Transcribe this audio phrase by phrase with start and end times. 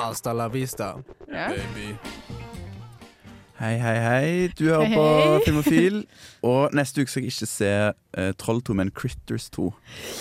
[0.00, 0.94] Hasta la vista,
[1.28, 1.48] Ja.
[1.48, 1.96] baby.
[3.60, 4.48] Hei, hei, hei.
[4.56, 5.40] Du hører Hei, på.
[5.44, 5.98] Filmofil.
[6.48, 9.66] Og neste uke skal jeg ikke se uh, Troll 2, men Critters 2.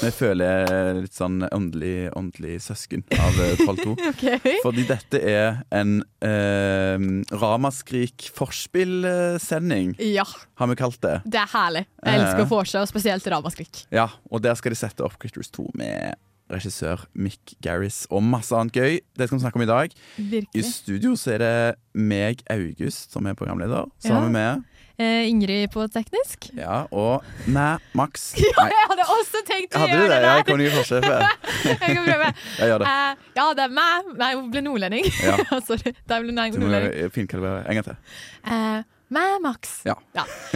[0.01, 3.95] Men jeg føler jeg er litt sånn åndelig, åndelig søsken av uh, Troll 2.
[4.11, 4.57] okay.
[4.65, 10.27] Fordi dette er en uh, ramaskrik forspillsending, Ja,
[10.59, 11.21] har vi kalt det.
[11.23, 11.85] det er herlig.
[12.03, 13.85] Jeg elsker vorset, og spesielt ramaskrik.
[13.95, 18.55] Ja, og der skal de sette opp Critters 2 med regissør Mick Garris og masse
[18.55, 18.99] annet gøy.
[19.17, 19.95] Det skal vi snakke om i dag.
[20.17, 20.49] Virkelig.
[20.53, 21.53] I studio så er det
[21.93, 23.89] meg, August, som er programleder.
[24.03, 24.09] Ja.
[24.09, 24.65] Sammen med
[24.99, 26.49] Eh, Ingrid på teknisk.
[26.57, 28.33] Ja, og meg, Max.
[28.43, 30.17] Ja, jeg hadde også tenkt å hadde gjøre det?
[30.25, 30.73] Ja, jeg kan jo i.
[31.69, 32.31] Jeg kan prøve.
[32.59, 32.89] Jeg gjør det.
[32.89, 34.09] Eh, ja, det er meg.
[34.19, 35.07] Nei, hun ble nordlending.
[35.23, 35.37] Ja.
[35.69, 35.93] Sorry.
[36.03, 36.97] Der ble nei, nordlending.
[36.99, 38.19] jeg finkalibrere en gang til.
[38.43, 38.83] Eh,
[39.15, 39.77] meg, Max.
[39.87, 39.95] Ja.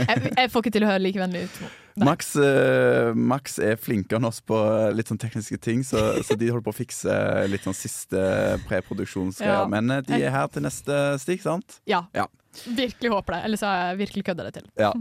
[0.01, 1.63] Jeg, jeg får ikke til å høre like vennlig ut.
[1.99, 4.57] Max, uh, Max er flinkere enn oss på
[4.95, 7.17] litt sånn tekniske ting, så, så de holder på å fikse
[7.51, 8.23] litt sånn siste
[8.67, 9.65] preproduksjonsgreier.
[9.65, 9.69] Ja.
[9.69, 11.79] Men eh, de er her til neste stikk, sant?
[11.89, 12.05] Ja.
[12.17, 12.27] Ja.
[12.65, 13.43] Virkelig håper det.
[13.47, 14.67] Eller så har jeg virkelig kødda det til.
[14.81, 14.91] Ja.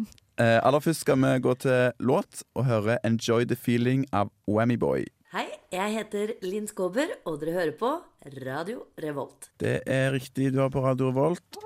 [0.41, 4.77] Uh, aller først skal vi gå til låt og høre 'Enjoy the Feeling' av Whammy
[4.81, 5.09] Boy.
[5.33, 7.91] Hei, jeg heter Linn Skåber, og dere hører på
[8.45, 9.49] Radio Revolt.
[9.57, 11.57] Det er riktig, du har på Radio Revolt.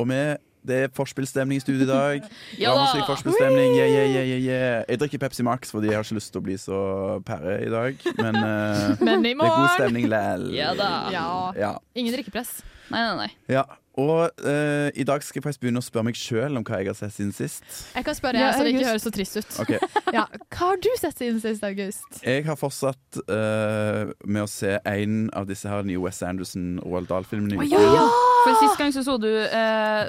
[0.00, 0.22] Og vi
[0.66, 2.28] det er forspillstemning i studio i dag.
[2.64, 3.04] Ja da!
[3.08, 3.76] Forspillstemning.
[3.78, 4.84] Yeah, yeah, yeah, yeah.
[4.88, 6.80] Jeg drikker Pepsi Max fordi jeg har ikke lyst til å bli så
[7.26, 8.08] pære i dag.
[8.20, 10.50] Men uh, Men i det er god stemning lell.
[10.54, 10.90] Ja da.
[11.14, 11.28] Ja.
[11.58, 11.72] Ja.
[11.94, 12.60] Ingen drikkepress.
[12.90, 13.30] Nei, nei, nei.
[13.54, 13.64] ja.
[14.00, 16.88] Og uh, i dag skal jeg faktisk begynne å spørre meg sjøl om hva jeg
[16.92, 17.64] har sett siden sist.
[17.96, 19.58] Jeg kan spørre, Ja, så det ikke høres så trist ut.
[19.64, 19.80] Okay.
[20.16, 20.24] Ja.
[20.50, 22.06] Hva har du sett siden sist, August?
[22.24, 27.10] Jeg har fortsatt uh, med å se en av disse her nye Wes Anderson Roald
[27.10, 27.60] Dahl-filmene.
[27.60, 28.06] Oh, ja.
[28.44, 29.50] For sist gang så så du uh,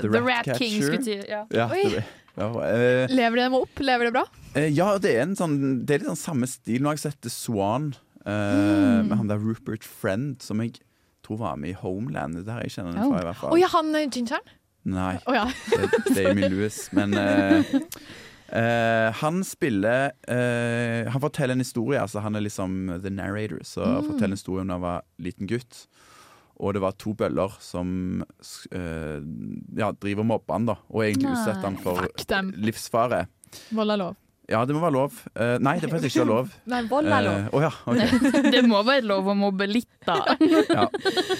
[0.01, 0.77] The The, Rat Rat King.
[0.79, 0.87] Catcher.
[0.87, 1.41] Skulle ja.
[1.51, 1.83] Ja, Oi.
[1.95, 2.03] det,
[2.37, 3.79] ja, uh, Lever det dem opp?
[3.83, 4.23] Lever det bra?
[4.55, 6.81] Uh, ja, det er, en sånn, det er litt sånn samme stil.
[6.81, 7.91] Nå har jeg sett The Swan
[8.25, 9.07] eh, Mm.
[9.09, 10.75] med han der Rupert Friend, som jeg
[11.25, 12.35] tror var med i Homeland.
[12.37, 13.11] Det her der jeg kjenner den Oh.
[13.11, 13.59] fra, i hvert Å fall.
[13.59, 14.51] ja, han gingeren?
[14.83, 15.45] Nei, oh, ja.
[16.09, 16.87] det er Amy Lewis.
[16.93, 17.13] Men
[18.51, 21.99] Uh, eh, han spiller uh, Han forteller en historie.
[22.01, 23.93] Altså han er liksom the narrator, så Mm.
[23.95, 25.85] han forteller en historie om da han var liten gutt.
[26.61, 28.21] Og det var to bøller som
[28.71, 29.19] eh,
[29.81, 31.37] ja, driver og mobber han da og egentlig Nei.
[31.39, 32.05] utsetter han for
[32.61, 33.23] livsfare.
[33.73, 34.17] Vold er lov.
[34.51, 35.15] Ja, det må være lov.
[35.33, 36.49] Eh, nei, det er faktisk ikke lov.
[36.73, 37.37] Nei, vold er lov.
[37.39, 38.25] Eh, Å ja, ok.
[38.55, 40.17] Det må være lov å mobbe litt, da.
[40.67, 40.85] Ja.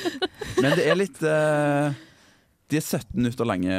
[0.63, 1.97] Men det er litt eh,
[2.71, 3.75] De er 17 minutter lange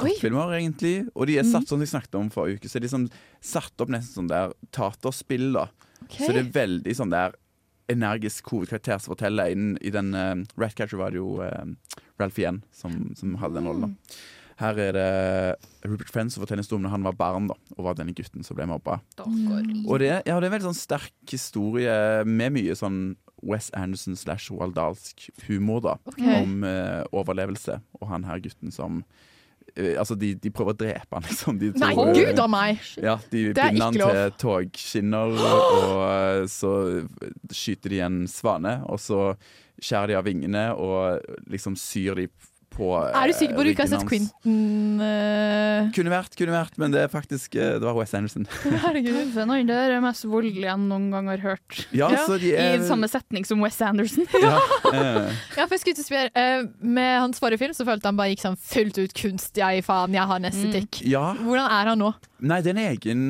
[0.00, 0.94] kortfilmer, egentlig.
[1.14, 1.52] Og de er Mhm.
[1.52, 1.72] satt mm.
[1.74, 3.08] som jeg snakket om forrige uke, så er de sånn,
[3.44, 5.52] satt opp nesten sånn der teaterspill.
[5.58, 6.24] da Okay.
[6.28, 7.32] Så det er veldig sånn der
[7.88, 9.52] energisk hovedkarakter som forteller.
[9.54, 13.70] Innen, I den uh, Ratcatcher var det jo uh, Ralph Yen som, som hadde den
[13.70, 13.96] rollen.
[14.58, 15.10] Her er det
[15.86, 18.42] Rupert Friends som forteller historien historie da han var barn da og var denne gutten
[18.42, 18.98] som ble mobba.
[19.22, 21.94] Og det, ja, det er en veldig sånn sterk historie
[22.26, 22.98] med mye sånn
[23.46, 26.40] Wes Anderson slash Roald Dahlsk humor da okay.
[26.42, 27.78] om uh, overlevelse.
[28.00, 29.04] Og han her gutten som
[29.76, 31.58] Altså, de, de prøver å drepe han, liksom.
[31.60, 32.82] De Nei, tror, eh, gud a meg!
[33.04, 34.12] Ja, de er binder han lov.
[34.16, 36.72] til togskinner, og eh, så
[37.54, 39.22] skyter de en svane, og så
[39.78, 41.20] skjærer de av vingene og
[41.52, 42.24] liksom syr de
[42.74, 44.28] på Er du sikker på at du ikke har sett ryggen.
[44.42, 45.88] Quentin uh...
[45.96, 48.46] Kunne vært, kunne vært, men det er faktisk eh, Det var Wes Anderson.
[48.84, 49.34] Herregud.
[49.34, 51.80] Det er mest voldelige jeg noen gang har hørt.
[51.90, 54.28] Ja, Ja, så de I er samme setning som Wes Anderson.
[54.44, 54.54] ja,
[54.92, 58.34] eh, Ja, for jeg skulle spørre, eh, Med hans forrige film så følte han bare
[58.34, 59.52] gikk sånn fullt ut kunst.
[59.58, 61.02] Jeg faen, jeg har en estetikk.
[61.08, 61.26] ja.
[61.38, 62.12] Hvordan er han nå?
[62.38, 63.22] Nei, det er en egen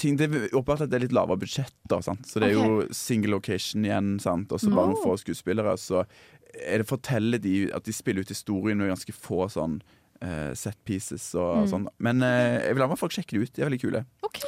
[0.00, 0.16] ting.
[0.16, 2.24] Det er åpenbart at det er litt lavere budsjett, da, sant?
[2.28, 4.52] så det er jo single location igjen, sant?
[4.52, 5.74] og så bare noen få skuespillere.
[5.80, 6.06] Så
[6.64, 9.80] er det forteller de at de spiller ut historien med ganske få sånn
[10.24, 11.68] uh, set pieces og Mm.
[11.68, 11.86] sånn.
[11.98, 13.52] Men uh, jeg vil anbefale folk sjekke det ut.
[13.54, 14.04] De er veldig kule.
[14.22, 14.42] Ok.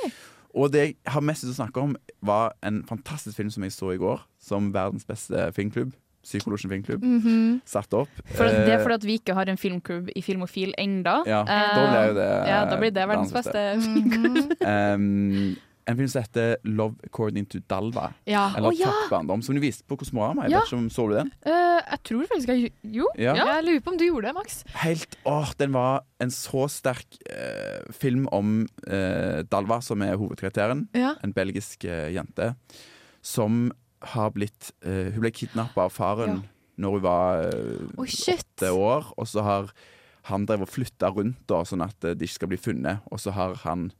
[0.54, 3.62] Og det jeg har mest lyst til å snakke om, var en fantastisk film som
[3.62, 5.92] jeg så i går, som verdens beste filmklubb.
[6.24, 7.04] Psykologen filmklubb.
[7.04, 7.60] Mhm.
[7.64, 8.08] Satt opp.
[8.34, 11.22] For det er Eh, fordi at vi ikke har en filmklubb i Filmofil enda.
[11.26, 13.76] Ja, da blir det Ja, da blir det verdens beste.
[13.78, 14.56] -hmm.
[14.94, 15.56] Um,
[15.88, 18.12] en film som heter 'Love According to Dalva'.
[18.26, 18.52] Ja.
[18.56, 18.86] Eller oh, ja.
[18.90, 20.42] Tapt barndom, som du viste på Kosmorama.
[20.44, 20.58] Jeg Ja.
[20.60, 21.32] vet ikke om Så du den?
[21.46, 23.06] Uh, jeg tror faktisk jeg Jo.
[23.16, 23.34] Ja.
[23.34, 24.64] Jeg lurer på om du gjorde det, Max.
[24.74, 30.88] Helt, åh, Den var en så sterk uh, film om uh, Dalva, som er hovedkarakteren.
[30.94, 31.14] Ja.
[31.24, 32.54] En belgisk jente
[33.22, 36.44] som har blitt Hun ble kidnappa av faren
[36.78, 37.46] når hun var
[37.98, 39.12] Oi, åtte år.
[39.16, 39.72] Og så har
[40.28, 43.00] han drevet og flytta rundt da, sånn at de ikke skal bli funnet.
[43.10, 43.90] Og så har han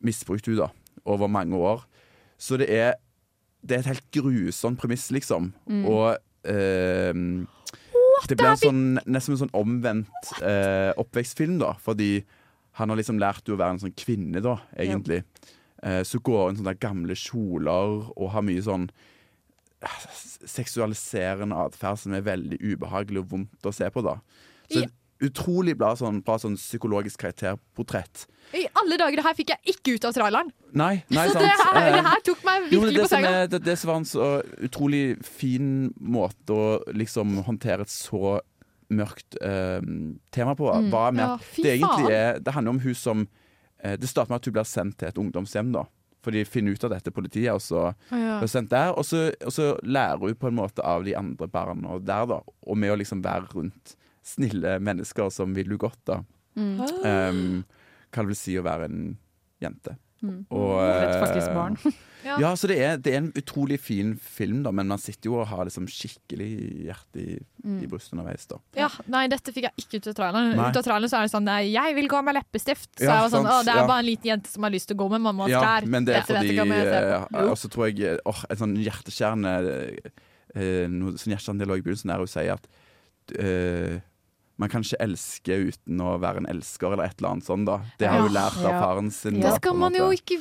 [0.00, 0.70] misbrukt henne da,
[1.04, 1.84] over mange år.
[2.38, 2.94] Så det er,
[3.62, 5.52] det er et helt grusomt premiss, liksom.
[5.88, 6.16] Og
[6.48, 7.12] eh,
[8.28, 11.74] det blir en sånn, nesten en sånn omvendt eh, oppvekstfilm, da.
[11.82, 12.24] Fordi
[12.78, 15.22] han har liksom lært henne å være en sånn kvinne, da, egentlig.
[15.82, 18.88] Eh, så går hun sånne gamle kjoler og har mye sånn
[19.82, 19.98] eh,
[20.50, 24.18] seksualiserende atferd som er veldig ubehagelig og vondt å se på, da.
[24.68, 24.88] Så Ja.
[25.20, 28.26] Utrolig bra sånn, bra sånn psykologisk karakterportrett.
[28.54, 30.52] I alle dager, det her fikk jeg ikke ut av traileren.
[30.72, 31.44] Nei, nei, så sant.
[31.44, 33.32] det her, Eh, det her tok meg jo, virkelig det, på senga.
[33.50, 34.28] det, det som var en så
[34.68, 38.38] utrolig fin måte å liksom håndtere et så
[38.90, 39.80] mørkt eh,
[40.32, 40.90] tema på, Mm.
[40.90, 43.28] var med Ja, at det egentlig er Det handler om hun som
[43.84, 45.84] eh, Det starter med at hun blir sendt til et ungdomshjem, da.
[46.22, 48.38] For de finner ut av dette politiet, og så Ja.
[48.40, 48.94] blir sendt der.
[48.96, 52.40] Og så, og så lærer hun på en måte av de andre barna der, da.
[52.66, 53.94] Og med å liksom være rundt
[54.28, 56.20] snille mennesker som vil du godt, da.
[56.58, 56.76] Mm.
[57.06, 57.64] Um,
[58.12, 59.02] hva det vil si å være en
[59.62, 59.96] jente.
[60.18, 60.40] Mm.
[60.50, 61.76] Og, Et faktisk eh, barn.
[62.26, 62.34] Ja.
[62.42, 65.36] Ja, så det er, det er en utrolig fin film, da, men man sitter jo
[65.38, 66.48] og har liksom skikkelig
[66.88, 67.76] hjerte i, Mm.
[67.84, 68.44] i brystet underveis.
[68.50, 68.58] da.
[68.76, 70.50] Ja, nei, dette fikk jeg ikke ut av traileren.
[70.58, 70.66] Nei.
[70.70, 72.90] Ut av traileren så er det sånn nei, 'Jeg vil gå med leppestift'.
[72.98, 73.86] Så Ja, jeg var sånn, å, Det er ja.
[73.86, 75.86] bare en liten jente som har lyst til å gå med mammas Ja, klær.
[75.86, 79.52] men det er fordi eh, Og så tror jeg åh, En sånn hjerteskjærende
[80.54, 82.66] eh, Noe sånn hjerteskjærende dialog i begynnelsen er hun sier at
[83.38, 84.00] eh,
[84.58, 87.66] man kan ikke elske uten å være en elsker, eller et eller annet sånt.
[87.66, 88.40] da Det har hun Ja.
[88.40, 89.36] lært av faren sin.
[89.36, 89.40] Ja.
[89.42, 90.40] da, Det skal man jo ikke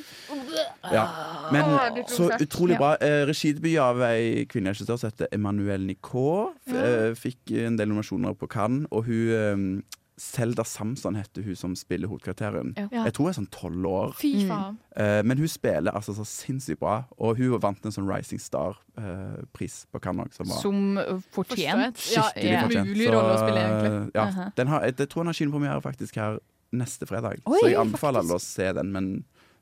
[0.92, 1.06] Ja.
[1.52, 2.96] Men ah, så utrolig bra.
[3.02, 6.56] Eh, Regidebut av ei kvinnelig regissør som heter Emmanuel Nicot.
[6.68, 6.74] Ja.
[6.82, 8.88] eh, Fikk en del nominasjoner på Cannes.
[8.92, 9.82] Og hun eh,
[10.18, 12.72] Selda Samson heter hun som spiller hovedkarakteren.
[12.78, 13.04] Ja.
[13.06, 14.16] Jeg tror hun er sånn tolv år.
[14.18, 14.48] Fy Mm.
[14.50, 14.78] faen.
[14.98, 17.04] Eh, men hun spiller altså så sinnssykt bra.
[17.20, 21.98] Og hun vant en sånn Rising Star-pris på Cannes som var Som uh, fortjent.
[22.02, 22.62] Skikkelig ja.
[22.66, 22.90] fortjent.
[22.92, 23.94] Mulig rolle å spille, egentlig.
[23.94, 26.40] eh, ja, den har, jeg, jeg tror den har kinopremiere faktisk her
[26.74, 27.40] neste fredag.
[27.46, 28.34] Oi, så jeg anbefaler faktisk.
[28.34, 29.12] alle å se den, men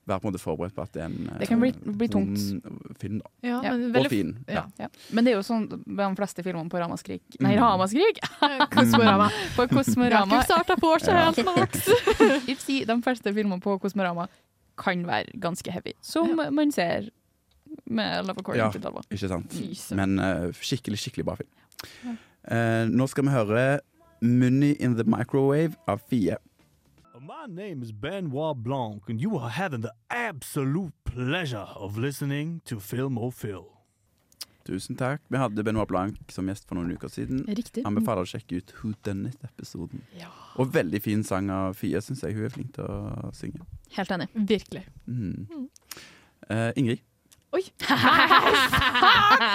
[0.08, 2.08] vær på en måte forberedt på at det er en eh, Det kan bli- bli
[2.08, 2.38] tungt.
[3.00, 3.20] film.
[3.20, 3.30] Da.
[3.44, 3.72] Ja, Ja.
[3.78, 4.38] men Og fin.
[4.48, 4.66] Ja.
[4.80, 4.88] ja.
[5.12, 7.62] Men det er jo sånn med de fleste filmene på Ramaskrik Nei, Mm.
[7.64, 8.20] Ramaskrik!
[8.76, 9.30] Kosmorama.
[9.56, 10.36] På Kosmorama.
[10.40, 11.32] ikke starta på så Ja.
[11.32, 11.90] helt, Max.
[12.48, 14.28] Ipsi, de fleste filmene på Kosmorama
[14.78, 15.94] kan være ganske heavy.
[16.02, 17.10] Som man ser
[17.90, 18.72] med Love According Ja.
[18.72, 19.02] til Dalva.
[19.12, 19.54] Ikke sant?
[19.54, 19.96] Lyser.
[19.96, 22.18] Men uh, skikkelig, skikkelig bra film.
[22.46, 23.80] Uh, nå skal vi høre
[24.22, 26.38] 'Money in the Microwave' av Fie.
[27.26, 32.80] My name is Benoit Blanc, and you are having the absolute pleasure of listening to
[32.80, 33.64] Film og Phil.
[34.68, 35.24] Tusen takk.
[35.34, 37.42] Vi hadde Benoit Blanc som gjest for noen uker siden.
[37.50, 37.82] Riktig.
[37.90, 40.06] Anbefaler å sjekke ut Who Done It-episoden.
[40.62, 42.38] Og veldig fin sang av Fie, syns jeg.
[42.38, 43.66] Hun er flink til å synge.
[43.98, 44.30] Helt enig.
[44.54, 44.86] Virkelig.
[45.10, 45.66] Mm.
[46.46, 47.02] Eh, Ingrid,
[47.58, 47.64] Oi.
[47.88, 47.98] hva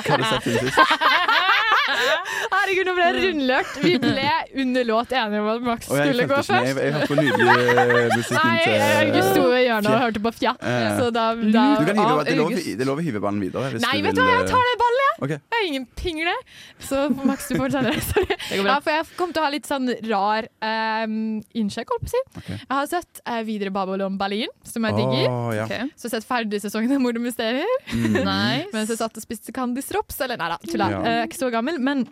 [0.08, 1.46] har du sett siden sist?
[2.54, 3.76] Herregud, nå ble jeg rundlørt.
[3.84, 4.28] Vi ble
[4.64, 6.56] under låt enige om at Max jeg skulle gå først.
[6.70, 10.22] Jeg, jeg hørte på nydelig musikk musikken Nei, til August sto i hjørnet og hørte
[10.25, 10.52] på Fja.
[10.60, 13.22] Eh, Så da, da Du kan hive, det, er lov, det er lov å hive
[13.22, 13.72] ballen videre.
[13.75, 15.16] Hvis Nei, du vet du hva, jeg tar det ballet, jeg.
[15.26, 15.38] Okay.
[15.52, 16.34] Jeg er ingen pingle.
[16.81, 17.94] Så Max, du får det.
[18.50, 18.72] Det går bra.
[18.72, 21.16] Ja, for jeg kom til å ha litt sånn rar um,
[21.56, 22.22] innsjekk, holdt på å si.
[22.40, 22.56] Okay.
[22.56, 25.26] Jeg har sett uh, videre Babylon Berlin, som jeg digger.
[25.28, 25.66] Oh, ja.
[25.69, 25.90] okay.
[26.00, 27.76] Så sett ferdig sesongen av Mord og mysterier.
[27.93, 28.20] Mm.
[28.26, 28.70] Nice.
[28.75, 30.19] Mens jeg satt og spiste Candy Drops.
[30.25, 30.88] Eller nei da, tulla.
[30.94, 31.00] Ja.
[31.04, 31.80] Uh, ikke så gammel.
[31.81, 32.05] Men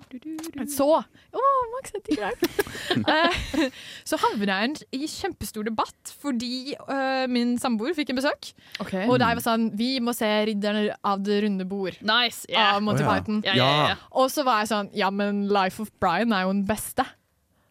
[0.73, 1.43] så Å,
[1.75, 2.45] Max, digger deg.
[2.89, 3.69] Eh,
[4.07, 8.51] så havna jeg i en kjempestor debatt fordi uh, min samboer fikk en besøk.
[8.83, 9.05] Okay.
[9.07, 12.49] Og der var sånn Vi må se 'Ridderne av det runde bord' Nice.
[12.53, 13.19] av Monty oh, ja.
[13.19, 13.43] Python.
[13.47, 13.97] Ja, ja, ja.
[14.19, 17.07] Og så var jeg sånn Ja, men 'Life of Brian' er jo den beste.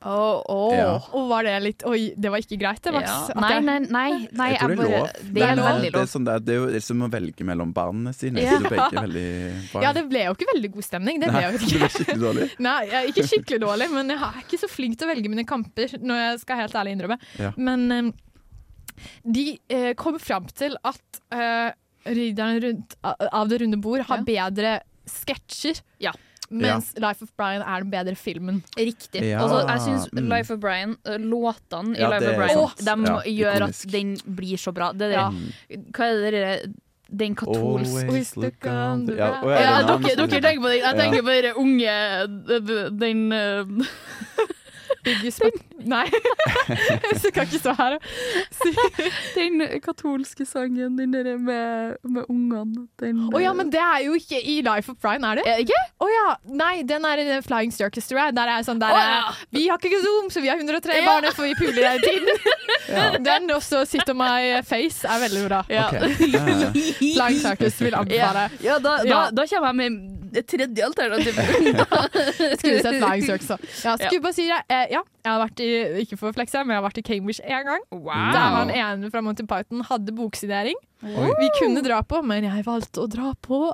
[0.06, 0.74] Oh, oh.
[0.78, 0.90] Ja.
[1.18, 3.08] Og var det litt Oi, det var ikke greit, det, Max.
[3.10, 3.42] Ja.
[3.42, 5.08] Nei, nei, nei, nei Jeg tror det er bare, lov.
[5.34, 5.68] Det er lov.
[5.68, 8.14] veldig Det er, sånn der, det er jo det er som å velge mellom barna
[8.14, 8.44] sine.
[8.46, 8.60] Ja.
[9.88, 11.22] Ja, det ble jo ikke veldig god stemning.
[11.22, 11.80] Det ble jo det ikke.
[11.82, 12.48] ble skikkelig dårlig.
[12.68, 15.48] Nei, jeg ikke skikkelig dårlig, men jeg er ikke så flink til å velge mine
[15.50, 17.18] kamper, når jeg skal helt ærlig innrømme.
[17.42, 17.52] Ja.
[17.58, 18.14] Men eh,
[19.26, 21.74] de eh, kom fram til at uh,
[22.08, 24.78] Ridderne rundt, av det runde bord har bedre
[25.10, 25.82] sketsjer.
[26.04, 26.14] Ja.
[26.50, 28.64] Mens Life of Brian er den bedre filmen.
[28.78, 29.22] Riktig.
[29.22, 29.42] Ja.
[29.44, 30.30] Altså, jeg syns Mm.
[30.32, 33.86] Life of Brian, eh, låtene i Ja, Life of Brian, oh, de Ja, gjør ikonisk.
[33.86, 34.92] at den blir så bra.
[34.92, 35.30] Det der, Ja.
[35.92, 36.74] hva er det dere
[37.10, 40.78] den katolske ja, ja, en dere, dere tenker på den.
[40.78, 40.92] Jeg Ja.
[40.94, 43.64] tenker på den unge Den eh,
[45.08, 45.58] Biggie Spot.
[45.88, 46.04] Nei,
[46.68, 48.08] jeg kan ikke stå her og
[48.58, 48.72] si
[49.38, 52.88] Den katolske sangen, den derre med, med ungene.
[53.00, 55.46] Den Å ja, men det er jo ikke i Life of Brian, er det?
[55.48, 55.82] Er det ikke?
[56.04, 56.26] Å ja.
[56.60, 58.36] Nei, den er i den Flying Circus, tror jeg.
[58.38, 59.32] Der er sånn der oh, ja.
[59.54, 61.06] Vi har ikke Zoom, så vi har 103 Ja.
[61.08, 63.24] barn, for vi puler hele tiden.
[63.24, 65.62] Den også Sit on my face er veldig bra.
[65.72, 65.88] Ja.
[65.88, 65.98] Ok.
[67.00, 68.50] Flying Circus vil Ja, anbefale.
[68.66, 69.24] ja, da, da, Ja.
[69.32, 71.46] da kommer jeg med Det tredje alternativet.
[72.60, 73.50] Skulle sett Flying Circus.
[73.84, 74.60] Ja, skulle bare si det.
[74.70, 75.70] Eh, ja, jeg har vært i,
[76.04, 77.88] ikke for å men jeg har vært i Cambridge én gang.
[78.36, 80.78] Der han ene fra Monty Python hadde boksidering.
[81.04, 81.32] Oi.
[81.42, 83.66] Vi kunne dra på, men jeg valgte å dra på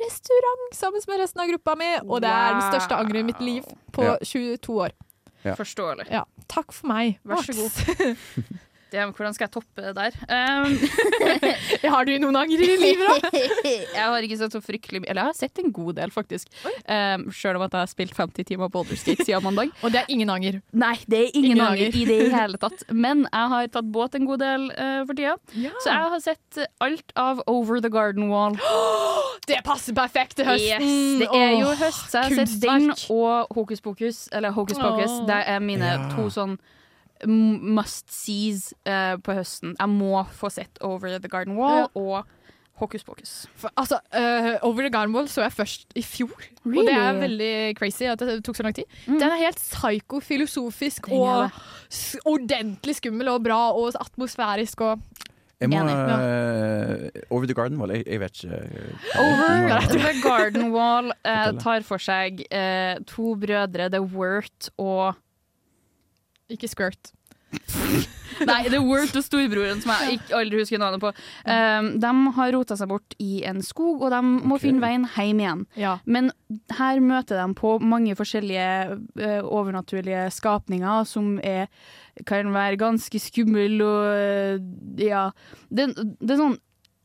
[0.00, 3.40] restaurant sammen med resten av gruppa mi, og det er den største angeret i mitt
[3.44, 4.16] liv på Ja.
[4.22, 4.96] 22 år.
[5.56, 6.06] Forståelig.
[6.12, 7.18] Ja, takk for meg.
[7.24, 7.80] Vær så Max.
[8.90, 10.16] Det, hvordan skal jeg toppe det der?
[10.26, 10.74] Um,
[11.94, 13.30] Har du noen anger i livet, da?
[13.70, 16.50] jeg har ikke sett så fryktelig mye Eller jeg har sett en god del, faktisk.
[16.86, 19.70] Um, Sjøl om at jeg har spilt 50 timer på Boulderskate siden mandag.
[19.84, 20.60] Og det er ingen anger.
[20.72, 22.00] Nei, det er ingen, Ingen anger anger.
[22.00, 22.84] i det hele tatt.
[22.90, 25.36] Men jeg har tatt båt en god del uh, for tida.
[25.84, 28.58] Så jeg har sett alt av Over the Garden Wall.
[29.50, 30.84] Det passer perfekt til høsten!
[30.84, 34.20] Yes, det er jo høst, så jeg har sett den og Hokus Pokus.
[34.36, 35.16] Eller Hokus Pokus.
[35.26, 35.96] Det er mine Ja.
[36.12, 36.58] to sånn
[37.28, 39.74] must sees uh, på høsten.
[39.78, 41.88] Jeg må få sett Over the Garden Wall Ja.
[41.94, 42.24] og
[42.80, 43.46] Hokus Pokus.
[43.60, 46.32] For, altså, uh, Over the Garden Wall så jeg først i fjor.
[46.64, 48.84] Og det er veldig crazy at det tok så lang tid.
[49.06, 49.18] Mm.
[49.20, 51.50] Den er helt psyko-filosofisk og
[51.92, 55.02] s- ordentlig skummel og bra og atmosfærisk og
[55.60, 57.90] Jeg må Enig, eh, Over the Garden Wall.
[57.92, 58.60] Jeg, jeg vet ikke.
[59.20, 59.80] Over er.
[59.92, 62.40] the Garden Wall uh, tar for seg
[63.06, 65.14] to brødre, The Wurt og
[66.56, 67.12] ikke Squirt.
[68.46, 71.10] Nei, The Wurt og storebroren, som jeg ikke aldri husker navnet på.
[71.44, 74.68] Um, de har rota seg bort i en skog, og de må okay.
[74.68, 75.66] finne veien hjem igjen.
[75.80, 75.96] Ja.
[76.06, 76.30] Men
[76.78, 78.70] her møter de på mange forskjellige
[79.20, 81.68] uh, overnaturlige skapninger som er,
[82.28, 84.66] kan være ganske skumle og uh,
[85.00, 85.28] ja.
[85.68, 86.58] Det, det er sånn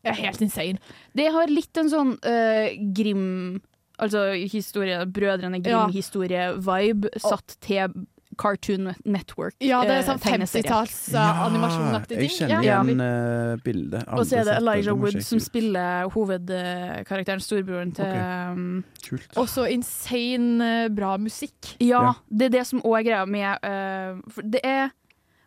[0.05, 0.97] Det er helt insane.
[1.17, 3.63] Det har litt en sånn uh, grim
[3.95, 7.93] Altså historie, Brødrene Grim-historie-vibe satt til
[8.37, 9.55] Cartoon Network.
[9.63, 12.29] Ja, det er eh, sånn 50-talls ja, animasjonaktig ting.
[12.29, 12.81] Jeg kjenner Ja.
[12.83, 14.03] igjen uh, bildet.
[14.15, 18.51] Og så er det Elijah Wood som spiller hovedkarakteren, storebroren til okay.
[18.51, 19.31] um, Kult.
[19.37, 21.75] Og så insane eh, bra musikk.
[21.79, 22.13] Ja, Ja.
[22.29, 24.93] det er det som òg er greia med uh, for Det er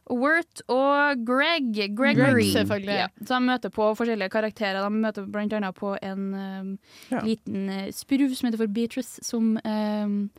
[0.08, 1.66] Wirt og Greg.
[1.74, 2.14] Gregory.
[2.16, 2.94] Greg, selvfølgelig.
[2.96, 3.08] Ja.
[3.20, 4.80] Så de møter på forskjellige karakterer.
[4.80, 6.70] De møter blant annet på en um,
[7.10, 7.20] Ja.
[7.20, 10.30] liten uh, spurv som heter for Beatrice, som um,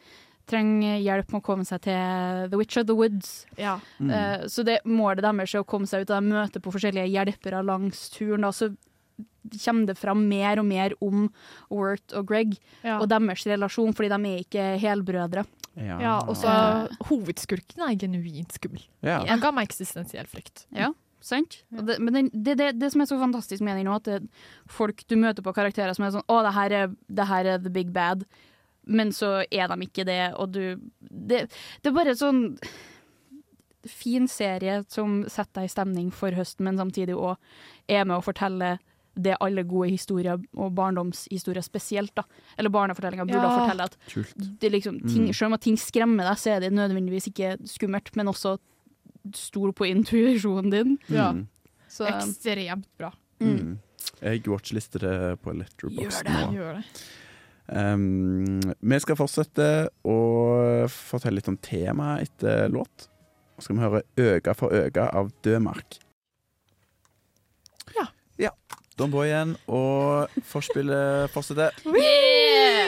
[0.50, 3.32] trenger hjelp med å komme seg til The Witch of the Woods.
[3.60, 3.78] Ja.
[4.02, 4.10] Mm.
[4.12, 7.10] Uh, så det målet deres er å komme seg ut, og de møter på forskjellige
[7.14, 8.46] hjelpere langs turen.
[8.48, 8.72] Da, så
[9.64, 11.28] kommer det fram mer og mer om
[11.72, 13.00] Wirt og Greg Ja.
[13.00, 15.46] og deres relasjon, fordi de er ikke helbrødre.
[15.80, 16.00] ja.
[16.02, 16.98] ja, og så Eh.
[17.08, 18.84] hovedskurken er genuint skummel.
[19.02, 19.22] ja.
[19.30, 20.66] Han ga meg eksistensiell frykt.
[20.76, 20.92] Ja,
[21.22, 21.64] sant?
[21.78, 24.16] Og det, men det, det, det som er så fantastisk med den nå, at det
[24.20, 24.28] er
[24.68, 27.58] folk du møter på karakterer som er sånn Å, det her er, det her er
[27.64, 28.26] the big bad.
[28.90, 30.64] Men så er de ikke det, og du
[31.02, 31.44] Det,
[31.84, 32.58] det er bare sånn
[33.88, 37.38] fin serie som setter deg i stemning for høsten, men samtidig òg
[37.88, 38.74] er med å fortelle
[39.20, 42.24] det alle gode historier, og barndomshistorier spesielt, da.
[42.58, 43.56] Eller barnefortellinger burde Ja.
[43.60, 43.98] fortelle at
[44.60, 45.34] det liksom, ting, Mm.
[45.36, 48.58] selv om at ting skremmer deg, så er det nødvendigvis ikke skummelt, men også
[49.34, 50.98] stol på intuisjonen din.
[51.10, 51.32] Ja.
[51.34, 51.48] Mm.
[51.90, 53.12] Så Ekstremt bra.
[53.42, 53.80] Mm.
[54.22, 56.32] Jeg watchlister det på Letterboxd det.
[56.32, 56.54] nå.
[56.54, 56.86] Gjør det.
[57.70, 59.70] Um, vi skal fortsette
[60.08, 60.18] å
[60.90, 63.10] fortelle litt om temaet etter låt.
[63.60, 66.00] Så skal vi høre 'Øga for øga' av Dødmark.
[67.96, 68.08] Ja.
[68.40, 68.50] ja.
[68.98, 71.76] Don Boy igjen, og forspillet fortsetter.
[72.00, 72.80] Yeah!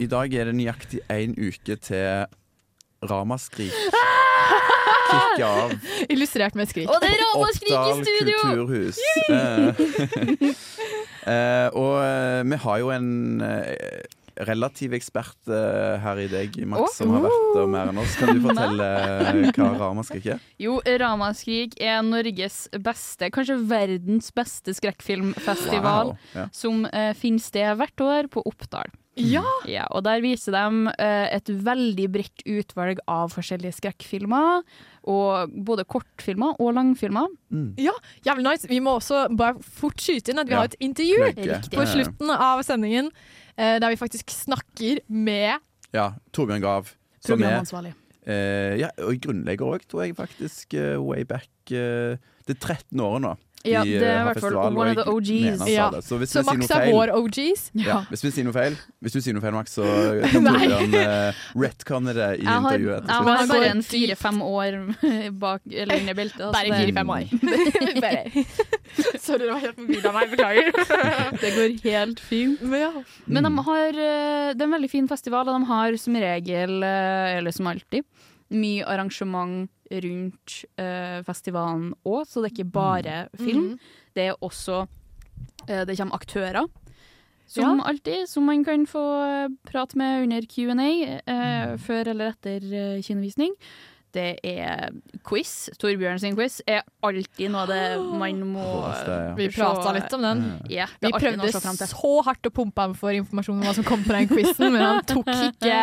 [0.00, 2.26] I dag er det nøyaktig én uke til
[3.04, 3.74] Ramaskrik
[5.10, 5.74] kicker av
[6.08, 6.88] Illustrert med skrik.
[6.88, 8.38] Og det er ramaskrik i Oppdal studio!
[8.44, 8.98] kulturhus.
[11.28, 13.10] Eh, og eh, vi har jo en
[13.44, 14.06] eh,
[14.40, 16.92] relativ ekspert her i deg, Max, oh.
[16.96, 18.14] som har vært der mer enn oss.
[18.16, 18.86] Kan du fortelle
[19.58, 20.46] hva Ramaskrik er?
[20.62, 26.14] Jo, Ramaskrik er Norges beste, kanskje verdens beste skrekkfilmfestival.
[26.14, 26.30] Wow.
[26.32, 26.46] Ja.
[26.56, 28.94] Som uh, finner sted hvert år på Oppdal.
[29.20, 29.44] Ja!
[29.68, 34.64] Ja, og Der viser de uh, et veldig bredt utvalg av forskjellige skrekkfilmer.
[35.08, 37.26] Og både kortfilmer og langfilmer.
[37.50, 37.74] Mm.
[38.26, 38.68] Jævlig nice.
[38.68, 40.58] Vi må også bare fort skyte inn at vi Ja.
[40.58, 41.70] har et intervju Riktig.
[41.72, 43.10] på slutten av sendingen
[43.56, 45.58] eh, der vi faktisk snakker med
[45.92, 46.92] Ja, Torbjørn Grav.
[47.20, 47.94] Som er Programansvarlig.
[48.26, 50.74] eh, ja, og grunnlegger òg, tror jeg faktisk.
[50.74, 52.16] Uh, way back uh,
[52.46, 53.36] Det er 13 årene nå.
[53.68, 55.64] Ja, i, det er eh, i hvert fall one of the OGs.
[55.68, 55.90] Ja.
[56.00, 57.64] Så hvis Så Max noe er feil vår OGs.
[57.76, 59.84] ja, hvis vi sier noe feil, Hvis du sier noe feil, Max, så
[60.32, 60.46] kan.
[60.48, 63.04] Torbjørn uh, retconne det i Jeg har, intervjuet.
[63.10, 64.78] jeg har bare en fire-fem år
[65.44, 66.40] bak, eller under beltet.
[66.40, 67.24] altså Bare det- fire-fem år.
[68.04, 68.44] Bare.
[69.20, 70.32] Sorry, det var helt mobil av meg.
[70.32, 70.72] Beklager.
[71.40, 72.62] Det går helt fint.
[72.64, 72.90] Men ja.
[73.26, 73.58] Men de Mm.
[73.66, 77.50] har, eh, det er en veldig fin festival, og de har som regel, eh, eller
[77.52, 78.04] som alltid,
[78.50, 83.72] mye arrangement rundt uh, festivalen òg, så det er ikke bare film.
[83.72, 83.78] Mm.
[84.14, 86.66] Det er også uh, Det kommer aktører
[87.50, 90.90] som alltid, som man kan få eh, prate med under Q&A
[91.26, 91.78] Mm.
[91.82, 93.56] før eller etter uh, kinovisning.
[94.12, 94.90] Det er
[95.26, 95.68] quiz.
[95.78, 97.82] Torbjørn sin quiz er alltid noe det
[98.18, 98.64] man må.
[99.38, 100.44] Vi prata litt om den.
[100.72, 104.16] Ja, Vi prøvde så hardt å pumpe ham for informasjon om hva som kom på
[104.16, 105.74] den quizen, men han tok, ikke,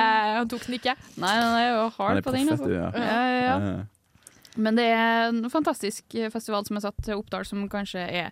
[0.41, 0.97] han tok den ikke.
[1.17, 2.49] Nei, nei, nei, jeg er Han hard er på den.
[2.55, 2.73] Altså.
[2.73, 2.89] Ja.
[2.97, 3.85] Ja, ja,
[4.57, 8.31] Men det er en fantastisk festival som er satt til Oppdal, som kanskje er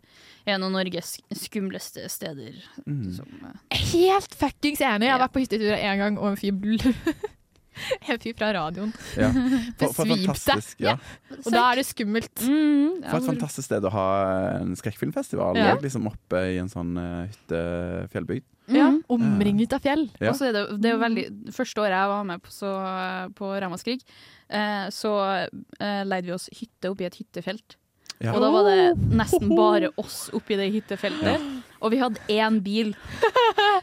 [0.49, 2.57] en av Norges skumleste steder.
[2.87, 3.11] Mm.
[3.13, 3.53] Som, uh,
[3.93, 5.05] Helt fuckings enig.
[5.05, 5.27] Jeg har Ja.
[5.27, 6.51] vært på hyttetur én gang, og en fyr
[8.09, 9.29] En fyr fra radioen Ja.
[9.79, 10.57] For, for besvimte.
[10.81, 10.95] ja.
[11.41, 12.31] Og da er det skummelt.
[12.45, 14.07] mm, ja, For et fantastisk sted å ha
[14.61, 15.57] en skrekkfilmfestival.
[15.59, 15.75] Ja.
[15.83, 18.45] Liksom oppe i en sånn uh, hyttefjellbygd.
[18.73, 19.03] Ja, Mm.
[19.13, 20.07] Omringet av fjell.
[20.17, 20.31] Ja.
[20.31, 22.71] Og så er det, det er veldig Første året jeg var med på, så,
[23.37, 23.99] på Ramaskrig,
[24.49, 25.11] eh, så
[25.77, 27.75] eh, leide vi oss hytte oppi et hyttefelt.
[28.23, 28.33] Ja.
[28.33, 28.87] Og da var det
[29.21, 31.45] nesten bare oss oppi det hyttefeltet.
[31.81, 32.93] Og vi hadde én bil.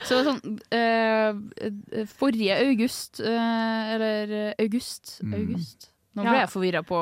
[0.09, 0.41] Så sånn
[0.73, 5.35] eh, Forrige august, eh, eller august Mm.
[5.35, 5.89] August?
[6.15, 6.31] Nå Ja.
[6.31, 6.97] ble jeg forvirra på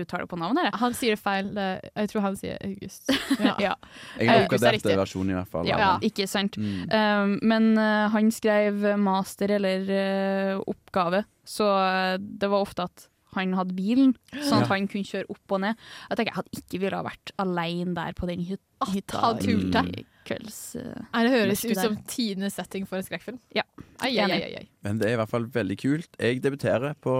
[0.00, 0.64] uttale på navnet.
[0.70, 0.78] her.
[0.78, 1.50] Han sier det feil.
[1.94, 3.04] Jeg tror han sier August.
[3.40, 3.54] Ja.
[3.60, 3.74] Ja.
[4.18, 5.66] Jeg har er oppgradert versjonen, i hvert fall.
[5.68, 5.98] Ja, Ja.
[6.00, 6.56] ikke sant.
[6.56, 6.88] Mm.
[6.90, 13.08] Um, men uh, han skrev master eller uh, oppgave, så eh, det var ofte at
[13.36, 14.74] han hadde bilen, sånn at Ja.
[14.74, 15.76] han kunne kjøre opp og ned.
[16.08, 19.38] Jeg tenker jeg hadde ikke ville ha vært alene der på den hyt hytta han
[19.38, 19.84] turte.
[20.00, 20.58] i kvelds...
[20.80, 23.38] eh, Nei, Det høres ut som tidenes setting for en skrekkfilm.
[23.56, 23.62] Ja.
[24.04, 24.64] Ai, ai, ai, ai.
[24.84, 26.08] Men det er i hvert fall veldig kult.
[26.20, 27.14] Jeg debuterer på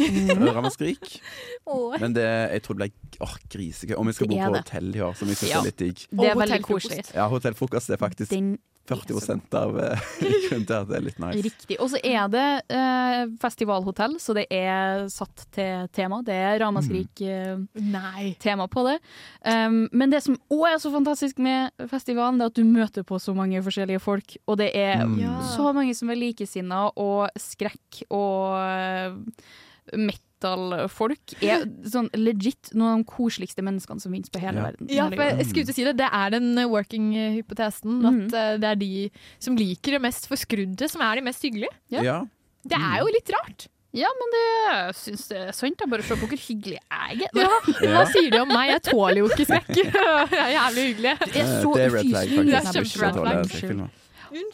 [0.00, 1.18] Øra og Skrik
[2.02, 3.96] Men det, jeg tror det blir oh, grisekø.
[4.00, 5.60] Om vi skal bo på hotell i år, som jeg syns Ja.
[5.60, 6.04] er litt digg.
[6.10, 6.88] Det er Og veldig hotellfrokost.
[6.90, 7.14] koselig.
[7.18, 8.54] Ja, hotellfrokost er faktisk Den
[8.88, 9.76] 40 av
[10.20, 11.42] grunnen til at det er litt nice.
[11.46, 11.78] Riktig.
[11.80, 16.20] Og så er det eh, festivalhotell, så det er satt til tema.
[16.26, 18.34] Det er ramaskrik-tema mm.
[18.42, 18.98] tema på det.
[19.46, 23.06] Um, men det som òg er så fantastisk med festivalen, det er at du møter
[23.06, 24.36] på så mange forskjellige folk.
[24.46, 25.40] Og det er Mm.
[25.54, 30.08] Så mange som er likesinna, og skrekk og uh,
[30.44, 34.64] metal-folk er sånn legit noen av de koseligste menneskene som finnes på hele Ja.
[34.68, 34.88] verden.
[34.90, 35.96] Ja, for jeg skulle til å si det.
[35.96, 38.00] Det er den working-hypotesen.
[38.00, 38.26] Mm.
[38.28, 39.10] At uh, det er de
[39.42, 41.72] som liker det mest forskrudde, som er de mest hyggelige.
[41.90, 42.02] Ja.
[42.02, 42.18] Ja.
[42.64, 43.68] Det er jo litt rart.
[43.94, 45.78] Ja, men det jeg syns det er sant.
[45.78, 47.28] Jeg bare se på hvor hyggelig jeg er.
[47.38, 47.90] Ja, Ja.
[47.94, 48.70] Hva sier de om meg?
[48.72, 49.68] Jeg tåler jo ikke skrekk.
[50.34, 51.12] Jeg er jævlig hyggelig.
[51.20, 52.34] Det er Eh, så det er red flag, ufyselig.
[52.34, 52.34] faktisk.
[52.34, 53.36] Det er Jeg kjempe-red flag.
[53.44, 53.84] Unnskyld.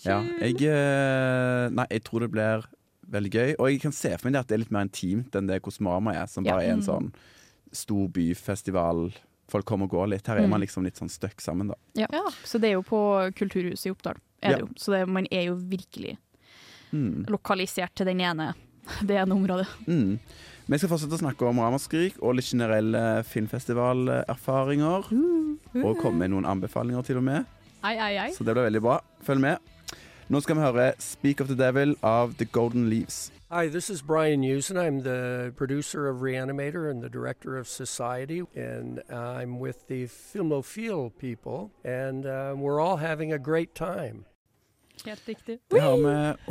[0.05, 2.66] Ja, jeg, eh, nei, jeg tror det blir
[3.11, 3.55] veldig gøy.
[3.59, 5.61] Og jeg kan se for meg det at det er litt mer intimt enn det
[5.62, 6.53] Kosmorama er, som Ja.
[6.57, 7.12] bare er en sånn
[7.73, 9.12] stor byfestival.
[9.49, 10.27] Folk kommer og går litt.
[10.27, 10.51] Her er Mm.
[10.51, 11.75] man liksom litt sånn stuck sammen, da.
[11.94, 12.07] Ja.
[12.12, 12.23] Ja.
[12.44, 14.16] Så det er jo på Kulturhuset i Oppdal.
[14.42, 14.57] Er Ja.
[14.57, 14.68] det jo.
[14.77, 16.16] Så det, man er jo virkelig
[16.92, 17.27] Mm.
[17.27, 18.55] lokalisert til den ene,
[19.05, 19.66] det ene området.
[19.87, 20.18] Mm.
[20.68, 25.05] Vi skal fortsette å snakke om Ramaskrik og litt generelle filmfestivalerfaringer.
[25.85, 27.46] Og komme med noen anbefalinger til og med.
[27.83, 28.31] Ai, ai, ai.
[28.31, 29.01] Så det blir veldig bra.
[29.25, 29.59] Følg med.
[30.31, 33.33] Nå skal vi høre 'Speak of the Devil' av The Golden Leaves.
[33.51, 34.77] Hi, this is Brian Usen.
[34.77, 41.11] I'm the producer of Reanimator and the director of Society, and I'm with the Filmophile
[41.19, 44.25] people, and uh, we're all having a great time.
[45.06, 45.58] Helt riktig.
[45.70, 46.02] Det har vi,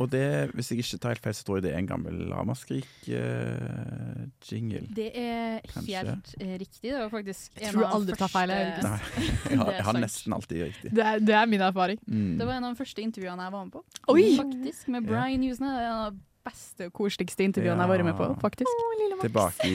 [0.02, 0.22] og det,
[0.58, 4.82] hvis jeg ikke tar helt feil, så tror jeg det er en gammel Lamaskrik-jingle.
[4.96, 6.00] Det er Kanskje.
[6.00, 6.88] helt eh, riktig.
[6.90, 9.00] Det var faktisk Jeg en tror av aldri tar feil, jeg, Nei,
[9.52, 10.90] jeg har, jeg har nesten alltid riktig.
[10.96, 12.00] Det er, det er min erfaring.
[12.08, 12.34] Mm.
[12.40, 13.82] Det var en av de første intervjuene jeg var med på.
[14.16, 14.26] Oi!
[14.40, 15.66] Faktisk, Med Brian Newsen.
[15.70, 16.18] Det er en av de
[16.50, 18.26] beste og koseligste intervjuene jeg har vært med på.
[18.32, 18.36] Ja.
[18.42, 18.72] faktisk.
[19.20, 19.70] Tilbake i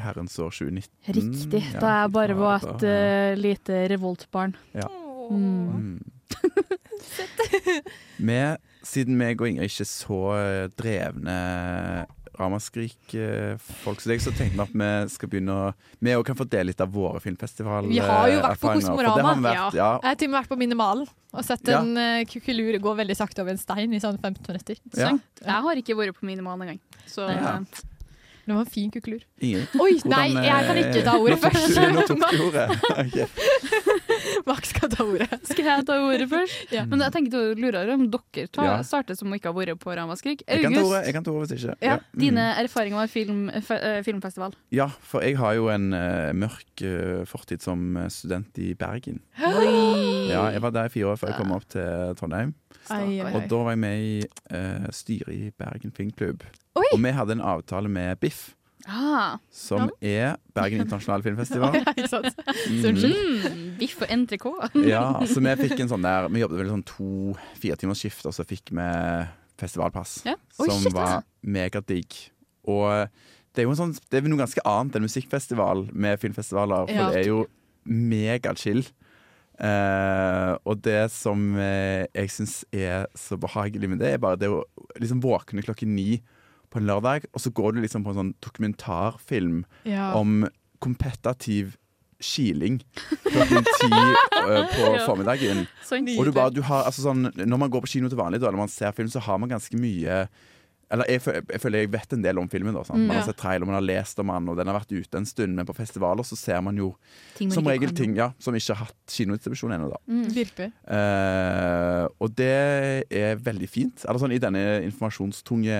[0.00, 0.88] herrens år 2019.
[1.18, 1.60] Riktig.
[1.76, 2.90] Da jeg bare var et ja.
[2.90, 4.52] eh, lite revoltbarn.
[4.74, 4.88] Ja.
[5.30, 6.00] Mm.
[8.28, 8.40] Vi,
[8.86, 11.38] siden meg og Ingrid ikke er så eh, drevne
[12.34, 15.68] Ramaskrik-folk som deg, så tenkte vi at vi skal begynne å
[16.02, 17.94] Vi òg kan få dele litt av våre filmfestivalerfaringer.
[17.94, 19.34] Vi har jo vært på Kosmorama.
[19.44, 19.90] vært, ja.
[20.02, 21.80] Jeg har til og med vært på Minimalen og sett Ja.
[21.80, 24.76] en uh, kukulur gå veldig sakte over en stein i sånn 15 minutter.
[24.98, 25.12] Ja.
[25.42, 26.80] Jeg har ikke vært på Minimal engang.
[27.06, 27.58] Så Ja.
[27.62, 27.82] eh,
[28.46, 29.22] Det var en fin kukulur.
[29.40, 29.62] Ingen.
[29.80, 31.78] Oi, hvordan, nei, jeg kan ikke ta ordet først.
[31.94, 32.68] Nå tok du ordet.
[33.04, 33.16] Ok.
[34.48, 35.28] Max skal ta ordet.
[35.48, 36.72] skal jeg ta ordet først?
[36.74, 36.84] Ja.
[36.90, 38.76] Men jeg tenker du lurer om dere tar, Ja.
[38.82, 40.42] starter som ikke har vært på Ramaskrik.
[40.48, 41.76] Jeg kan ta ordet, jeg kan ta ordet hvis ikke.
[41.82, 42.20] ja, Mm.
[42.20, 44.54] dine erfaringer med film, eh, filmfestival.
[44.70, 49.20] Ja, for jeg har jo en uh, mørk uh, fortid som student i Bergen.
[49.38, 50.28] Oi.
[50.30, 52.54] Ja, jeg var der i fire år før jeg kom opp til Trondheim.
[52.90, 56.42] Ai, ai, Og da var jeg med i uh, styret i Bergen Filmklubb.
[56.76, 56.84] Oi!
[56.92, 58.54] Og vi hadde en avtale med BIFF,
[58.86, 59.38] Ah.
[59.50, 61.78] som er Bergen internasjonale filmfestival.
[62.68, 62.98] Mhm.
[63.04, 64.70] Mm, biff og entrecôte.
[64.92, 68.34] Ja, så vi fikk en sånn der Vi jobbet vel sånn to-fire timers skift, og
[68.36, 68.88] så fikk vi
[69.60, 70.18] festivalpass.
[70.26, 70.34] Ja.
[70.58, 72.18] Oi, som shit, var megadigg.
[72.68, 73.08] Og
[73.54, 76.94] det er jo en sånn, det er noe ganske annet enn musikkfestival med filmfestivaler, for
[77.00, 77.10] Ja.
[77.14, 77.44] det er jo
[77.84, 78.84] megachill.
[79.54, 84.48] Uh, og det som eh, jeg syns er så behagelig med det, er bare det
[84.50, 84.64] å
[84.98, 86.16] liksom våkne klokken ni
[86.74, 90.12] på en lørdag, og så går du liksom på en sånn dokumentarfilm Ja.
[90.18, 90.44] om
[90.82, 91.76] kompetativ
[92.24, 92.78] kiling
[93.24, 93.88] klokken ti
[94.48, 95.64] eh, på formiddagen.
[96.18, 98.48] Og du bare, du har, altså sånn, når man går på kino til vanlig, da,
[98.48, 100.24] eller man ser film, så har man ganske mye
[100.94, 102.74] Eller jeg, jeg føler jeg vet en del om filmen.
[102.76, 103.00] da sant?
[103.00, 103.06] Mm.
[103.08, 103.26] Man har Ja.
[103.32, 105.54] sett trailer, man har lest om den, og den har vært ute en stund.
[105.58, 106.92] Men på festivaler så ser man jo
[107.34, 107.96] Ting man som regel kan.
[107.98, 109.90] ting ja, som ikke har hatt kinodistribusjon ennå.
[109.90, 109.98] da.
[110.06, 110.70] Mm.
[110.94, 114.04] Eh, og det er veldig fint.
[114.08, 115.78] Eller sånn, I denne informasjonstunge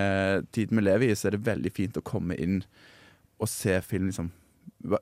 [0.52, 2.62] tiden vi lever i, så er det veldig fint å komme inn
[3.40, 4.30] og se film liksom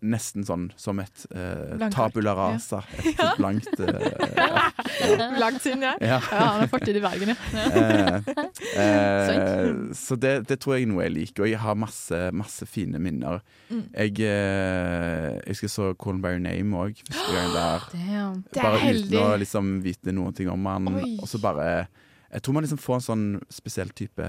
[0.07, 2.85] Nesten sånn som et eh, tabula rasa.
[3.03, 5.96] Et blankt eh, Langt siden, ja.
[5.98, 6.20] ja.
[6.20, 7.38] Ja, han har fortid i Bergen, ja.
[8.72, 12.20] Eh, eh, så det, det tror jeg er noe jeg liker, og jeg har masse,
[12.37, 13.42] masse fine minner.
[13.68, 13.83] Mm.
[13.90, 17.87] Jeg, eh, jeg husker så Call By Your Name òg, første gang der.
[18.62, 20.88] Er Bare uten å liksom vite noen ting om han.
[21.18, 21.87] Og så bare
[22.33, 24.29] Jeg tror man liksom får en sånn spesiell type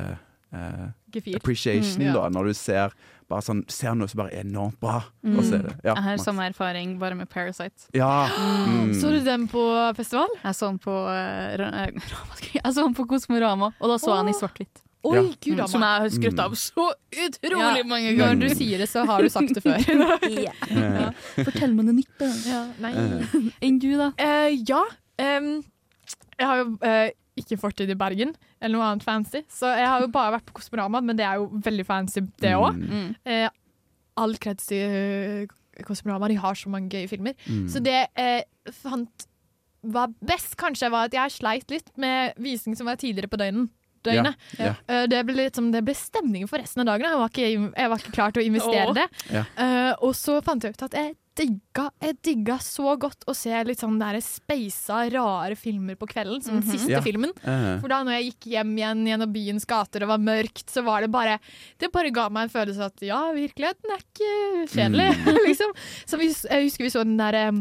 [0.53, 1.35] eh, Gefühl.
[1.35, 2.13] appreciation Mm, ja.
[2.13, 2.93] da, når du ser
[3.29, 4.99] bare sånn, ser noe som bare er enormt bra.
[5.25, 5.37] Mm.
[5.39, 6.23] Og så er det, ja, Jeg har Max.
[6.27, 7.87] samme erfaring, bare med Parasite.
[7.95, 8.27] Ja.
[8.67, 8.93] Mm.
[8.93, 9.63] Så du den på
[9.95, 10.27] festival?
[10.43, 11.55] Jeg så den på, uh,
[12.53, 14.83] Jeg så den på Kosmorama, og da så jeg den i svart-hvitt.
[15.03, 15.21] Oi, Ja.
[15.43, 15.67] gud mm.
[15.67, 16.39] Som jeg har Mm.
[16.39, 17.83] av så utrolig Ja.
[17.83, 19.75] mange Når du sier det, så har du sagt det før.
[20.73, 22.13] Eh, Fortell meg noe nytt.
[22.19, 22.29] da.
[22.47, 22.91] ja, nei.
[22.93, 24.11] eh, Enn du, da?
[24.19, 24.83] Uh, ja.
[25.19, 25.63] Um,
[26.39, 30.03] jeg har jo eh, ikke fortid i Bergen, eller noe annet fancy, så jeg har
[30.03, 32.77] jo bare vært på Kosmorama, men det er jo veldig fancy, det òg.
[32.77, 33.15] mm, Mm.
[33.25, 33.49] Eh,
[34.21, 37.33] all kreds til eh, Kosmorama, de har så mange gøye filmer.
[37.47, 37.67] mm.
[37.73, 39.25] Så det jeg fant
[39.83, 43.69] var best, kanskje, var at jeg sleit litt med visning som var tidligere på døgnen.
[44.03, 44.35] Døgnet.
[44.59, 47.07] Ja, Eh, det, ble litt som, det ble stemning for resten av dagen.
[47.07, 48.93] Jeg var ikke, jeg var ikke klar til å investere oh.
[48.93, 49.05] det.
[49.31, 49.43] Ja.
[49.57, 53.49] Uh, og så fant jeg ut at jeg digga, jeg digga så godt å se
[53.65, 56.71] litt sånn der speisa, rare filmer på kvelden, som den Mhm.
[56.75, 57.01] siste Ja.
[57.01, 57.31] filmen.
[57.43, 60.83] Eh, For da når jeg gikk hjem igjen gjennom byens gater og var mørkt, så
[60.83, 61.39] var det bare
[61.79, 65.09] Det bare ga meg en følelse at ja, virkeligheten er ikke kjedelig,
[65.47, 65.71] liksom.
[66.05, 67.51] Så vi, jeg husker vi så den der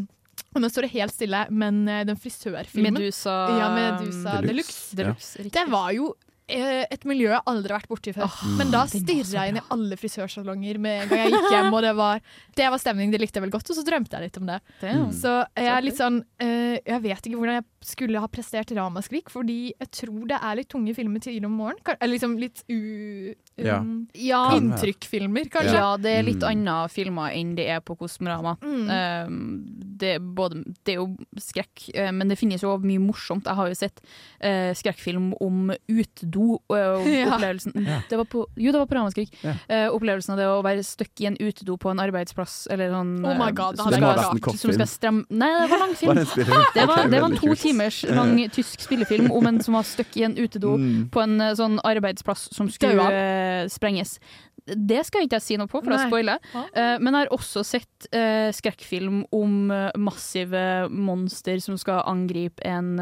[0.54, 4.94] og Nå står det helt stille, men eh, den frisørfilmen Medusa Ja, Medusa Deluxe.
[4.94, 4.94] Deluxe.
[4.96, 5.38] Deluxe.
[5.38, 5.48] ja.
[5.48, 8.28] Det var jo eh, et miljø jeg aldri har vært borti før.
[8.28, 11.70] Oh, Men da stirra jeg inn i alle frisørsalonger med en gang jeg gikk hjem,
[11.72, 12.22] og det var,
[12.58, 13.12] det var stemning.
[13.14, 14.58] Det likte jeg vel godt, og så drømte jeg litt om det.
[14.82, 15.06] Damn.
[15.06, 15.14] Mm.
[15.16, 19.32] Så jeg er litt sånn uh, Jeg vet ikke hvordan jeg skulle ha prestert ramaskrik,
[19.32, 21.96] fordi jeg tror det er litt tunge filmer tidlig om morgenen.
[21.98, 23.34] Eller liksom litt u...
[23.64, 23.78] Ja.
[23.80, 25.72] Um, Ja, Inntrykkfilmer, kanskje.
[25.72, 26.50] ja, det er litt Mm.
[26.50, 28.58] andre filmer enn det er på Kosmorama.
[28.60, 28.90] Mm.
[29.26, 29.64] Um,
[29.96, 33.44] det, er både, det er jo skrekk, eh, men det finnes jo mye morsomt.
[33.46, 34.00] Jeg har jo sett
[34.44, 36.58] uh, skrekkfilm om utedo.
[36.68, 37.30] Og, og Ja.
[37.38, 38.00] opplevelsen Ja.
[38.10, 39.32] det var på, Jo, det var på Ramaskrik.
[39.42, 39.54] Ja.
[39.70, 43.14] Uh, opplevelsen av det å være stuck i en utedo på en arbeidsplass eller sånn
[43.24, 44.74] Oh my eh, God, det som Det må skal- ha vært en som kortfilm.
[44.74, 46.14] skal stremme Nei, det var lang film.
[46.16, 46.26] det?
[46.74, 50.16] Det var, det var en to timers lang tysk spillefilm om en som var stuck
[50.16, 51.08] i en utedo Mm.
[51.10, 53.08] på en eh, sånn arbeidsplass som skulle Døde
[53.52, 54.16] eh, sprenges.
[54.62, 56.36] Det skal jeg ikke si noe på, for å spoile.
[56.54, 59.56] Eh, men jeg har også sett uh, skrekkfilm om
[59.98, 62.92] massive monster som skal angripe en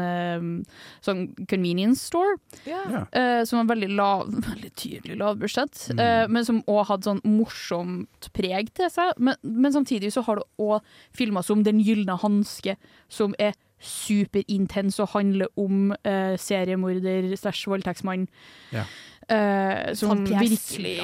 [1.05, 2.39] sånn convenience store.
[2.65, 2.87] Yeah.
[2.95, 3.03] Ja.
[3.13, 5.99] eh, som var veldig lav, veldig tydelig lavbudsjett, Mm.
[6.01, 9.13] eh, men som òg hadde sånn morsomt preg til seg.
[9.21, 10.81] Men, men samtidig så har du òg
[11.13, 12.73] filmer som Den gylne hanske,
[13.11, 18.27] som er superintens og handler om uh, seriemorder slash voldtektsmann.
[18.73, 18.83] Ja.
[19.31, 20.95] Eh, som Sånn virkelig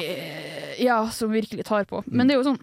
[0.83, 2.01] Ja, som virkelig tar på.
[2.05, 2.13] Mm.
[2.19, 2.59] Men det er jo sånn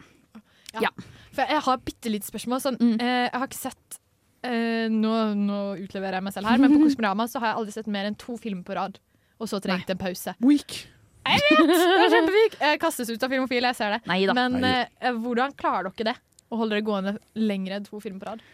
[1.35, 2.61] For jeg har bitte lite spørsmål.
[2.63, 2.95] Sånn, Mm.
[3.01, 3.99] uh, jeg har ikke sett
[4.47, 7.73] uh, nå, nå utleverer jeg meg selv her, men på Kosmorama så har jeg aldri
[7.75, 8.99] sett mer enn to filmer på rad.
[9.41, 10.35] Og så trengt en pause.
[10.45, 10.87] Weak.
[11.27, 11.67] Jeg vet!
[11.67, 12.59] Det er kjempefint!
[12.61, 14.03] Jeg kastes ut av Filmofil, jeg ser det.
[14.07, 14.35] Neida.
[14.37, 16.17] Men eh, hvordan klarer dere det?
[16.53, 18.45] Å holde det gående lenger enn to filmer på rad?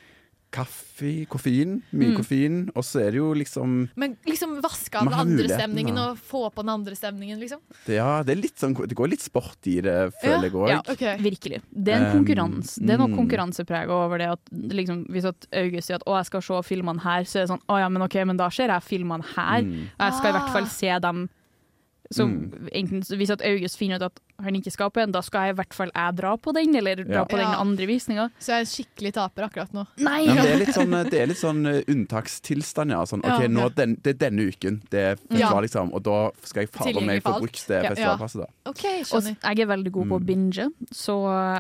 [0.50, 2.16] Kaffe, koffein, mye Mm.
[2.18, 2.54] koffein.
[2.74, 6.10] Og så er det jo liksom Men liksom vaske av den andre stemningen da.
[6.10, 7.60] og få på den andre stemningen, liksom?
[7.86, 10.68] det, Ja, det er litt sånn Det går litt sport i det, føler jeg òg.
[10.68, 10.80] Ja.
[10.88, 11.16] okay.
[11.18, 11.62] Virkelig.
[11.72, 12.80] Det er en Um, konkurranse.
[12.80, 13.16] Det er noe mm.
[13.16, 14.28] konkurransepreg over det.
[14.32, 17.46] At liksom, hvis at August sier at å, jeg skal se filmene her, så er
[17.46, 19.62] det sånn å ja, men ok, men da ser jeg filmene her.
[19.62, 19.86] Mm.
[20.00, 20.52] Jeg skal i hvert Ah.
[20.52, 21.28] fall se dem.
[22.12, 22.68] Så Mm.
[22.74, 25.54] enten, hvis at August finner ut at han ikke skal på en, da skal jeg
[25.54, 27.24] i hvert fall jeg dra på den, eller dra Ja.
[27.24, 28.30] på den andre visninga.
[28.40, 29.86] Så jeg er skikkelig taper akkurat nå.
[29.98, 30.24] Nei!
[30.26, 33.04] Ja, men det er litt sånn, det er litt sånn eh, unntakstilstand, ja.
[33.06, 36.62] Sånn, ok, nå, den, det er denne uken, det er festival, liksom, og da skal
[36.64, 38.70] jeg fader meg få brukt det festivalpasset, da.
[38.70, 40.26] Okay, Og jeg er veldig god på å Mm.
[40.26, 41.14] binge, så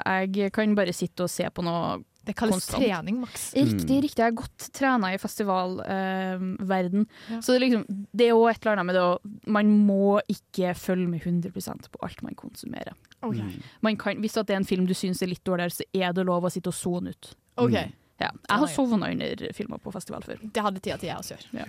[0.04, 2.84] jeg kan bare sitte og se på noe Det kalles konstant.
[2.84, 3.48] trening, Max.
[3.54, 4.02] Riktig, Mm.
[4.06, 4.22] riktig.
[4.22, 7.06] Jeg er godt trena i festivalverden.
[7.30, 7.40] Ja.
[7.40, 7.84] Så det er, liksom,
[8.16, 9.18] det er også et eller annet med det å
[9.50, 12.92] Man må ikke følge med 100 på alt man konsumerer.
[13.22, 13.40] Okay.
[13.40, 13.62] Mm.
[13.82, 16.12] Man kan, hvis at det er en film du syns er litt dårligere, så er
[16.12, 17.34] det lov å sitte og sone ut.
[17.58, 17.70] Ok.
[17.72, 17.92] Mm.
[18.20, 18.30] Ja.
[18.48, 20.36] Jeg har sovna under filmer på festival før.
[20.52, 21.46] Det hadde tida til jeg også gjør.
[21.60, 21.64] Ja.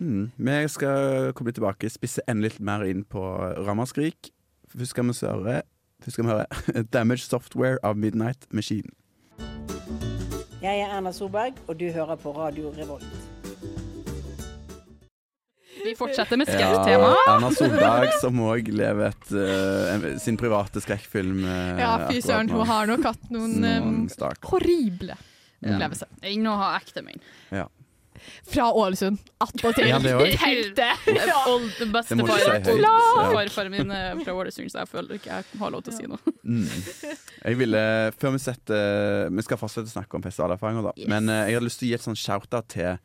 [0.00, 0.30] Mm.
[0.36, 3.22] Vi skal komme litt tilbake, spisse enda litt mer inn på
[3.64, 4.30] Ramaskrik.
[4.68, 5.62] Først skal vi høre,
[6.04, 8.90] først skal vi høre Damage Software av Midnight Machine.
[10.66, 13.06] Jeg er Erna Solberg, og du hører på Radio Revolt.
[15.86, 16.72] Vi fortsetter med Ja.
[17.28, 21.44] Erna Solberg, som òg lever et, uh, sin private skrekkfilm.
[21.44, 24.42] Uh, Ja, fy søren, hun har nok hatt noen Noen um, staker.
[24.50, 25.14] horrible
[25.62, 25.76] Ja.
[25.76, 26.08] opplevelser.
[26.32, 27.20] Inn og ha ekte min.
[27.52, 27.68] Ja.
[28.46, 29.18] Fra Ålesund.
[29.40, 29.88] Attpåtil.
[29.90, 30.38] Ja, det også.
[30.44, 30.88] Tenk det!
[31.16, 31.38] Ja.
[31.50, 32.84] Old Det må ikke bestefar si høyt.
[32.84, 33.26] Ja.
[33.34, 36.08] farfaren min er fra Ålesund, så jeg føler ikke jeg har lov til å si
[36.10, 36.36] noe.
[36.42, 36.64] Mm.
[37.46, 37.82] Jeg ville,
[38.18, 40.94] før vi setter Vi skal fortsette å snakke om festivalerfaringer, da.
[40.96, 41.10] Yes.
[41.10, 42.96] Men eh, jeg hadde lyst til å gi et sånn shout-out til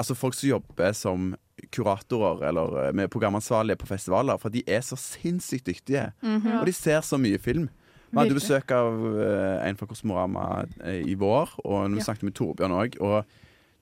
[0.00, 1.32] Altså folk som jobber som
[1.74, 6.06] kuratorer eller eh, med programansvarlige på festivaler, for de er så sinnssykt dyktige.
[6.24, 6.54] Mhm.
[6.60, 7.66] Og de ser så mye film.
[8.10, 10.46] Vi hadde besøk av eh, en fra Kosmorama
[10.82, 12.06] eh, i vår, og vi Ja.
[12.08, 12.96] snakket med Torbjørn òg.
[13.00, 13.24] Og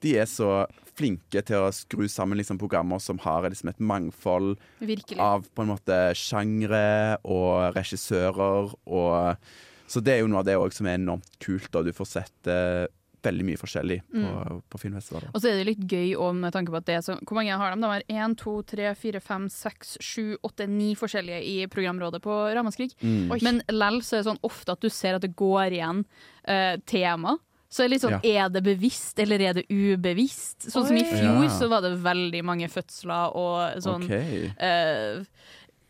[0.05, 0.67] de er så
[0.99, 5.19] flinke til å skru sammen liksom, programmer som har liksom, et mangfold Virkelig.
[5.23, 8.73] av på en måte sjangre og regissører.
[8.87, 9.51] Og,
[9.89, 11.71] så det er jo noe av det også som er enormt kult.
[11.79, 12.87] Og du får sett uh,
[13.23, 14.61] veldig mye forskjellig på, Mm.
[14.71, 15.31] på filmfestivaler.
[15.35, 17.35] Og så er det litt gøy også med tanke på at det er så Hvor
[17.39, 17.81] mange har de?
[17.83, 22.37] De har én, to, tre, fire, fem, seks, sju, åtte, ni forskjellige i programrådet på
[22.55, 22.95] Ramaskrik.
[23.03, 23.35] Mm.
[23.43, 26.05] Men lell så er det sånn ofte at du ser at det går igjen
[26.47, 27.37] eh, tema.
[27.69, 30.71] Så er det litt sånn, er det bevisst eller er det ubevisst?
[30.73, 31.51] Sånn som i fjor Ja.
[31.53, 34.49] så var det veldig mange fødsler og sånn okay.
[34.57, 35.25] uh,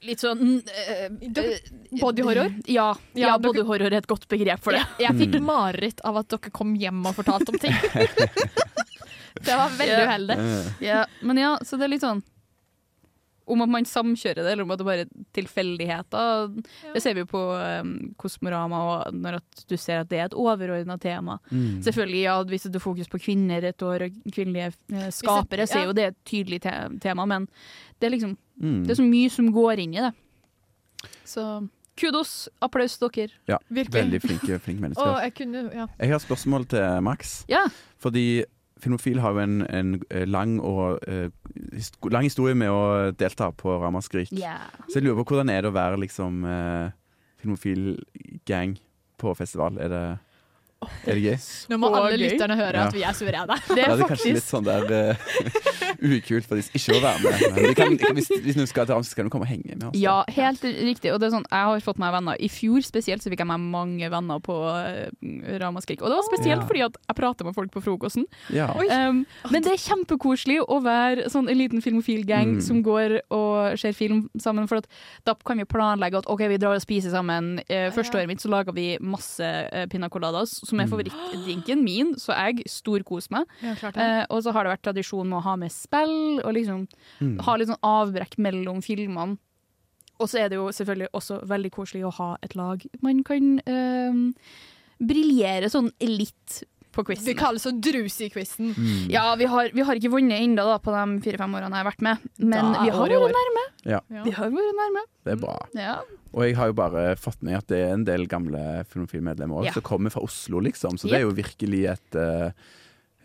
[0.07, 1.09] Litt sånn eh,
[2.01, 2.53] Bodyhorror?
[2.71, 4.85] Ja, Ja, ja bodyhorror er et godt begrep for det.
[5.03, 5.47] Jeg fikk Mm.
[5.49, 7.75] mareritt av at dere kom hjem og fortalte om ting.
[9.47, 10.37] det var veldig uheldig.
[10.39, 10.73] Yeah.
[10.81, 11.07] Yeah.
[11.23, 12.23] men ja, så det er litt sånn
[13.49, 16.51] Om at man samkjører det, eller om at det bare er tilfeldigheter.
[16.95, 17.41] Det ser vi jo på
[17.81, 21.39] um, Kosmorama, og når at du ser at det er et overordna tema.
[21.51, 21.81] mm.
[21.87, 25.89] Selvfølgelig, ja, Hvis du fokuserer på kvinner et år, og kvinnelige eh, skapere, så er
[25.89, 27.49] jo det et tydelig te tema, men
[28.01, 28.81] det er liksom Mm.
[28.85, 30.09] Det er så mye som går inn i det.
[31.23, 31.43] Så
[31.99, 33.31] kudos, applaus til dere.
[33.47, 33.95] Ja, Virkelig.
[33.95, 35.07] veldig flinke, flinke mennesker.
[35.07, 35.87] Og jeg kunne Ja.
[35.99, 37.45] Jeg har spørsmål til Max.
[37.49, 37.65] Ja.
[37.99, 38.45] Fordi
[38.79, 41.29] Filmofil har jo en, en eh, lang, og, uh,
[42.13, 44.31] lang historie med å delta på Ramaskrik.
[44.89, 46.91] Så jeg lurer på hvordan er det å være liksom uh,
[47.39, 47.97] Filmofil
[48.49, 48.77] gang
[49.19, 49.79] på festival?
[49.83, 50.05] Er det,
[50.83, 51.37] er det gøy?
[51.73, 52.21] Nå må alle gøy.
[52.23, 52.87] lytterne høre Ja.
[52.87, 53.57] at vi er suverene.
[53.69, 55.17] Det Ja, er det er kanskje litt sånn der uh,
[56.19, 57.43] ukult for de som ikke vil være med.
[57.57, 59.89] Men de kan, hvis, hvis du skal til Amsterdam, kan du komme og henge med
[59.89, 59.99] oss.
[59.99, 61.11] Ja, helt riktig.
[61.13, 62.39] Og det er sånn, jeg har fått meg venner.
[62.39, 65.09] I fjor spesielt så fikk jeg meg mange venner på uh,
[65.63, 66.03] Ramaskrik.
[66.03, 66.67] Og det var spesielt Ja.
[66.69, 68.27] fordi at jeg prater med folk på frokosten.
[68.55, 68.71] Ja.
[68.79, 72.61] Um, men det er kjempekoselig å være sånn en liten filmofil gang Mm.
[72.63, 74.69] som går og ser film sammen.
[74.69, 74.87] For at
[75.27, 77.59] da kan vi planlegge at OK, vi drar og spiser sammen.
[77.69, 80.93] Uh, første året mitt så laga vi masse uh, pina coladas, som er Mm.
[80.93, 83.47] favorittdrinken min, så jeg storkoser meg.
[83.63, 83.75] Ja.
[83.91, 86.87] Eh, og så har det vært tradisjon med å ha med spill, og liksom
[87.21, 87.41] Mm.
[87.41, 89.39] ha litt sånn avbrekk mellom filmene.
[90.21, 93.61] Og så er det jo selvfølgelig også veldig koselig å ha et lag man kan
[93.67, 94.13] eh,
[95.01, 97.37] briljere sånn litt på Det quizen.
[97.39, 98.73] kalles så drus-i-quizen.
[98.77, 99.11] Mm.
[99.13, 102.03] Ja, vi har, vi har ikke vunnet ennå på de fire-fem årene jeg har vært
[102.03, 103.65] med, men Da vi har vært nærme.
[103.85, 104.01] Ja.
[104.25, 105.03] Vi har vært nærme.
[105.25, 105.57] Det er bra.
[105.77, 105.99] Ja.
[106.33, 109.71] Og jeg har jo bare fått med at det er en del gamle Filmofil-medlemmer Ja.
[109.71, 110.99] også, som kommer fra Oslo, liksom.
[110.99, 112.51] Så det er jo virkelig et uh,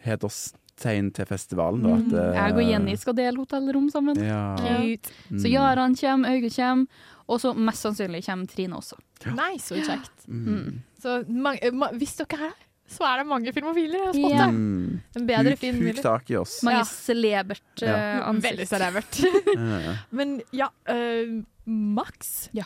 [0.08, 1.96] hederstegn til festivalen, da.
[1.98, 4.20] At, uh, Jeg og Jenny skal dele hotellrom sammen.
[4.24, 4.56] Ja.
[4.60, 5.12] Cute.
[5.32, 5.52] Så Mm.
[5.54, 6.88] Jaran kommer, Øyge kommer,
[7.28, 8.98] og så mest sannsynlig kommer Trine også.
[9.36, 10.28] Nei, så kjekt.
[10.28, 10.82] Mm.
[11.02, 12.54] Så mange, ma, hvis dere er der,
[12.94, 14.30] så er det mange spotte.
[14.38, 14.48] Ja.
[14.52, 15.02] Mm.
[15.18, 15.82] En bedre Huk, film.
[15.88, 16.60] huk tak i oss.
[16.64, 16.84] Mange Ja.
[16.90, 17.96] celebert Ja.
[17.96, 18.46] eh, ansikt.
[18.52, 19.20] Veldig celebert.
[20.18, 22.66] Men ja, uh, Max Ja.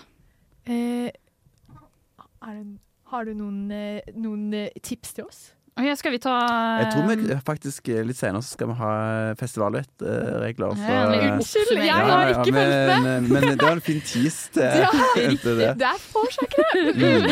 [0.67, 2.65] Uh, er det,
[3.07, 5.53] Har du noen, eh, noen eh, tips til oss?
[5.77, 6.33] Ok, skal vi ta
[6.81, 8.93] Jeg tror vi faktisk eh, litt senere så skal vi ha
[9.37, 10.79] festivalvettregler.
[10.81, 11.03] Ja,
[11.35, 13.21] Unnskyld, jeg ja, har ikke fulgt fulgt med.
[13.27, 14.89] Men, men det var en fin tease til, Ja,
[15.43, 15.69] til det.
[15.77, 16.81] Det er forsøkere!
[16.97, 17.25] Mm.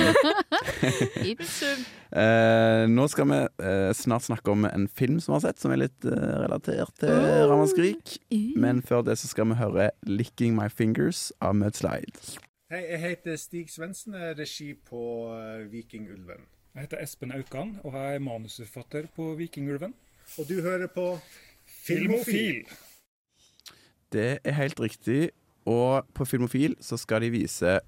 [2.15, 5.73] Eh, nå skal vi uh, snart snakke om en film som vi har sett, som
[5.73, 6.13] er litt uh,
[6.45, 7.49] relatert til Oh.
[7.49, 8.13] Ramaskrik.
[8.55, 12.39] Men før det så skal vi høre 'Licking My Fingers' av Mudslide.
[12.71, 15.01] Hei, jeg heter Stig Svendsen, regi på
[15.73, 16.47] Vikingulven.
[16.75, 19.93] Jeg heter Espen Aukan, og jeg er manusforfatter på Vikingulven.
[20.37, 21.05] Og du hører på
[21.65, 22.65] Filmofil.
[24.11, 25.31] Det er helt riktig.
[25.65, 27.79] Og på Filmofil så skal de vise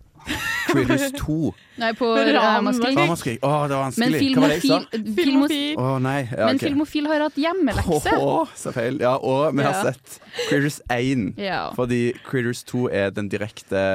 [0.68, 1.36] Critters 2.
[1.82, 2.98] Nei, på Ramaskrik.
[2.98, 3.44] Ramaskrik.
[3.46, 4.32] Å, det var Men vanskelig.
[4.34, 4.80] Hva var det jeg sa?
[5.20, 6.16] filmofil, Å nei.
[6.32, 8.16] Ja, men filmofil har hatt hjemmelekse.
[8.18, 8.98] Åh, så feil.
[9.04, 9.92] Ja, og vi har Ja.
[9.92, 10.18] sett
[10.50, 11.38] Critters 1.
[11.38, 11.62] Ja.
[11.78, 13.86] Fordi Critters 2 er den direkte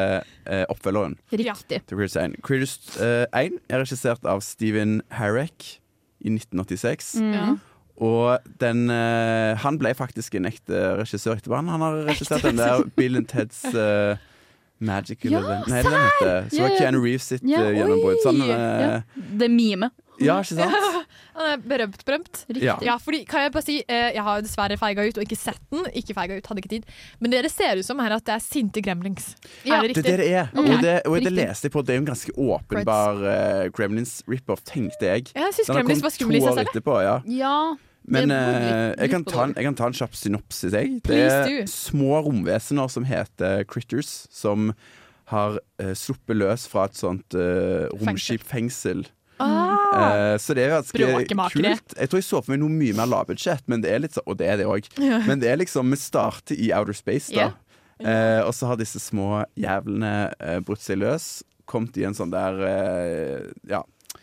[0.47, 1.83] eh, oppfølgeren Riktig.
[1.91, 2.39] til Critters 1.
[2.47, 5.81] Critters eh, 1 er regissert av Steven Harek
[6.23, 7.17] i 1986.
[7.21, 7.59] Mm.
[8.01, 11.59] Og den uh, Han ble faktisk en ekte regissør etterpå.
[11.61, 14.17] Han, han har regissert den der Bill and Teds uh,
[14.83, 16.77] Magical Ja, Event Nei, den heter Så var.
[16.79, 18.19] Keanu Reeves sitt Ja, eh, gjennombrudd.
[18.25, 19.03] Sånn, eh, Ja.
[19.39, 19.93] Det mime.
[20.21, 21.07] Ja, ikke sant?
[21.37, 22.43] Han er berømt, berømt.
[22.61, 22.75] Ja.
[22.85, 25.63] Ja, fordi, kan jeg bare si, eh, jeg har dessverre feiga ut og ikke sett
[25.73, 25.87] den.
[25.97, 26.91] Ikke feiga ut, hadde ikke tid.
[27.23, 29.31] Men det det ser ut som, er at det er sinte gremlings.
[29.65, 29.79] Ja.
[29.81, 30.13] Er det Det riktig?
[30.13, 30.51] er det det er.
[30.53, 30.59] Mm.
[30.67, 31.83] Og det, og det leste jeg på.
[31.87, 35.33] Det er jo en ganske åpenbar uh, Gremlins rip-off, tenkte jeg.
[35.33, 36.75] Ja, jeg synes Den har kommet var skummel i to seg år selv.
[36.75, 37.17] etterpå, ja.
[37.41, 37.57] Ja.
[38.13, 40.97] Men eh, jeg, kan ta en, jeg kan ta en kjapp synopsis, jeg.
[41.07, 44.73] Det er små romvesener som heter Critters, som
[45.31, 49.05] har eh, sluppet løs fra et sånt uh, romskipfengsel.
[49.93, 50.99] Eh, så det er ganske
[51.53, 51.95] kult.
[51.99, 54.25] Jeg tror jeg så for meg noe mye mer lavbudsjett, men det er litt så,
[54.27, 54.89] og det er det òg.
[55.29, 57.51] Men det er liksom Vi starter i outer space, da.
[58.03, 61.43] Eh, og så har disse små jævlene eh, brutt seg løs.
[61.71, 63.83] Kommet i en sånn der eh, ja,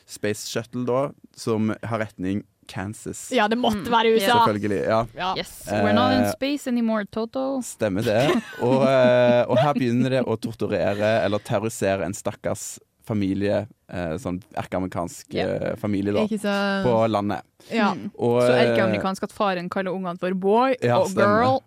[0.10, 1.04] space shuttle, da,
[1.38, 3.32] som har retning Kansas.
[3.34, 4.36] Ja, det måtte være USA.
[4.44, 4.84] Selvfølgelig.
[4.86, 5.32] ja Ja.
[5.38, 5.54] Yes.
[5.70, 7.62] We're not in space anymore, Toto.
[7.66, 8.22] Stemmer det.
[8.62, 12.78] Og, eh, og her begynner det å torturere eller terrorisere en stakkars
[13.10, 17.46] familie, eh, sånn erkeamerikansk eh, familie, da, så på landet.
[17.74, 17.92] Ja.
[17.94, 18.08] Mm.
[18.16, 21.60] Og, Så eh, erkeamerikansk at faren kaller ungene for boy Ja, og girl.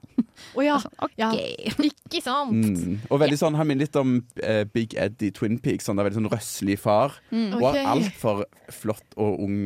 [0.56, 0.78] Å ja.
[0.82, 1.28] Sånn, ja.
[1.28, 1.82] ok.
[1.84, 2.56] Ikke sant?
[2.56, 2.94] Mm.
[3.12, 5.84] Og veldig sånn, Han minner litt om eh, Big Ed i Twin Peaks.
[5.86, 7.18] Sånn, det er veldig sånn røslig far.
[7.30, 7.58] Mm.
[7.58, 9.58] Og har altfor flott og ung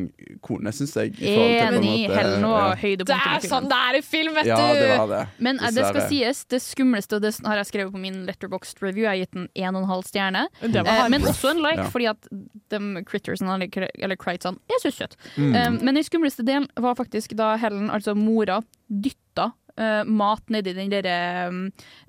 [0.43, 1.15] kone, syns jeg.
[1.23, 2.09] Enig.
[2.11, 2.75] Hell nå ja.
[3.07, 4.91] Det er sånn det er i film, vet Ja, det du!
[4.97, 5.23] var det.
[5.47, 8.83] Men eh, det skal sies, det skumleste, og det har jeg skrevet på min letterboxd
[8.83, 10.45] review, jeg har gitt den 1,5 stjerne.
[10.61, 11.89] Det var Eh, men også en like, Ja.
[11.93, 12.27] fordi at
[12.73, 15.19] de crittersene, eller, eller critesene, er så søte.
[15.35, 15.53] Mm.
[15.53, 20.73] Um, men den skumleste delen var faktisk da Helen, altså mora, dytta eh, mat nedi
[20.75, 21.59] den derre um,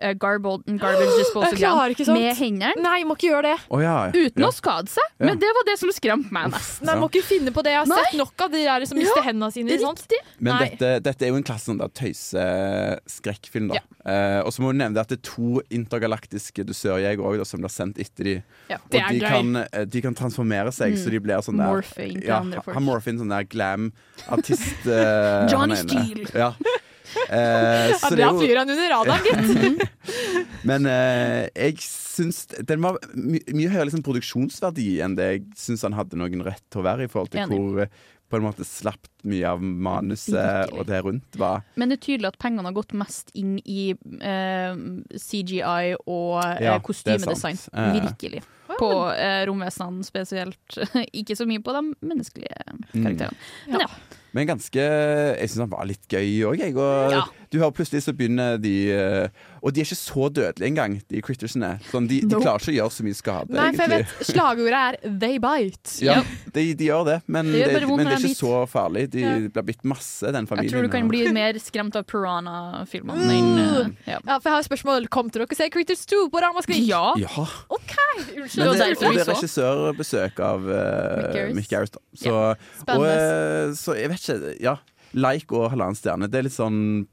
[0.03, 2.73] uh, garbage, garbage disposal med hendene.
[2.83, 3.57] Nei, må ikke gjøre det.
[3.75, 3.97] Oh, ja.
[4.15, 4.49] Uten ja.
[4.49, 5.15] å skade seg.
[5.23, 6.83] Men det var det som skremte meg mest.
[6.87, 7.75] Nei, må ikke finne på det.
[7.75, 8.01] Jeg har Nei.
[8.07, 9.79] sett nok av de der som mister hendene sine.
[9.83, 10.05] sånt.
[10.05, 10.21] Riktig.
[10.45, 13.83] Men dette, dette er jo en klasse sånn tøyseskrekkfilm, da.
[14.09, 18.01] Uh, og så må du nevne at det er to intergalaktiske dusørjegere som blir sendt
[18.01, 18.37] etter de.
[18.71, 22.17] Ja, Og det de kan, de kan transformere seg, så de blir sånn der Morphing
[22.17, 22.79] til ja, andre folk.
[22.79, 24.87] Han inn sånn der glam-artist.
[24.87, 25.79] Uh, Johnny.
[25.83, 26.29] Steele.
[26.35, 26.53] Ja.
[27.29, 29.89] Eh, så Ja, det er jo han under radaren, gitt.
[30.69, 35.85] Men eh, jeg syns den var my mye høyere liksom, produksjonsverdi enn det jeg syns
[35.87, 37.59] han hadde noen rett til å være, i forhold til Enig.
[37.61, 37.93] hvor eh,
[38.29, 40.75] på en måte slapt mye av manuset Virkelig.
[40.83, 41.63] og det rundt var.
[41.81, 44.75] Men det er tydelig at pengene har gått mest inn i eh,
[45.17, 47.57] CGI og eh, Ja, kostymedesign.
[47.73, 47.97] Eh.
[48.03, 48.43] Virkelig.
[48.79, 50.77] På eh, romvesenene spesielt.
[51.23, 53.03] Ikke så mye på de menneskelige Mm.
[53.05, 53.37] karakterene.
[53.69, 53.87] Men ja.
[54.37, 54.77] Men ganske
[55.39, 56.75] Jeg syns han var litt gøy òg, jeg.
[56.77, 57.23] Og Ja.
[57.53, 59.29] du hører plutselig så begynner de eh,
[59.63, 61.71] Og de er ikke så dødelige engang, de crittersene.
[61.91, 64.81] Sånn, de, de klarer ikke å gjøre så mye skade, Nei, for jeg vet slagordet
[64.83, 65.97] er 'they bite'.
[66.05, 66.23] Ja,
[66.55, 69.11] de, de gjør det, men Det gjør det, men det er ikke så farlig.
[69.11, 69.35] De Ja.
[69.49, 70.69] blir bitt masse, den familien.
[70.71, 73.87] Jeg tror du kan bli mer skremt av Piranha-filmene Uh.
[73.87, 74.19] eh, ja.
[74.27, 75.09] Ja, for jeg har et spørsmål.
[75.09, 76.87] Kom til dere og se Critters 2 på Ramaskrik?
[76.87, 77.13] ja.
[77.19, 77.47] Ja.
[77.71, 77.95] OK!
[78.37, 78.65] Unnskyld.
[78.65, 81.97] Det det, og det er regissørbesøk av uh, Mick Garrett.
[82.15, 82.33] Så,
[82.87, 82.99] Garris.
[82.99, 84.77] Og, eh, så jeg vet ikke Ja,
[85.15, 86.29] like og halvannen stjerne.
[86.31, 87.07] Det er litt sånn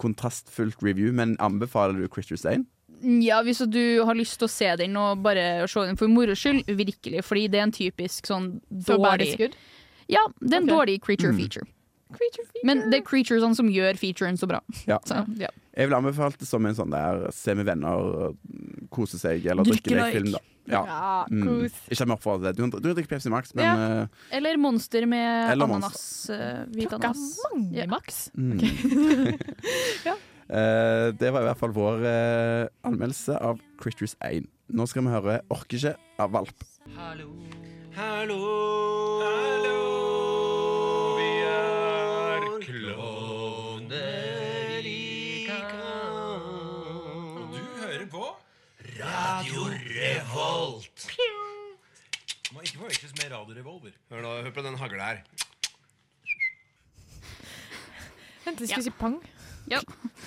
[0.00, 2.66] kontrastfullt review, men anbefaler du Christer Stein?
[3.02, 6.36] Ja, hvis du har lyst til å se den og bare se den for moro
[6.38, 7.24] skyld, virkelig.
[7.26, 9.56] Fordi det er en typisk sånn Så dårlig good?
[10.12, 10.76] Ja, det er en okay.
[10.76, 11.40] dårlig creature Mm.
[11.40, 11.66] feature.
[12.62, 14.60] Men det er creaturesene som gjør featuren så bra.
[14.86, 14.98] Ja.
[15.08, 15.48] Så, ja.
[15.72, 18.34] Jeg ville anbefalt det som en sånn der se med venner
[18.92, 20.42] kose seg, eller drikke deg film, da.
[20.70, 20.84] Ja.
[20.86, 21.64] Ja, Mm.
[21.90, 22.56] Ikke vi oppfordrer det.
[22.56, 24.02] Du du drikker drikke Pepsi Max, men Ja.
[24.02, 24.06] eh,
[24.38, 26.30] Eller monster med Eller ananas.
[26.30, 27.38] eh, hvit Klokka ananas.
[27.52, 27.86] mange, Ja.
[27.86, 28.30] Max.
[28.36, 28.58] mm.
[30.06, 30.14] Ja.
[30.52, 34.46] uh, det var i hvert fall vår uh, anmeldelse av Critters 1.
[34.70, 36.54] Nå skal vi høre 'Orker ikke' av Valp.
[37.94, 39.81] Du
[52.68, 53.94] ikke forveksles med radiorevolver.
[54.12, 55.22] Hør, nå, hør på den hagla her.
[58.44, 59.20] Vent, jeg skulle si pang.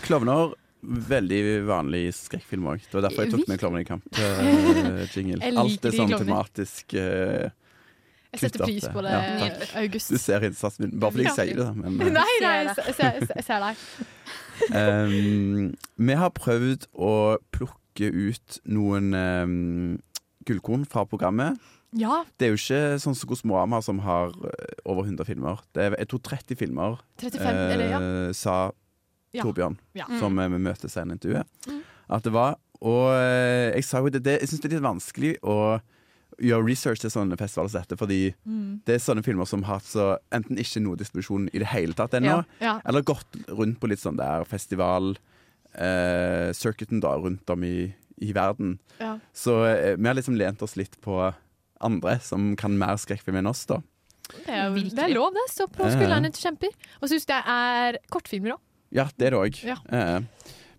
[0.05, 0.53] Klovner.
[0.85, 2.83] Veldig vanlig i skrekkfilm òg.
[2.85, 5.39] Det var derfor jeg tok med Klovner i kamp-jingle.
[5.45, 6.27] Jeg liker Alt er sånn klovner.
[6.27, 7.47] tematisk uh,
[8.35, 9.47] Jeg setter pris på det, Ja.
[9.81, 10.11] August.
[10.13, 11.67] Du ser innsatsen min, bare fordi jeg sier det.
[11.79, 12.11] Men, uh.
[12.19, 13.81] Nei, nei, jeg ser, jeg ser deg.
[14.77, 15.71] Um,
[16.11, 17.13] vi har prøvd å
[17.55, 19.57] plukke ut noen um,
[20.45, 21.57] gullkorn fra programmet.
[21.97, 25.61] Ja, Det er jo ikke sånn som Kosmorama som har eh, over 100 filmer.
[25.73, 27.99] Det er, jeg tror 30 filmer, 35, eller ja.
[28.01, 28.71] eh, sa
[29.35, 30.05] Torbjørn, Ja.
[30.19, 31.47] som eh, vi møter senere i intervjuet.
[31.67, 31.81] Mm.
[32.09, 34.83] At det var Og eh, jeg sa jo det, det Jeg syns det er litt
[34.85, 35.79] vanskelig å
[36.43, 38.81] gjøre research til sånne festivaler som dette, fordi Mm.
[38.85, 41.93] det er sånne filmer som har hatt så enten ikke noe distribusjon i det hele
[41.95, 42.65] tatt ennå, Ja.
[42.65, 42.81] Ja.
[42.85, 45.15] eller gått rundt på litt sånn der festival
[45.73, 48.77] eh, circuiten da, rundt om i, i verden.
[48.99, 49.17] Ja.
[49.33, 51.33] Så eh, vi har liksom lent oss litt på
[51.81, 53.81] andre som kan mer skrekkfilm enn oss, da.
[54.31, 55.43] Det er, jo- det er lov, det.
[55.53, 55.95] Stå på Ja, ja.
[55.99, 56.71] skuldrene til kjemper.
[57.01, 58.59] Og så syns det er kortfilmer òg.
[58.95, 59.59] Ja, det er det òg.
[59.65, 60.21] Ja.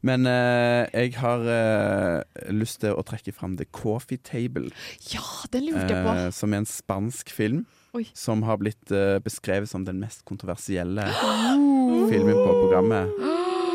[0.06, 2.22] men eh, jeg har eh,
[2.54, 4.70] lyst til å trekke fram The Coffee Table.
[5.12, 6.14] Ja, det lurte jeg på.
[6.16, 7.64] eh, som er en spansk film.
[7.94, 8.04] Oi.
[8.14, 11.06] Som har blitt eh, beskrevet som den mest kontroversielle
[12.10, 13.10] filmen på programmet.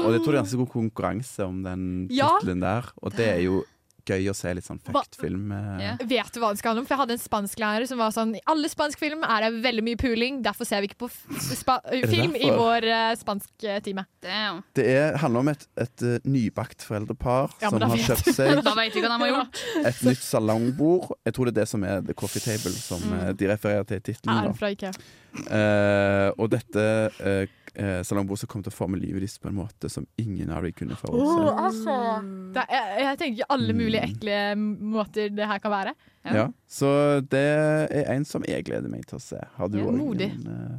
[0.02, 2.28] Og jeg tror det er ganske god konkurranse om den Ja.
[2.40, 2.88] tittelen der.
[3.04, 3.64] Og det er jo
[4.08, 5.52] gøy å se litt sånn fucked-film.
[5.82, 6.02] Yeah.
[6.10, 6.90] Vet du hva det skal handle om?
[6.90, 9.86] For jeg hadde en spansklærer som var sånn I alle spansk film er det veldig
[9.86, 11.20] mye puling, derfor ser vi ikke på f
[11.58, 11.80] spa
[12.14, 14.06] film i vår uh, spansktime.
[14.78, 18.62] Det er, handler om et, et uh, nybakt foreldrepar Ja, som har kjøpt seg
[19.92, 21.12] et nytt salongbord.
[21.26, 23.32] Jeg tror det er det som er The Coffee Table, som mm.
[23.38, 24.54] de refererer til i tittelen.
[25.32, 26.86] Eh, og dette
[27.24, 27.44] uh,
[28.04, 30.96] salongbordet kommer til å forme livet deres på en måte som ingen av dem kunne
[31.00, 31.56] forutse.
[31.56, 31.96] altså.
[32.68, 34.12] er- jeg, jeg tenker alle mulige Mm.
[34.12, 34.38] ekle
[34.92, 35.94] måter det her kan være.
[36.26, 36.48] Ja.
[36.68, 37.46] Så det
[37.92, 39.40] er en som jeg gleder meg til å se.
[39.58, 40.78] Har du òg noen, eh,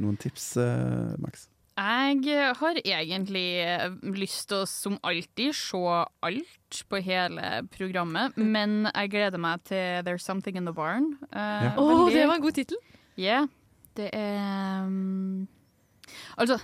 [0.00, 1.48] noen tips, eh, Max?
[1.78, 2.24] Jeg
[2.56, 5.76] har egentlig eh, lyst til å som alltid se
[6.22, 11.18] alt på hele programmet, men jeg gleder meg til There's Something in the Barn.
[11.32, 12.78] Å, Eh, oh, det var en god tittel!
[13.16, 13.46] Ja,
[13.94, 15.46] det er um,
[16.38, 16.58] Altså,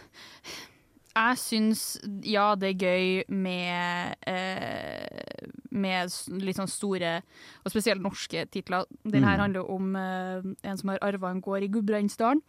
[1.15, 1.83] jeg syns
[2.27, 5.45] ja, det er gøy med eh,
[5.75, 6.11] Med
[6.43, 7.17] litt sånn store,
[7.65, 8.85] og spesielt norske titler.
[9.05, 9.43] Den her Mm.
[9.45, 12.43] handler om eh, en som har arva en gård i Gudbrandsdalen.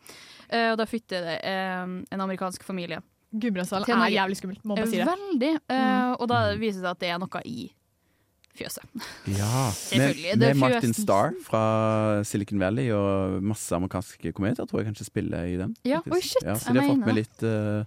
[0.49, 3.01] Eh, og da flytter det eh, en amerikansk familie.
[3.33, 5.07] Gudbrandsdalen er jævlig skummelt, må man si det.
[5.09, 5.53] Veldig.
[5.69, 6.15] Eh, Mm.
[6.21, 7.71] Og da viser det seg at det er noe i
[8.57, 8.85] fjøset.
[9.35, 9.65] Ja,
[9.99, 10.93] med, med Martin.
[10.95, 11.61] Starr fra
[12.27, 15.75] Silicon Valley og masse amerikanske komedier tror jeg kanskje spiller i den.
[15.87, 17.83] Ja, oi, shit, Ja, så de har fått med litt uh,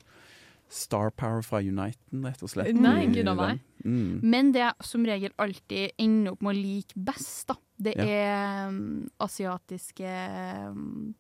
[0.68, 2.76] star power fra Uniten, rett og slett.
[2.76, 3.62] Nei, gud a meg.
[3.84, 4.18] Mm.
[4.26, 8.04] Men det jeg som regel alltid ender opp med å like best, da, det Ja.
[8.04, 10.12] er um, asiatiske
[10.72, 11.14] um,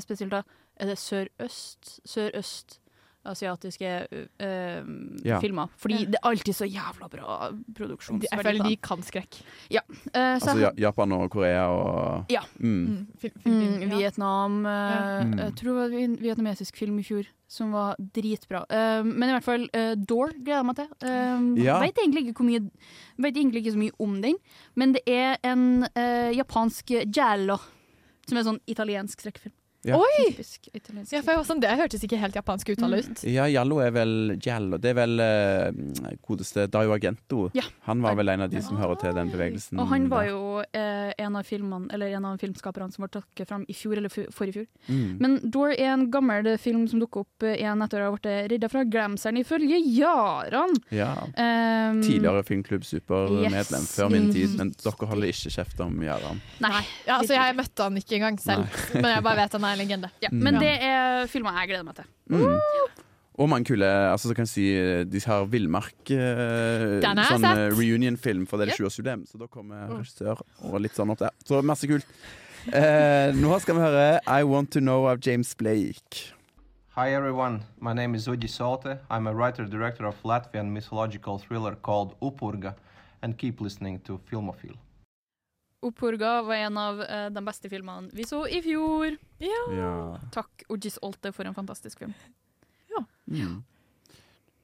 [0.00, 0.38] Spesielt da
[0.80, 2.78] er det sørøst Sørøst
[3.24, 5.38] asiatiske uh, um, Ja.
[5.40, 5.68] filmer.
[5.76, 6.10] Fordi Ja.
[6.10, 8.28] det er alltid så jævla bra produksjonsverdi.
[8.32, 9.40] Jeg føler de kan skrekk.
[9.70, 9.80] Ja.
[9.88, 12.40] Uh, så Altså Ja- Japan og Korea og Ja.
[12.60, 13.06] Mm.
[13.44, 14.64] Mm, Vietnam.
[14.66, 15.38] Uh, Mm.
[15.38, 18.64] Jeg tror det var en vietnamesisk film i fjor som var dritbra.
[18.70, 20.88] Uh, men i hvert fall uh, Door gleder jeg meg til.
[21.02, 21.80] Uh, Ja.
[21.80, 22.26] Vet egentlig
[23.36, 24.36] egentlig ikke så mye om den,
[24.76, 25.86] men det er en
[26.34, 27.58] japansk giallo,
[28.26, 29.52] som er sånn italiensk skrekkfilm.
[29.84, 29.98] Ja.
[30.00, 30.30] Oi!
[30.32, 31.12] Typisk italiensk.
[31.12, 33.24] Ja, for jeg var sånn, Det hørtes ikke helt japansk uttale ut.
[33.28, 34.78] Ja, Jallo er vel Jallo.
[34.80, 37.48] Det er vel uh, godeste Dario Argento.
[37.56, 37.66] Ja.
[37.88, 39.80] Han var vel en av de som hører til den bevegelsen.
[39.80, 43.44] Og han var jo eh, en av filmene Eller en av filmskaperne som ble tatt
[43.48, 44.68] fram i fjor eller forrige fjor.
[44.88, 45.16] Mm.
[45.20, 48.52] Men Door er en gammel film som dukker opp eh, igjen etter å ha blitt
[48.52, 50.74] redda fra glemselen ifølge Jaran.
[50.94, 51.12] Ja.
[51.36, 53.92] Um, Tidligere Filmklubb Super-medlem yes.
[53.96, 56.40] før min tid, men dere holder ikke kjeft om Jaran.
[56.64, 56.82] Nei.
[57.04, 59.82] Ja, altså, jeg møtte han ikke engang selv, men jeg bare vet han er en
[59.82, 60.10] legende.
[60.22, 60.42] Ja, Mm.
[60.46, 62.04] men det er filmer jeg gleder meg til.
[62.30, 62.60] Mm.
[63.36, 64.66] Og mange kule altså så kan jeg si,
[65.10, 69.24] De har Villmark eh, sånn eh, reunion-film, for det er 20-årsjubileum.
[69.26, 71.34] Så da kommer regissør og litt sånn opp der.
[71.44, 72.06] Så masse kult.
[72.72, 76.30] Eh, nå skal vi høre I Want To Know av James Blake.
[76.94, 79.00] Hi everyone, my name is Udi Solte.
[79.10, 82.76] I'm a writer-director of Latvian mythological thriller called Upurga,
[83.20, 84.78] and keep listening to Filmophile.
[85.84, 89.18] Opphorga var en av eh, de beste filmene vi så i fjor.
[89.44, 89.92] Ja.
[90.34, 92.16] Takk, Ojis Olte, for en fantastisk film.
[93.30, 93.62] Mm.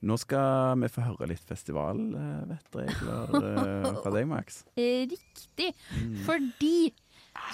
[0.00, 4.62] Nå skal vi få høre litt festivalvettregler eh, fra deg, Max.
[4.80, 5.74] Eh, Riktig.
[5.98, 6.14] Mm.
[6.24, 6.92] Fordi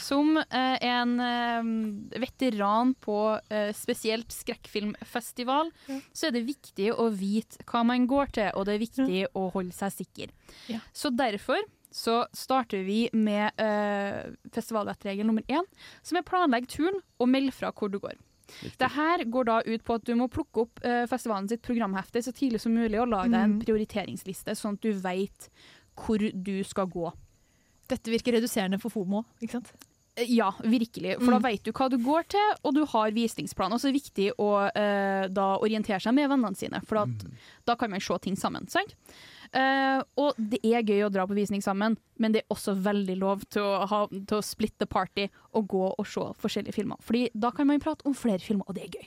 [0.02, 3.18] som eh, en eh, veteran på
[3.50, 5.72] eh, spesielt skrekkfilmfestival,
[6.12, 9.48] så er det viktig å vite hva man går til, og det er viktig å
[9.54, 10.32] holde seg sikker.
[10.70, 10.80] Ja.
[10.96, 11.60] Så derfor
[11.92, 15.64] så starter vi med uh, festivalvettregel nummer én,
[16.02, 18.16] som er planlegg turen og meld fra hvor du går.
[18.78, 22.22] Det her går da ut på at du må plukke opp uh, festivalen sitt programhefte
[22.22, 23.62] så tidlig som mulig og lage deg en Mm.
[23.64, 25.48] prioriteringsliste, sånn at du veit
[25.96, 27.10] hvor du skal gå.
[27.88, 29.72] Dette virker reduserende for FOMO, ikke sant?
[30.16, 31.16] Eh, Ja, virkelig.
[31.20, 33.72] For da veit vet du hva du går til, og du har visningsplan.
[33.72, 37.26] Og så er det viktig å uh, da orientere seg med vennene sine, for at,
[37.66, 38.66] da kan man se ting sammen.
[38.68, 38.94] sant?
[39.52, 43.16] Eh, og det er gøy å dra på visning sammen, men det er også veldig
[43.20, 46.98] lov til å, ha, til å splitte party og gå og se forskjellige filmer.
[47.04, 49.06] Fordi da kan man prate om flere filmer, og det er gøy.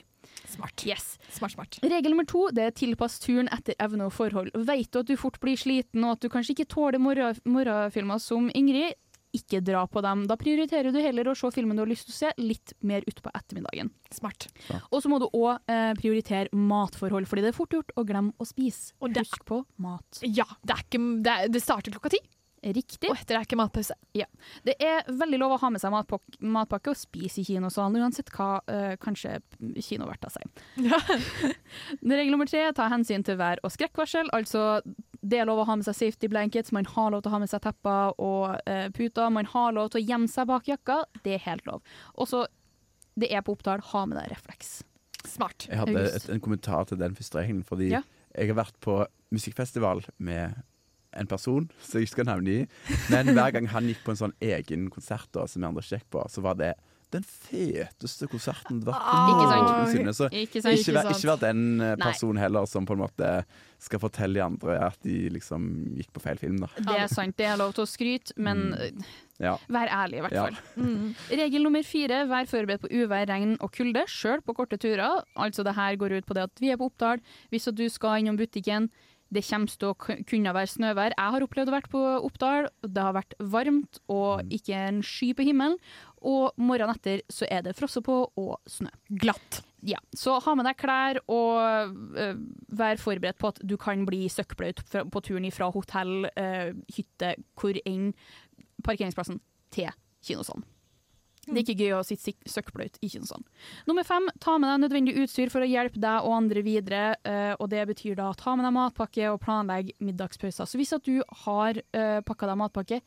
[0.50, 0.82] Smart.
[0.86, 1.18] Yes.
[1.30, 1.78] Smart, smart.
[1.82, 4.50] Regel nummer to det er tilpass turen etter evne og forhold.
[4.66, 8.20] Vet du at du fort blir sliten, og at du kanskje ikke tåler morgen- morgenfilmer
[8.22, 8.96] som Ingrid,
[9.36, 10.24] ikke dra på dem.
[10.30, 13.06] Da prioriterer du heller å se filmen du har lyst til å se, litt mer
[13.08, 13.92] utpå ettermiddagen.
[14.14, 14.48] Smart.
[14.90, 18.34] Og så må du òg eh, prioritere matforhold, fordi det er fort gjort å glemme
[18.38, 18.94] å spise.
[19.20, 20.22] Husk på mat.
[20.26, 22.22] Ja, det, er ikke, det, det starter klokka ti.
[22.60, 23.08] Riktig.
[23.08, 23.94] Og etter er ikke matpause.
[24.16, 24.26] Ja.
[24.66, 28.28] Det er veldig lov å ha med seg matpak matpakke og spise i kinosalen, uansett
[28.34, 29.38] hva eh, kanskje
[29.80, 30.50] kinoverta sier.
[32.04, 34.28] Regel nummer tre, ta hensyn til vær- og skrekkvarsel.
[34.36, 34.82] Altså,
[35.20, 37.40] det er lov å ha med seg safety blankets, man har lov til å ha
[37.42, 41.02] med seg tepper og uh, puter, man har lov til å gjemme seg bak jakka.
[41.24, 41.82] Det er helt lov.
[42.16, 42.46] Og så,
[43.20, 44.80] det er på Oppdal, ha med deg refleks.
[45.28, 45.68] Smart.
[45.68, 48.00] Jeg hadde et, en kommentar til den første regelen, fordi Ja.
[48.32, 49.02] jeg har vært på
[49.34, 50.56] musikkfestival med
[51.12, 52.66] en person som jeg ikke skal nevne i,
[53.10, 56.06] men hver gang han gikk på en sånn egen konsert da, som vi andre gikk
[56.14, 56.72] på, så var det
[57.14, 59.70] den feteste konserten vært Ikke sant?
[59.70, 60.14] noensinne.
[60.14, 60.78] Så Ikke sant?
[60.78, 62.04] ikke, vær, Ikke vær den eh, Nei.
[62.04, 63.32] personen heller som på en måte
[63.80, 66.68] skal fortelle de andre at de liksom gikk på feil film, da.
[66.76, 69.04] Det er sant, det er lov til å skryte, men mm.
[69.40, 69.54] Ja.
[69.72, 70.46] vær ærlig i hvert Ja.
[70.76, 71.14] Mm.
[71.32, 75.24] Regel nummer fire, vær forberedt på uvær, regn og kulde, sjøl på korte turer.
[75.34, 78.20] Altså det her går ut på det at vi er på Oppdal, hvis du skal
[78.20, 78.90] innom butikken,
[79.30, 79.94] det kommer til å
[80.26, 81.14] kunne være snøvær.
[81.14, 85.30] Jeg har opplevd å være på Oppdal, det har vært varmt og ikke en sky
[85.38, 85.76] på himmelen,
[86.20, 88.90] og morgenen etter så er det frosset på og snø.
[89.08, 89.62] Glatt.
[89.86, 92.34] Ja, så ha med deg klær og uh,
[92.68, 97.78] vær forberedt på at du kan bli søkkblaut på turen fra hotell, uh, hytte, hvor
[97.88, 98.10] enn
[98.84, 99.40] parkeringsplassen
[99.72, 99.88] til
[100.26, 100.66] kinosalen.
[101.48, 103.46] Det er ikke gøy å sitte søkkblaut i kinosalen.
[103.88, 107.02] Nummer fem, ta med deg nødvendig utstyr for å hjelpe deg og andre videre.
[107.24, 110.68] Uh, og det betyr da ta med deg matpakke og planlegg middagspauser.
[110.68, 113.00] Så hvis at du har uh, pakka deg matpakke,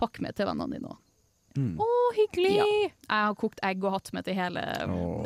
[0.00, 1.00] pakk med til vennene dine òg.
[1.56, 1.74] Mm.
[1.82, 1.86] Å,
[2.16, 2.54] hyggelig!
[2.56, 2.66] Ja.
[3.12, 4.62] Jeg har kokt egg og hatt med til hele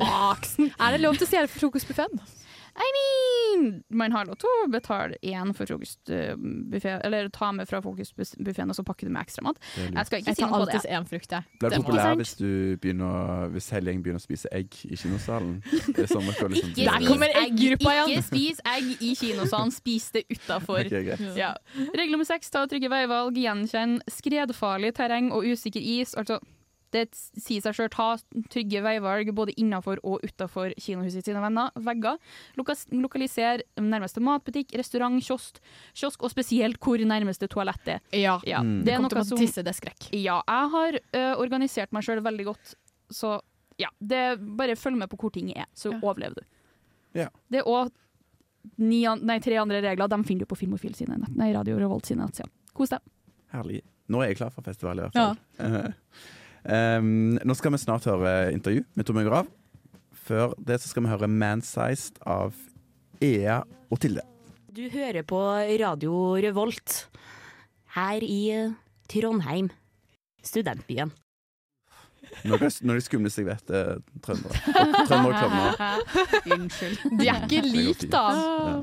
[0.01, 0.73] Baksen.
[0.83, 2.21] Er det lov til å stjele fra frokostbuffeen?
[2.77, 7.81] I mean, man har lov til å betale én for frokostbuffé, eller ta med fra
[7.81, 9.57] frokostbuffeen og så pakke det med ekstramat.
[9.63, 9.93] Det er.
[9.97, 10.75] Jeg skal ikke Jeg si noe på det.
[10.77, 11.43] alltid én frukt, jeg.
[11.63, 12.51] Blir du populær hvis, du
[12.83, 15.55] begynner, hvis hele gjengen begynner å spise egg i kinosalen?
[15.89, 18.13] Det er sånn man liksom Ikke Der kommer egg-gruppa igjen.
[18.13, 20.85] ikke spis egg i kinosalen, spis det utafor.
[20.87, 21.17] Okay.
[21.39, 21.55] Ja.
[21.97, 26.13] Regel nummer seks, ta trygge veivalg, gjenkjenn skredfarlig terreng og usikker is.
[26.15, 26.41] Altså,
[26.95, 28.17] det sier seg sjøl, ta
[28.53, 32.17] trygge veivalg både innafor og utafor kinohuset sine venner, vegger.
[32.93, 35.59] Lokaliser nærmeste matbutikk, restaurant, kiosk,
[35.95, 38.01] kiosk, og spesielt hvor nærmeste toalett er.
[38.13, 38.39] Ja.
[38.47, 38.85] Ja, Mm.
[38.85, 40.09] det er noe som tisse, det er skrekk.
[40.13, 42.75] Ja, jeg har ø, organisert meg sjøl veldig godt,
[43.11, 43.41] så
[43.79, 43.89] ja.
[44.01, 45.99] Det, bare følg med på hvor ting er, så Ja.
[46.03, 46.43] overlever du.
[47.15, 47.29] Ja.
[47.51, 47.91] Det er òg
[49.43, 52.51] tre andre regler, de finner du på Filmofil sine nett, nei, Radio Revolt sine nettsider.
[52.75, 53.01] Kos deg.
[53.53, 53.83] Herlig.
[54.09, 55.37] Nå er jeg klar for festival, i hvert fall.
[55.59, 55.93] Eh,
[56.69, 59.51] em, nå skal vi snart høre intervju med Tom Grav.
[60.27, 62.55] Før det så skal vi høre 'Man-Sized' av
[63.23, 63.61] Ea
[63.91, 64.25] og Tilde.
[64.77, 65.39] Du hører på
[65.81, 67.09] Radio Revolt
[67.97, 68.75] her i eh,
[69.09, 69.71] Trondheim,
[70.45, 71.13] studentbyen.
[72.45, 74.59] Når det, når skumleste jeg vet, er trøndere.
[74.67, 76.03] Og Trøndere og klovner.
[76.57, 76.99] Unnskyld.
[77.21, 78.25] De er ikke likt, lik, da.
[78.35, 78.75] Ja.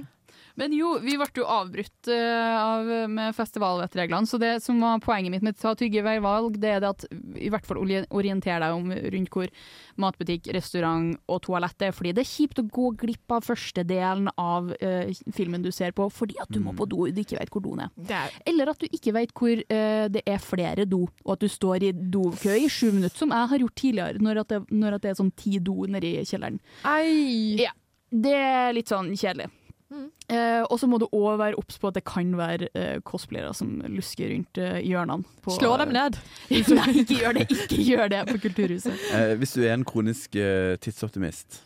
[0.55, 5.33] Men jo, vi ble jo avbrutt eh, av, med festivalvettreglene, så det som var poenget
[5.33, 7.05] mitt med å ta trygge veivalg, det er det at
[7.41, 9.49] i hvert fall ori- orienter deg om rundt hvor
[9.97, 14.29] matbutikk, restaurant og toalett er, fordi det er kjipt å gå glipp av første delen
[14.41, 17.39] av uh, filmen du ser på, fordi at du må på do og du ikke
[17.41, 17.91] vet hvor doen er.
[18.09, 21.49] Er Eller at du ikke vet hvor uh, det er flere do, og at du
[21.49, 24.99] står i dokø i sju minutter, som jeg har gjort tidligere, når, at det, når
[24.99, 26.61] at det er sånn ti do nedi kjelleren.
[26.89, 27.57] Ei!
[27.65, 27.73] Ja,
[28.13, 29.49] det er litt sånn kjedelig.
[29.93, 30.05] Mm.
[30.33, 33.51] Eh, og så må du òg være obs på at det kan være eh, cosplayere
[33.53, 35.23] som lusker rundt eh, hjørnene.
[35.45, 36.17] på- Slå dem ned.
[36.49, 37.45] Nei, ikke gjør det!
[37.53, 38.97] Ikke gjør det på Kulturhuset.
[39.13, 41.59] Eh, hvis du er en kronisk eh, tidsoptimist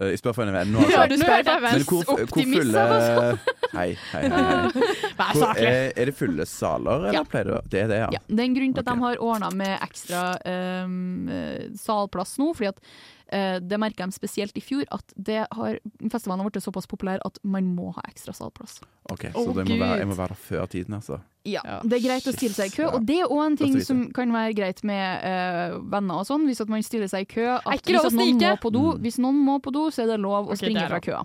[0.00, 1.12] eh, Jeg spør for en venn nå, Ja, altså.
[1.12, 1.76] du spør for en venn.
[1.76, 2.84] Men hvor, hvor fulle.
[3.74, 4.30] Hei, hei, hei.
[4.30, 4.82] hei.
[5.18, 5.64] Vær Hvor, saklig.
[5.66, 7.24] er, er det fulle saler, eller Ja.
[7.26, 8.08] pleier det å Det er det, ja.
[8.14, 9.00] Ja, det er en grunn til at okay.
[9.00, 12.52] de har ordna med ekstra ehm, eh, salplass nå.
[12.54, 13.23] fordi at eh,
[13.60, 15.78] det merka de spesielt i fjor, at det har,
[16.10, 18.80] festivalen har blitt såpass populær at man må ha ekstra salplass.
[19.10, 21.20] Ok, Så Så det må være, jeg må være før tiden, altså.
[21.44, 23.74] Ja, Det er greit å stille seg i kø, og det er òg en ting
[23.84, 27.28] som kan være greit med uh, venner og sånn, hvis at man stiller seg i
[27.34, 27.44] kø.
[27.58, 29.00] At hvis, at noen må på do, Mm.
[29.04, 31.24] hvis noen må på do, så er det lov å okay, springe fra køa.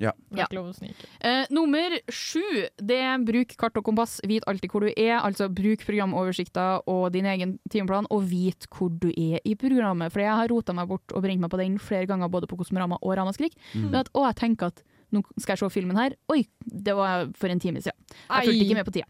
[0.00, 0.14] Ja.
[0.32, 1.08] Det er ikke lov å snike.
[1.20, 2.44] Eh, nummer sju,
[2.80, 4.16] det er bruk kart og kompass.
[4.28, 5.18] Vit alltid hvor du er.
[5.18, 10.12] Altså bruk programoversikter og din egen timeplan, og vit hvor du er i programmet.
[10.14, 12.58] For jeg har rota meg bort og brent meg på den flere ganger, både på
[12.60, 13.58] Kosmorama og Ramaskrik.
[13.74, 13.90] Mm.
[13.90, 16.16] Men at, å, jeg tenker at nå skal jeg se filmen her.
[16.32, 17.98] Oi, det var for en time siden.
[18.08, 19.08] Jeg fulgte ikke med på tida.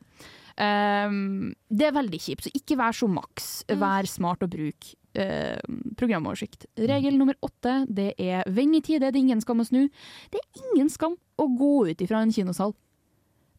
[0.61, 3.51] Um, det er veldig kjipt, så ikke vær så maks.
[3.81, 5.59] Vær smart og bruk eh,
[5.97, 6.67] programoversikt.
[6.77, 9.89] Regel nummer åtte det er vend i tide, det er ingen skam å snu.
[10.31, 12.75] Det er ingen skam å gå ut ifra en kinosal.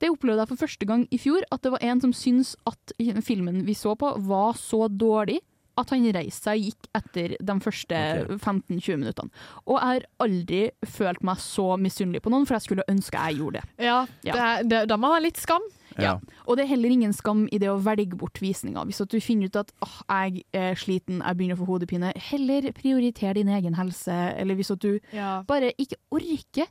[0.01, 2.93] Det opplevde jeg for første gang i fjor, at det var en som syntes at
[3.25, 5.39] filmen vi så på var så dårlig
[5.79, 7.99] at han reiste seg og gikk etter de første
[8.35, 9.43] 15-20 minuttene.
[9.65, 13.39] Og jeg har aldri følt meg så misunnelig på noen, for jeg skulle ønske jeg
[13.39, 13.85] gjorde det.
[13.87, 14.35] Ja, Ja.
[14.35, 15.63] Det, det, da må man ha litt skam.
[15.99, 16.19] Ja.
[16.47, 18.85] Og det er heller ingen skam i det å velge bort visninger.
[18.85, 22.13] Hvis at du finner ut at åh, jeg er sliten, jeg begynner å få hodepine,
[22.29, 24.11] heller prioriter din egen helse.
[24.37, 25.43] Eller hvis at du Ja.
[25.43, 26.67] bare ikke orker.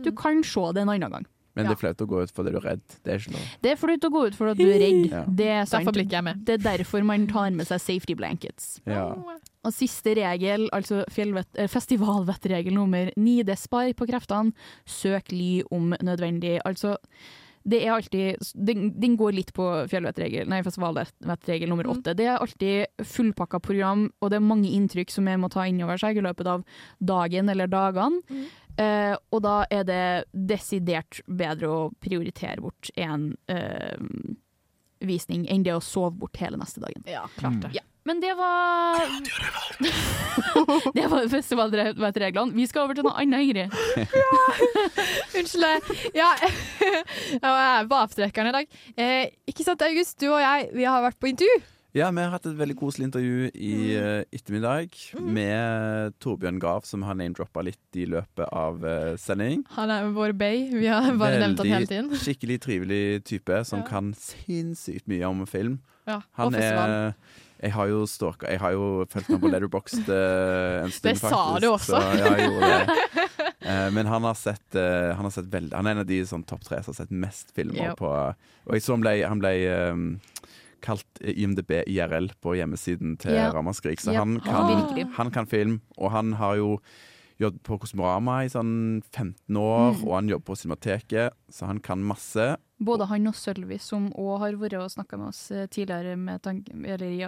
[0.00, 0.16] Du Mm.
[0.16, 1.26] kan se det en annen gang.
[1.54, 2.80] Men det er flaut å gå ut fordi du er redd.
[3.04, 3.32] Det er.
[3.60, 5.10] Det er flaut å gå ut for at du er redd.
[5.10, 5.24] Ja.
[5.28, 5.84] Det er sant.
[5.84, 6.44] Derfor blir ikke jeg med.
[6.46, 8.80] Det er derfor man tar med seg safety blankets.
[8.86, 9.12] Ja.
[9.62, 14.54] Og siste regel, altså eh, festivalvettregel nummer ni, det spar på kreftene,
[14.86, 16.58] søk ly om nødvendig.
[16.64, 16.96] Altså,
[17.64, 22.16] det er alltid Den, den går litt på fjellvettregel, nei, festivalvettregel nummer Mm.
[22.16, 26.00] Det er alltid fullpakka program, og det er mange inntrykk som jeg må ta innover
[26.00, 26.64] seg i løpet av
[26.98, 28.22] dagen eller dagene.
[28.30, 28.44] Mm.
[28.82, 33.98] Eh, og da er det desidert bedre å prioritere bort en eh,
[35.04, 37.04] visning enn det å sove bort hele neste dagen.
[37.10, 37.74] Ja, klart det.
[37.76, 37.84] Ja.
[38.04, 39.02] Men det var
[40.96, 42.54] Det var festivalreglene.
[42.54, 43.76] Vi skal over til noe annet, Ingrid.
[45.38, 45.92] Unnskyld.
[46.16, 48.80] Ja, jeg er på avtrekkeren i dag.
[48.96, 50.18] Eh, ikke sant, August?
[50.20, 51.62] Du og jeg vi har vært på intervju.
[51.92, 57.04] Ja, vi har hatt et veldig koselig intervju i uh, ettermiddag med Torbjørn Gav, som
[57.04, 59.60] har name-droppa litt i løpet av uh, sending.
[59.76, 60.70] Han er vår bay.
[60.72, 62.08] Vi har bare nevnt han hele tiden.
[62.08, 65.82] Veldig skikkelig trivelig type som kan sinnssykt mye om film.
[66.08, 66.96] Ja, og Han festival.
[66.96, 71.12] er jeg har jo stalka Jeg har jo fulgt ham på Letterboxd eh, en stund,
[71.12, 71.94] Det sa du også.
[71.94, 72.98] Så, ja, jeg gjorde det.
[73.62, 76.16] Eh, men han har sett, uh, han har sett veldig Han er en av de
[76.26, 78.00] sånn topp tre som har sett mest filmer Yep.
[78.00, 79.52] på Og jeg så han ble, han ble
[79.92, 80.02] um,
[80.82, 83.54] kalt IMDb IRL på hjemmesiden til yep.
[83.54, 84.02] Ramaskrik.
[84.02, 84.18] Så Yep.
[84.18, 85.06] han, kan, virkelig.
[85.14, 86.72] han kan film, og han har jo
[87.38, 88.74] jobbet på Kosmorama i sånn
[89.14, 90.02] 15 år, Mm.
[90.08, 92.56] og han jobber på Cinemateket, så han kan masse.
[92.82, 96.46] Både han og Sølvi, som òg har vært og snakka med oss eh, tidligere med
[96.48, 97.20] eller i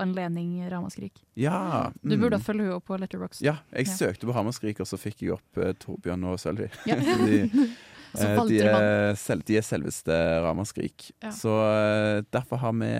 [0.00, 1.22] anledning Ramaskrik.
[1.40, 1.90] Ja.
[2.02, 2.20] Du mm.
[2.20, 3.44] burde følge henne på Letterboxd.
[3.44, 6.68] Ja, jeg søkte på Ramaskrik, og så fikk jeg opp uh, Torbjørn og Sølvi.
[6.90, 6.98] Ja.
[7.26, 7.40] de,
[8.18, 11.10] eh, valgte de, er selv, de er selveste Ramaskrik.
[11.22, 11.32] Ja.
[11.34, 12.90] Så uh, derfor har vi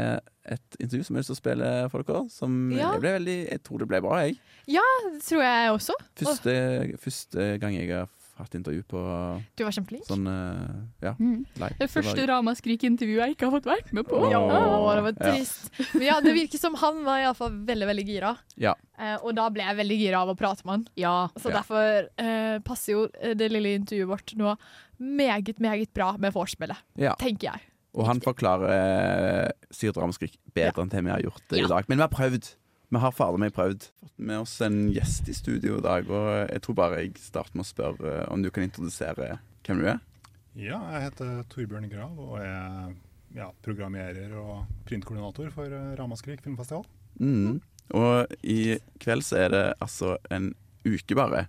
[0.50, 2.22] et intervju som jeg har lyst til å spille for dere.
[2.32, 2.94] Som Ja.
[2.94, 4.40] jeg, ble veldig, jeg tror det ble bra, jeg.
[4.70, 5.98] Ja, det tror jeg også.
[6.22, 6.56] Første,
[7.02, 8.08] første gang jeg har
[8.44, 9.00] hatt intervju på
[9.56, 10.04] Du var kjempeflink.
[10.08, 11.44] sånn eh, ja, Mm.
[11.78, 14.20] Det første Ramaskrik-intervjuet jeg ikke har fått vært med på.
[14.30, 15.12] Ja, det var Ja.
[15.32, 15.70] trist.
[15.94, 18.36] Men ja, det virker som han var iallfall veldig veldig gira.
[18.56, 18.74] Ja.
[18.98, 20.86] Eh, og da ble jeg veldig gira av å prate med han.
[20.96, 21.28] Ja.
[21.36, 21.60] Så Ja.
[21.62, 24.56] derfor eh, passer jo eh, det lille intervjuet vårt nå
[25.00, 27.14] meget, meget bra med vorspielet, Ja.
[27.16, 27.60] tenker jeg.
[27.94, 31.64] Og han forklarer uh, Syrt Ramaskrik bedre enn det vi har gjort Ja.
[31.64, 31.84] i dag.
[31.88, 32.54] Men vi har prøvd.
[32.90, 33.84] Vi har fader meg prøvd.
[34.02, 37.54] Fått med oss en gjest i studio i dag, og jeg tror bare jeg starter
[37.54, 39.36] med å spørre eh, om du kan introdusere
[39.66, 40.00] hvem du er.
[40.58, 42.90] Ja, jeg heter Torbjørn Grav og er
[43.36, 46.82] ja, programmerer og printkoordinator for eh, Ramaskrik filmfestival.
[47.22, 47.60] Mm.
[47.94, 50.50] Og i kveld så er det altså en
[50.82, 51.46] uke bare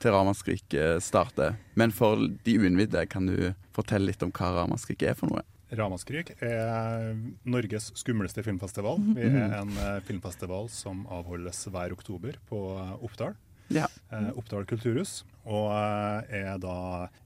[0.00, 1.58] til Ramaskrik eh, starter.
[1.76, 5.44] Men for de uinnvidde, kan du fortelle litt om hva Ramaskrik er for noe?
[5.72, 7.14] Ramaskrik er
[7.48, 8.98] Norges skumleste filmfestival.
[9.16, 13.38] Vi er en eh, filmfestival som avholdes hver oktober på eh, Oppdal.
[13.72, 13.86] Ja.
[14.12, 15.22] Eh, Oppdal kulturhus.
[15.48, 16.74] Og er da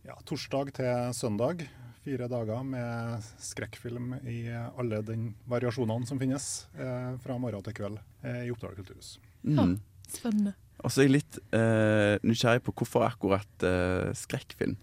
[0.06, 1.66] ja, torsdag til søndag.
[2.06, 5.16] Fire dager med skrekkfilm i alle de
[5.50, 6.46] variasjonene som finnes
[6.78, 9.16] eh, fra morgen til kveld eh, i Oppdal kulturhus.
[9.42, 9.80] Mm.
[10.06, 10.54] Spennende.
[10.86, 14.76] Og så er jeg litt eh, nysgjerrig på hvorfor akkurat eh, skrekkfilm.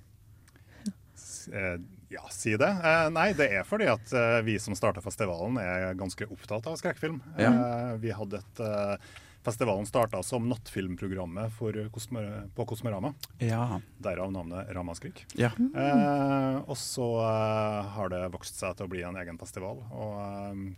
[1.16, 1.78] S- eh,
[2.14, 2.70] Ja, si det.
[2.70, 6.78] Eh, nei, det er fordi at eh, vi som starta festivalen er ganske opptatt av
[6.80, 7.20] skrekkfilm.
[7.42, 7.50] Ja.
[7.52, 12.22] Eh, vi hadde et eh, Festivalen starta som nattfilmprogrammet for Kosmo-
[12.56, 13.10] på Kosmorama.
[13.44, 13.82] Ja.
[14.00, 15.26] Derav navnet Ramaskrik.
[15.36, 15.50] Ja.
[15.60, 19.82] Eh, og så eh, har det vokst seg til å bli en egen festival.
[19.92, 20.72] Og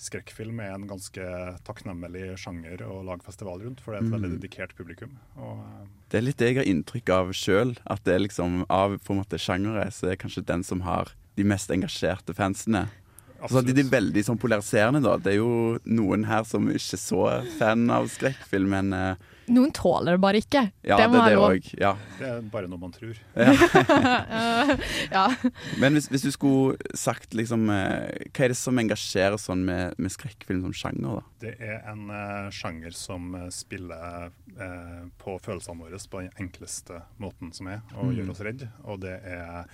[0.00, 1.24] skrekkfilm er en ganske
[1.66, 4.16] takknemlig sjanger å lage festival rundt, for det er et Mm.
[4.16, 5.18] veldig dedikert publikum.
[5.36, 7.76] Og eh, Det er litt det jeg har inntrykk av sjøl.
[7.86, 11.12] At det er liksom av på en måte sjangere, så er kanskje den som har
[11.36, 12.88] de mest engasjerte fansene.
[13.48, 15.16] Så de, de er veldig sånn polariserende, da.
[15.20, 17.26] Det er jo noen her som ikke er så
[17.58, 20.60] fan av skrekkfilm, men uh, Noen tåler det bare ikke.
[20.86, 21.72] ja, det det, må er være det.
[21.80, 21.92] Ja.
[22.20, 23.16] det er bare noe man tror.
[25.10, 25.24] Ja.
[25.82, 29.96] Men hvis, hvis du skulle sagt liksom uh, Hva er det som engasjerer sånn med,
[29.98, 31.24] med skrekkfilm som sjanger, da?
[31.42, 34.30] Det er en uh, sjanger som spiller
[35.20, 38.16] på følelsene våre på den enkleste måten som er, og Mm.
[38.18, 38.66] gjør oss redde.
[38.84, 39.64] Og det er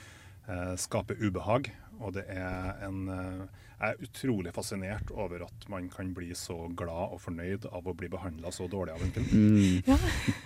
[0.78, 1.70] skape skaper ubehag.
[2.00, 6.56] Og det er en eh, Jeg er utrolig fascinert over at man kan bli så
[6.76, 9.32] glad og fornøyd av å bli behandla så dårlig av en film.
[9.32, 9.82] Mm.
[9.86, 9.98] Ja.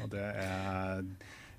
[0.04, 1.04] Og det er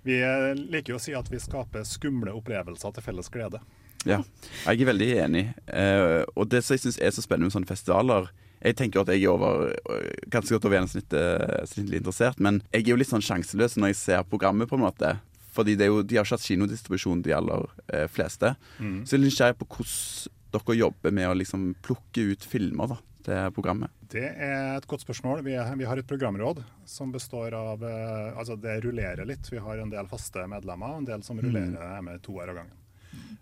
[0.03, 3.61] Vi eh, liker jo å si at vi skaper skumle opplevelser til felles glede.
[4.01, 4.23] Ja,
[4.65, 5.43] jeg er veldig enig.
[5.69, 8.31] Eh, og det som jeg syns er så spennende med sånne festivaler
[8.61, 12.91] Jeg tenker at jeg er over, øh, ganske godt over gjennomsnittet interessert, men jeg er
[12.91, 15.15] jo litt sånn sjanseløs når jeg ser programmet, på en måte.
[15.51, 18.53] Fordi det jo, de har ikke hatt kinodistribusjon, de aller eh, fleste.
[18.79, 19.01] Mm.
[19.05, 22.97] Så jeg er nysgjerrig på hvordan dere jobber med å liksom plukke ut filmer da,
[23.23, 23.91] til programmet.
[24.11, 25.43] Det er et godt spørsmål.
[25.45, 29.47] Vi, er, vi har et programråd som består av eh, Altså, det rullerer litt.
[29.51, 31.45] Vi har en del faste medlemmer, en del som Mm.
[31.47, 32.77] rullerer er med to år av gangen.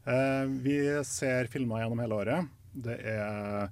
[0.05, 2.47] Eh, vi ser filmer gjennom hele året.
[2.73, 3.69] Det er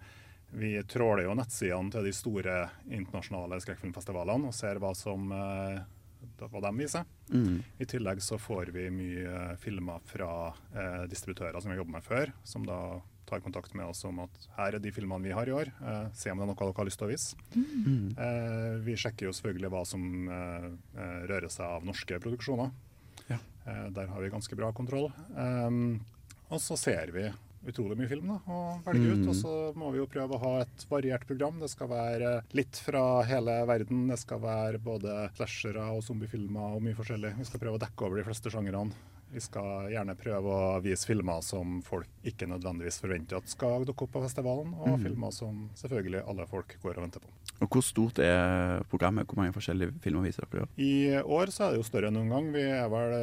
[0.57, 5.81] Vi tråler jo nettsidene til de store internasjonale skrekkfilmfestivalene og ser hva som eh,
[6.45, 7.05] hva de viser.
[7.33, 7.59] Mm.
[7.81, 10.31] I tillegg så får vi mye filmer fra
[10.73, 12.79] eh, distributører som vi har jobbet med før, som da
[13.27, 16.05] tar kontakt med oss om at her er de filmene vi har i år, eh,
[16.15, 17.47] se om det er noe dere har lyst til å vise.
[17.55, 18.13] Mm.
[18.15, 22.71] Eh, vi sjekker jo selvfølgelig hva som eh, eh, rører seg av norske produksjoner.
[23.27, 23.41] Ja.
[23.65, 25.09] Eh, der har vi ganske bra kontroll.
[25.35, 25.99] Um,
[26.47, 27.27] og så ser vi
[27.67, 29.23] utrolig mye film da, å velge ut.
[29.25, 29.29] Mm.
[29.29, 31.59] Og så må vi jo prøve å ha et variert program.
[31.59, 34.07] Det skal være litt fra hele verden.
[34.11, 37.35] Det skal være både slashere og zombiefilmer og mye forskjellig.
[37.37, 38.95] Vi skal prøve å dekke over de fleste sjangrene.
[39.27, 44.05] Vi skal gjerne prøve å vise filmer som folk ikke nødvendigvis forventer at skal dukke
[44.07, 45.03] opp på festivalen, og Mm.
[45.03, 47.27] filmer som selvfølgelig alle folk går og venter på.
[47.63, 49.25] Og hvor stort er programmet?
[49.27, 50.67] Hvor mange forskjellige filmer viser dere?
[50.77, 51.51] i år?
[51.53, 52.49] Så er det jo større enn noen gang.
[52.53, 53.15] Vi er vel,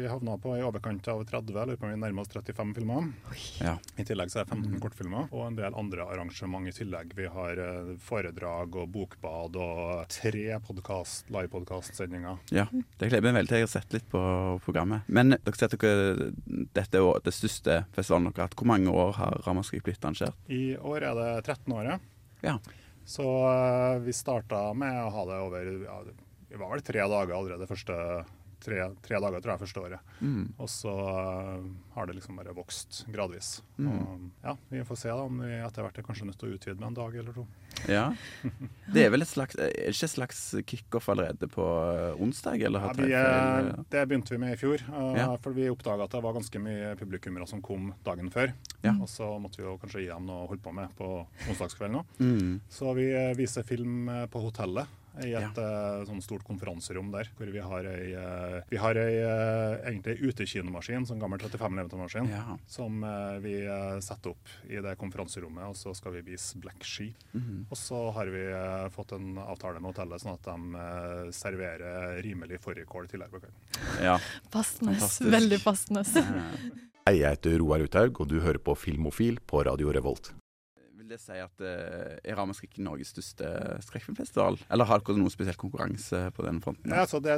[0.00, 2.74] vi havna på i overkant av 30, eller lurer på om vi nærmer oss 35
[2.78, 3.10] filmer.
[3.60, 3.76] Ja.
[4.00, 7.12] I tillegg så er det 15 kortfilmer og en del andre arrangement i tillegg.
[7.18, 12.40] Vi har eh, foredrag og bokbad og tre podcast, live-podkastsendinger.
[12.54, 13.62] Ja, det gleder jeg meg veldig til.
[13.62, 14.22] Jeg har sett litt på
[14.64, 15.08] programmet.
[15.12, 16.30] Men dere sier at dere,
[16.72, 18.58] dette er det største festivalen dere har hatt.
[18.58, 20.38] Hvor mange år har Ramaskrik blitt arrangert?
[20.48, 22.08] I år er det 13 året.
[22.42, 22.56] Ja.
[23.04, 25.96] Så eh, vi starta med å ha det over ja,
[26.48, 27.96] Det var vel tre dager allerede første
[28.62, 30.12] tre, tre dager tror jeg første året.
[30.22, 30.44] Mm.
[30.62, 31.64] Og så eh,
[31.96, 33.56] har det liksom bare vokst gradvis.
[33.78, 33.88] Mm.
[33.92, 36.56] Og, ja, Vi får se da om vi etter hvert er kanskje nødt til å
[36.56, 37.44] utvide med en dag eller to.
[37.90, 38.04] Ja.
[38.92, 42.62] Det er vel et slags, ikke et slags kickoff allerede på eh, onsdag?
[42.68, 44.84] Eller Ja, vi, eh, det begynte vi med i fjor,
[45.18, 45.28] Ja.
[45.42, 48.52] for vi oppdaga at det var ganske mye publikummere som kom dagen før.
[48.84, 48.94] Ja.
[49.00, 51.12] Og så måtte vi jo kanskje gi dem noe å holde på med på
[51.50, 52.16] onsdagskvelden òg.
[52.22, 52.60] Mm.
[52.70, 54.86] Så vi viser film på hotellet.
[55.20, 56.04] I et ja.
[56.08, 61.04] sånn stort konferanserom der, hvor vi har ei, eh, vi har ei eh, egentlig utekinomaskin,
[61.08, 62.56] sånn gammel 35 mm-maskin, Ja.
[62.66, 63.04] som
[63.44, 63.54] vi
[64.00, 67.14] setter opp i det konferanserommet, og så skal vi vise Black Sheep.
[67.34, 67.64] -hmm.
[67.70, 68.44] Og så har vi
[68.90, 74.02] fått en avtale med hotellet, sånn at de serverer rimelig fårikål i tillegg på kvelden.
[74.02, 74.18] Ja.
[74.50, 74.94] Passende.
[74.94, 75.30] Fantastisk.
[75.30, 76.04] Veldig passende.
[77.06, 80.32] Jeg heter Roar Uthaug, og du hører på Filmofil på Radio Revolt.
[81.12, 83.44] Vil det si at uh, er Ramaskrik Norges største
[83.84, 84.56] skrekkfilmfestival?
[84.72, 86.88] Eller har dere noen spesiell konkurranse på den fronten?
[86.88, 87.34] Ja, så det,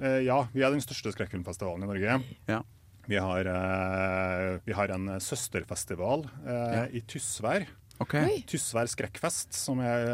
[0.00, 2.16] eh, ja, vi er den største skrekkfilmfestivalen i Norge.
[2.50, 2.58] Ja.
[3.06, 6.88] Vi, har, uh, vi har en søsterfestival Ja.
[6.90, 7.68] i Tysvær.
[8.02, 8.42] Okay.
[8.50, 10.10] Tysvær skrekkfest, som er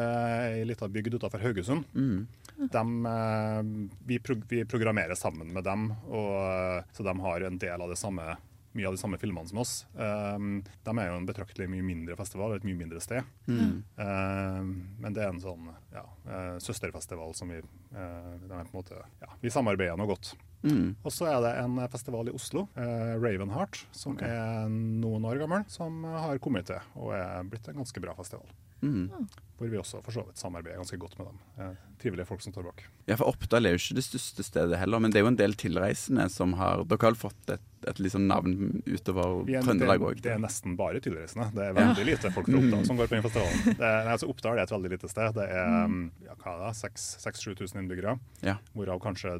[0.51, 1.88] ei lita bygd utenfor Haugesund.
[1.96, 2.26] Mm.
[2.68, 7.80] Dem, eh, vi, pro vi programmerer sammen med dem, og, så de har en del
[7.80, 8.36] av det samme
[8.72, 9.72] mye av de samme filmene som oss.
[9.94, 13.26] Um, de er jo en betraktelig mye mindre festival, et mye mindre sted.
[13.50, 13.80] Mm.
[13.96, 14.70] Um,
[15.02, 19.98] men det er en sånn ja, eh, søsterfestival som vi eh, måte, ja, Vi samarbeider
[19.98, 20.34] noe godt.
[20.62, 20.94] Mm.
[21.02, 25.64] Og så er det en festival i Oslo, eh, Ravenheart, som er noen år gammel,
[25.72, 28.46] som har kommet til og er blitt en ganske bra festival.
[28.82, 29.28] Mm.
[29.60, 31.40] Hvor vi også for så vidt samarbeider ganske godt med dem.
[31.60, 32.78] Eh, trivelige folk som står bak.
[33.10, 35.36] Ja, for Oppdal er jo ikke det største stedet heller, men det er jo en
[35.36, 37.60] del tilreisende som har Dere har fått et,
[37.90, 38.54] et liksom navn
[38.88, 40.22] utover er, Trøndelag òg?
[40.24, 41.50] det er nesten bare tilreisende.
[41.52, 43.76] Det er veldig lite folk fra Oppdal som går på festivalen.
[43.82, 45.36] Det er, altså Oppdal er et veldig lite sted.
[45.36, 48.16] Det er um, ja, hva er det, 6000-7000 innbyggere,
[48.46, 48.56] Ja.
[48.72, 49.36] hvorav kanskje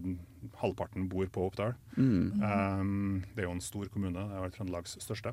[0.61, 1.73] halvparten bor på Oppdal.
[1.97, 2.45] Mm.
[2.45, 5.33] Um, det er jo en stor kommune, det er Trøndelags største.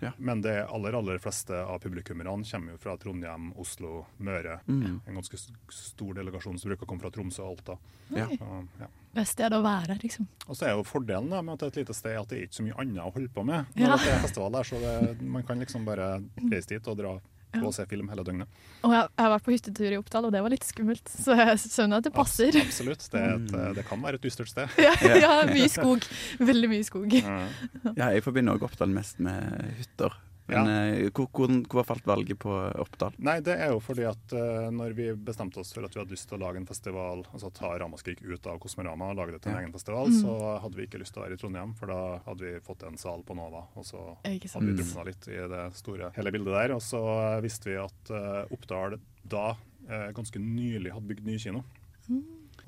[0.00, 0.12] Ja.
[0.18, 4.60] Men det aller aller fleste av publikummerne kommer jo fra Trondheim, Oslo, Møre.
[4.68, 5.00] Mm.
[5.06, 5.40] En ganske
[5.74, 7.78] stor delegasjon som bruker å komme fra Tromsø og Alta.
[8.14, 8.28] Ja.
[8.30, 8.90] Så, ja.
[9.18, 10.28] Er stedet å være, liksom.
[10.46, 12.38] Og så er jo fordelen da, med at det er et lite sted at det
[12.38, 13.72] er ikke så mye annet å holde på med.
[13.74, 13.90] Ja.
[13.90, 16.12] Når det er festival der, så det, Man kan liksom bare
[16.44, 17.16] reise dit og dra
[17.54, 18.60] gå og se film hele døgnet.
[18.86, 21.36] Og jeg, jeg har vært på hyttetur i Oppdal, og det var litt skummelt, så
[21.38, 22.60] jeg skjønner at det passer.
[22.60, 23.08] Absolutt.
[23.12, 24.78] Det, er et, det kan være et dystert sted.
[24.88, 26.04] Ja, ja, mye skog.
[26.42, 27.12] Veldig mye skog.
[27.18, 30.14] Ja, jeg forbinder også Oppdal mest med hytter.
[30.48, 33.12] Men eh, hvor, hvor, hvor falt valget på Oppdal?
[33.20, 36.14] Nei, det er jo fordi at uh, når vi bestemte oss for at vi hadde
[36.14, 39.42] lyst til å lage en festival, altså ta Ramaskrik ut av Kosmorama og lage det
[39.44, 39.62] til en Ja.
[39.66, 40.16] egen festival, Mm.
[40.22, 40.32] så
[40.64, 42.96] hadde vi ikke lyst til å være i Trondheim, for da hadde vi fått en
[42.96, 44.80] sal på Nova, og så hadde vi Mm.
[44.80, 46.74] drukna litt i det store hele bildet der.
[46.74, 47.02] Og så
[47.36, 51.64] eh, visste vi at uh, Oppdal da uh, ganske nylig hadde bygd ny kino.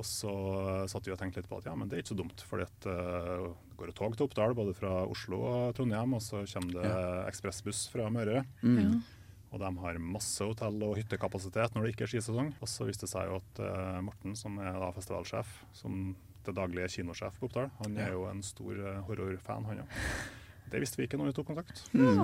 [0.00, 0.30] Og så
[0.88, 2.56] satt vi og tenkte litt på at ja, men det er ikke så dumt, for
[2.60, 2.68] det
[3.80, 6.92] går det tog til Oppdal både fra Oslo og Trondheim, og så kommer det
[7.30, 8.44] ekspressbuss fra Møre.
[8.60, 9.00] Mm.
[9.50, 12.52] Og de har masse hotell- og hyttekapasitet når det ikke er skisesong.
[12.62, 16.12] Og så viste det seg jo at uh, Morten, som er da festivalsjef, som
[16.46, 19.96] til daglig er kinosjef på Oppdal, han er jo en stor eh, horrorfan, han òg.
[20.70, 21.82] Det visste vi ikke når vi tok kontakt.
[21.92, 22.18] Mm.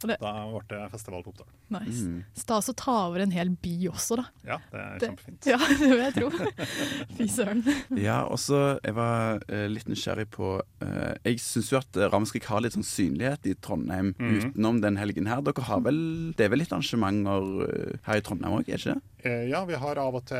[0.00, 1.48] Så, da ble det festival på Oppdal.
[1.74, 2.04] Nice.
[2.38, 4.26] Stas å ta over en hel by også, da.
[4.48, 5.46] Ja, det er Det- kjempefint.
[5.54, 6.30] Ja, det vil jeg tro.
[7.18, 7.62] Fy søren.
[8.00, 12.48] Ja, og så jeg var uh, litt nysgjerrig på uh, Jeg syns jo at Ramskrik
[12.50, 14.36] har litt sånn synlighet i Trondheim mm.
[14.50, 15.42] utenom den helgen her.
[15.44, 16.00] Dere har vel
[16.38, 19.13] Det er vel litt arrangementer eh, her i Trondheim òg, er det ikke det?
[19.24, 20.36] Eh, Ja, vi har av og til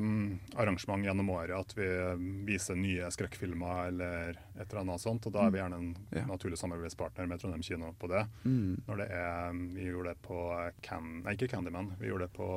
[0.00, 5.26] um, arrangement gjennom året at vi um, viser nye skrekkfilmer eller et eller annet sånt.
[5.28, 5.90] Og da er vi gjerne en
[6.30, 8.22] naturlig samarbeidspartner med Trondheim kino på det.
[8.46, 8.80] Mm.
[8.86, 10.40] Når det er, um, vi gjorde det på
[10.86, 12.48] Can, nei, ikke Candyman, vi gjorde det på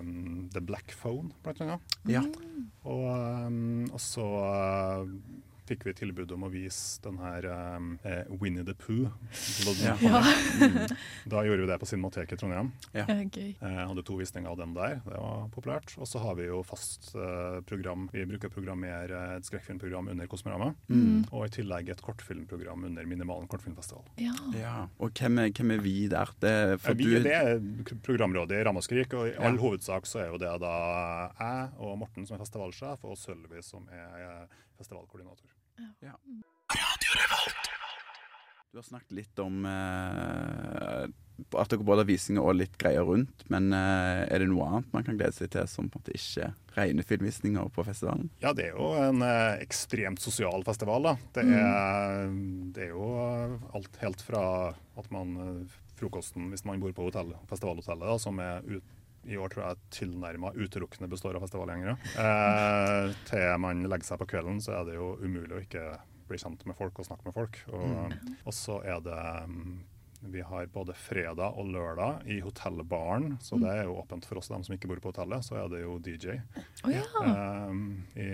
[0.00, 1.98] um, The Black Phone, blant annet.
[2.10, 2.24] Ja.
[2.82, 3.06] Og,
[3.46, 4.26] um, og så
[5.68, 7.46] fikk vi tilbud om å vise den her
[7.76, 9.10] um, eh, Winnie the Pooh.
[9.82, 9.96] Ja.
[10.06, 10.20] Ja.
[10.60, 10.76] Mm.
[11.30, 12.70] Da gjorde vi det på Cinemateket i Trondheim.
[12.94, 13.04] Ja.
[13.26, 13.54] Okay.
[13.60, 15.94] Eh, hadde to visninger av den der, det var populært.
[16.00, 18.06] Og så har vi jo fast eh, program.
[18.12, 20.72] Vi bruker å programmere et skrekkfilmprogram under Kosmorama.
[20.90, 21.24] Mm.
[21.32, 24.06] Og i tillegg et kortfilmprogram under Minimalen kortfilmfestival.
[24.22, 24.34] Ja.
[24.56, 24.74] Ja.
[25.02, 26.32] Og hvem er, hvem er vi der?
[26.42, 29.42] Det, for Eh, vi, du, det er programrådet i Ramaskrik, og i Ja.
[29.48, 30.74] all hovedsak så er jo det da
[31.40, 35.55] jeg og Morten som er festivalsjef, og Sølvi som er eh, festivalkoordinator.
[36.04, 36.16] Ja.
[38.72, 41.06] Du har snakket litt om eh,
[41.56, 44.90] at dere både har visninger og litt greier rundt, men eh, er det noe annet
[44.92, 48.28] man kan glede seg til som på en måte ikke rene filmvisninger på festivalen?
[48.44, 51.08] Ja, det er jo en eh, ekstremt sosial festival.
[51.08, 51.14] da.
[51.38, 52.28] Det er,
[52.76, 53.08] det er jo
[53.76, 58.40] alt helt fra at man eh, Frokosten, hvis man bor på hotell, festivalhotellet, da, som
[58.44, 58.96] er ut,
[59.26, 64.30] i år tror jeg tilnærma utelukkende består av festivalgjengere, eh, til man legger seg på
[64.36, 65.88] kvelden, så er det jo umulig å ikke
[66.26, 67.60] bli kjent med folk og snakke med folk.
[67.74, 68.16] Og,
[68.46, 69.20] og så er det
[69.50, 69.76] mm,
[70.20, 74.50] vi har både fredag og lørdag i hotellbaren, så det er jo åpent for oss
[74.50, 75.44] dem som ikke bor på hotellet.
[75.46, 76.38] Så er det jo DJ.
[76.86, 77.04] Å ja.
[77.22, 78.30] eh, i,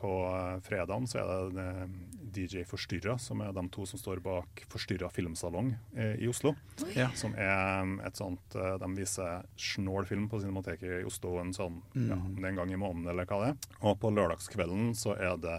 [0.00, 1.92] på eh, fredagen så er det eh,
[2.30, 6.54] DJ Forstyrra, som er de to som står bak Forstyrra filmsalong eh, i Oslo.
[6.96, 7.08] Ja.
[7.18, 12.16] Som er et sånt De viser snål film på Cinemateket i Oslo en sånn ja,
[12.16, 12.26] Mm.
[12.26, 13.70] om det er en gang i måneden eller hva det er.
[13.90, 15.56] Og på lørdagskvelden så er det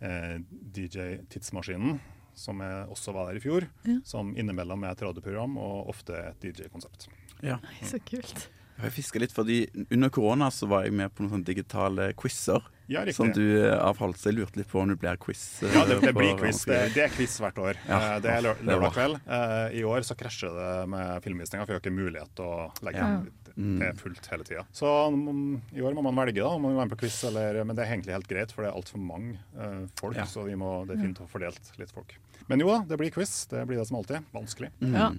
[0.00, 0.34] eh,
[0.76, 1.98] DJ Tidsmaskinen.
[2.34, 3.66] Som er, også var der i fjor.
[3.84, 3.98] Ja.
[4.08, 7.10] Som innimellom er et radioprogram og ofte et DJ-konsept.
[7.44, 7.58] Ja.
[7.84, 8.46] Så kult.
[8.80, 9.58] Jeg fiska litt, fordi
[9.92, 12.64] under korona så var jeg med på noen sånne digitale quizer.
[12.92, 15.42] Ja, som du av avholdt, så jeg lurte litt på om det blir quiz.
[15.64, 16.62] eh, Ja, det, det blir quiz.
[16.68, 17.78] Det, det er quiz hvert år.
[17.88, 18.00] Ja.
[18.14, 19.20] Eh, Det er lørdag kveld.
[19.26, 22.70] Eh, I år så krasjer det med filmvisninga, for vi har ikke mulighet til å
[22.86, 23.22] legge Ja.
[23.56, 24.62] det er fullt hele tida.
[24.72, 27.18] Så mm, i år må man velge da, om man vil være med på quiz,
[27.28, 30.16] eller, men det er egentlig helt greit, for det er altfor mange eh, folk.
[30.16, 30.24] Ja.
[30.28, 32.14] Så vi må, det er fint å få fordelt litt folk.
[32.48, 33.46] Men jo da, det blir quiz.
[33.50, 34.24] Det blir det som alltid.
[34.34, 34.70] Vanskelig.
[34.80, 35.10] Ja.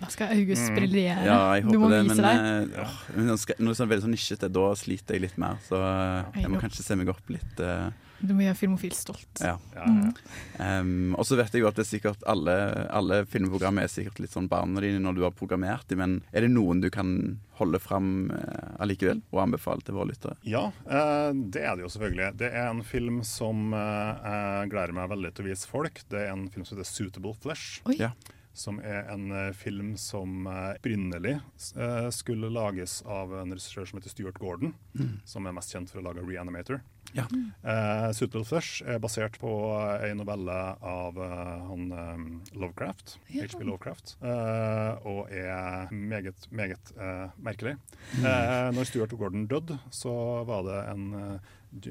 [0.00, 0.76] Da skal August Mm.
[0.76, 1.24] briljere.
[1.28, 2.76] Ja, jeg du må det, vise men deg.
[2.76, 5.20] Øh, åh, men når det er det er sånn veldig sånn nisjete, da sliter jeg
[5.28, 5.58] litt mer.
[5.68, 7.60] Så eh, jeg må kanskje se meg opp litt.
[7.60, 7.90] eh,
[8.22, 9.40] Du må gjøre Filmofil stolt.
[9.40, 9.56] ja.
[9.76, 10.12] Mm.
[10.60, 12.52] Um, og så vet jeg jo at det er sikkert alle,
[12.92, 16.42] alle filmprogrammer er sikkert litt sånn barna dine når du har programmert dem, men er
[16.44, 20.36] det noen du kan holde fram uh, allikevel og anbefale til våre lyttere?
[20.44, 22.36] Ja, uh, det er det jo selvfølgelig.
[22.36, 26.02] Det er en film som uh, jeg gleder meg veldig til å vise folk.
[26.12, 27.80] Det er en film som heter 'Suitable Flesh'.
[27.88, 27.96] Oi.
[28.00, 28.12] Ja.
[28.52, 31.36] Som er en eh, film som eh, opprinnelig
[31.76, 35.20] eh, skulle lages av en regissør som heter Stuart Gordon, Mm.
[35.24, 36.80] som er mest kjent for å lage 'Reanimator'.
[37.14, 37.24] Ja.
[37.64, 43.46] Uh, 'Suitable Flesh' er basert på uh, en novelle av uh, han um, Lovecraft, Ja.
[43.46, 46.92] HB Lovecraft, uh, og er meget, meget
[47.38, 47.76] merkelig.
[48.18, 48.24] Mm.
[48.26, 51.40] Eh, når Stuart Gordon døde, så var det en,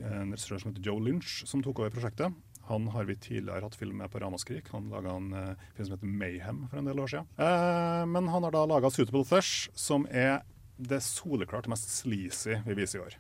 [0.04, 2.34] en regissør som heter Joe Lynch som tok over prosjektet.
[2.70, 4.70] Han har vi tidligere hatt film med på Ramaskrik.
[4.76, 7.30] Han laga en uh, film som heter 'Mayhem' for en del år siden.
[7.40, 10.44] Uh, men han har da laga 'Suitable Thush', som er
[10.78, 13.18] det soleklart mest sleazy vi viser i år.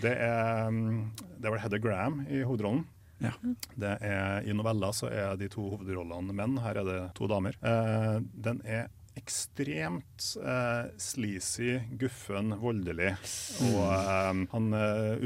[0.00, 2.86] Det er, mm, det er vel Heather Graham i hovedrollen.
[3.18, 3.32] Ja.
[3.74, 7.58] Det er, I novella så er de to hovedrollene menn, her er det to damer.
[7.58, 8.86] Uh, den er
[9.18, 13.10] ekstremt eh, sleazy, guffen, voldelig.
[13.68, 15.18] Og eh, han uh,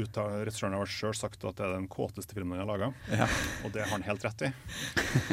[0.43, 3.27] regissøren har sjøl sagt at det er den kåteste filmen han har laga, Ja.
[3.63, 4.51] og det har han helt rett i.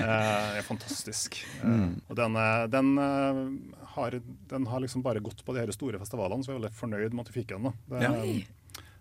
[0.00, 1.40] Eh, det er fantastisk.
[1.62, 2.00] Eh, Mm.
[2.08, 4.14] og den, eh, den, eh, har,
[4.50, 7.14] den har liksom bare gått på de her store festivalene, så jeg er veldig fornøyd
[7.16, 7.72] med at vi fikk den.
[7.88, 8.12] Det, Ja.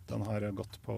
[0.09, 0.95] Den har gått på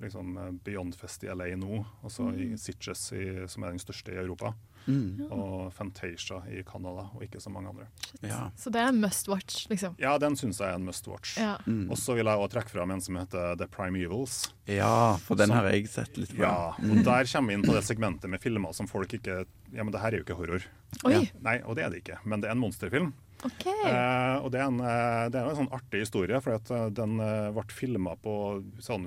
[0.00, 3.12] liksom, liksom, Beyondfest i LA nå, og så i Sitges,
[3.52, 4.54] som er den største i Europa.
[4.86, 5.26] Mm.
[5.34, 7.88] Og Fantasia i Canada, og ikke så mange andre.
[8.22, 8.50] Ja.
[8.56, 9.96] Så det er en must watch, liksom.
[10.00, 11.36] Ja, den syns jeg er en must watch.
[11.40, 11.56] Ja.
[11.66, 11.90] Mm.
[11.90, 14.52] Og så vil jeg også trekke fram en som heter The Primevals.
[14.68, 16.42] Ja, for den Som- har jeg sett litt på.
[16.42, 19.82] Ja, og Der kommer vi inn på det segmentet med filmer som folk ikke Ja,
[19.84, 20.62] men det her er jo ikke horror.
[21.04, 21.12] Oi.
[21.12, 21.20] Ja.
[21.44, 22.18] Nei, og det er det ikke.
[22.24, 23.12] Men det er en monsterfilm.
[23.44, 23.66] Ok.
[23.68, 27.20] Eh, og det er, en, eh, det er en sånn artig historie, for eh, den
[27.20, 29.04] eh, ble filma på sånn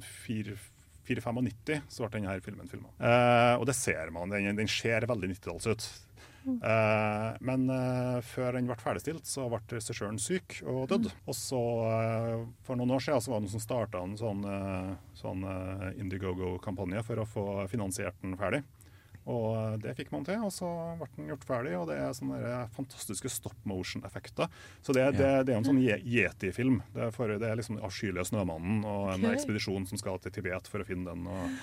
[1.19, 2.93] 495, så ble denne filmen filma.
[3.01, 4.31] Eh, og det ser man.
[4.31, 5.89] Den, den ser veldig 90-talls ut.
[6.41, 11.11] Eh, men eh, før den ble ferdigstilt, så ble regissøren syk og døde.
[11.29, 14.45] Og så, eh, for noen år siden, så var det noen som starta en sånn,
[14.49, 18.63] eh, sånn eh, Indiegogo-kampanje for å få finansiert den ferdig.
[19.29, 20.67] Og eh, det fikk man til, og så
[20.97, 21.73] ble den gjort ferdig.
[21.77, 24.49] Og det er sånne fantastiske stop motion-effekter.
[24.81, 26.81] Så det, det, det er en sånn Yeti-film.
[26.95, 29.37] Det, er det er liksom den avskyelige snømannen og en okay.
[29.37, 31.27] ekspedisjon som skal til Tibet for å finne den.
[31.29, 31.59] Og,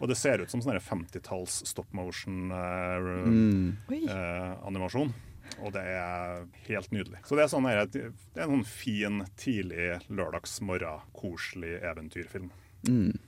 [0.00, 3.76] og det ser ut som sånn 50-talls stop Mm.
[3.90, 5.12] motion-animasjon.
[5.60, 7.18] og det er helt nydelig.
[7.26, 8.04] Så det er, sånn det
[8.38, 12.52] er en sånn fin, tidlig lørdagsmorgen, koselig eventyrfilm.
[12.86, 13.18] Mm.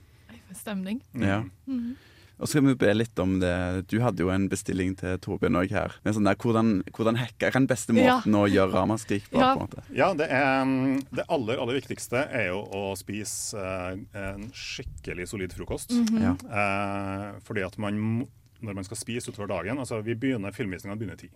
[0.55, 1.01] Stemning.
[1.13, 1.43] Ja.
[1.67, 1.95] Mhm.
[2.41, 3.51] Og så skal vi be litt om det.
[3.91, 5.93] Du hadde jo en bestilling til Torbjørn òg her.
[6.03, 8.17] Med sånn der, hvordan, hvordan er den beste Ja.
[8.19, 9.37] måten å gjøre ramaskrik på?
[9.39, 9.53] Ja.
[9.53, 9.83] på en måte?
[9.95, 15.27] Ja, det, er, mm, det aller aller viktigste er jo å spise eh, en skikkelig
[15.29, 15.91] solid frokost.
[15.93, 16.21] Mhm.
[16.21, 16.33] Ja.
[16.49, 18.27] Eh, fordi at man,
[18.61, 21.29] når man skal spise utover dagen altså vi begynner, Filmvisninga begynner ti.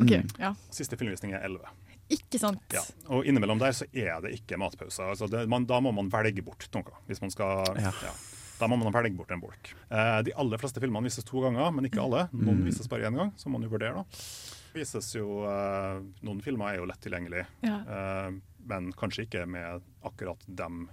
[0.00, 0.54] Ok, ja.
[0.74, 1.68] Siste filmvisning er elleve.
[2.10, 2.60] Ikke sant?
[2.74, 2.82] Ja.
[3.14, 5.06] Og innimellom der så er det ikke matpauser.
[5.14, 6.96] Altså det, man, da må man velge bort noe.
[7.08, 7.92] Hvis man skal, ja.
[8.58, 9.72] Da må man velge bort en bolk.
[9.90, 12.28] Eh, de aller fleste filmene vises to ganger, men ikke alle.
[12.32, 12.64] Noen Mm.
[12.68, 13.94] vises bare én gang, så må man jo vurdere.
[13.94, 14.04] da.
[14.74, 17.76] Vises jo, eh, Noen filmer er jo lett tilgjengelig, Ja.
[17.86, 18.30] eh,
[18.66, 20.88] men kanskje ikke med akkurat dem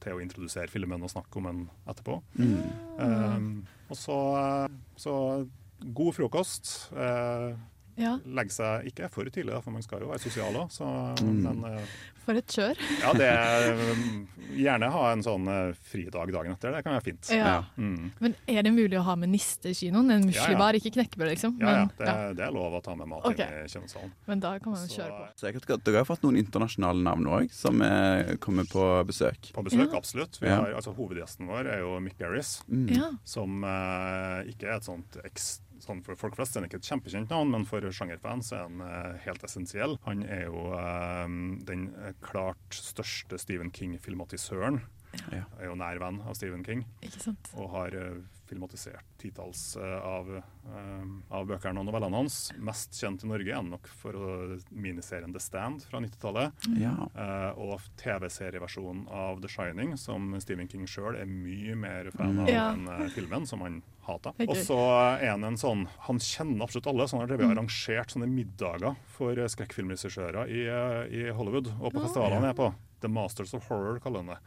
[0.00, 2.22] til å introdusere filmen og snakke om den etterpå.
[2.38, 3.00] Mm.
[3.00, 4.18] Um, og så,
[4.96, 5.14] så
[5.92, 6.92] god frokost.
[6.94, 7.56] Eh,
[7.96, 8.18] Ja.
[8.26, 10.74] Legge seg ikke for tidlig, da, for man skal jo være sosial òg.
[11.22, 11.64] Mm.
[11.64, 11.94] Eh,
[12.26, 12.76] For et kjør.
[13.04, 14.26] ja, det er, um,
[14.56, 16.74] Gjerne ha en sånn eh, fridag dagen etter.
[16.74, 17.30] Det kan være fint.
[17.32, 17.60] Ja.
[17.78, 18.10] Mm.
[18.20, 20.10] Men er det mulig å ha med niste i kinoen?
[20.12, 21.56] En muslibar, ikke knekkebrød, liksom?
[21.62, 21.84] Ja, ja.
[21.98, 23.46] Det, er- det er lov å ta med mat okay.
[23.46, 24.12] inn i kinosalen.
[24.26, 25.28] Men da kan man jo kjøre på.
[25.40, 29.52] Så jeg vet, Dere har fått noen internasjonale navn òg, som eh, kommer på besøk.
[29.56, 29.96] På besøk, Ja.
[29.96, 30.40] absolutt.
[30.42, 32.88] Vi har, altså, hovedgjesten vår er jo Mick Garris, Mm.
[32.96, 33.10] Ja.
[33.24, 36.88] som eh, ikke er et sånt eks, sånn For folk flest er han ikke et
[36.88, 39.96] kjempekjent navn, men for sjangerfans er han eh, helt essensiell.
[40.06, 41.24] Han er jo eh,
[41.68, 44.80] den eh, klart største Stephen King-filmatisøren.
[45.32, 45.44] Ja.
[45.60, 46.84] Er jo nær venn av Stephen King.
[47.04, 47.52] Ikke sant?
[47.56, 52.52] Og har eh, filmatisert titalls eh, av, eh, av bøkene og novellene hans.
[52.58, 54.12] Mest kjent i Norge er han nok for
[54.70, 56.52] miniserien The Stand fra 90-tallet.
[56.80, 56.94] Ja.
[57.14, 62.46] Eh, og TV-serieversjonen av The Shining, som Stephen King sjøl er mye mer fan av
[62.46, 62.52] Mm.
[62.52, 62.70] Ja.
[62.72, 64.32] enn filmen, som han hater.
[64.38, 64.76] Er Og så
[65.20, 67.56] er han en sånn Han kjenner absolutt alle, så han har drevet Mm.
[67.58, 70.62] arrangert sånne middager for skrekkfilmregissører i,
[71.26, 72.72] i Hollywood og på festivalene han er på.
[73.00, 74.38] The Masters of Horror, kaller han det.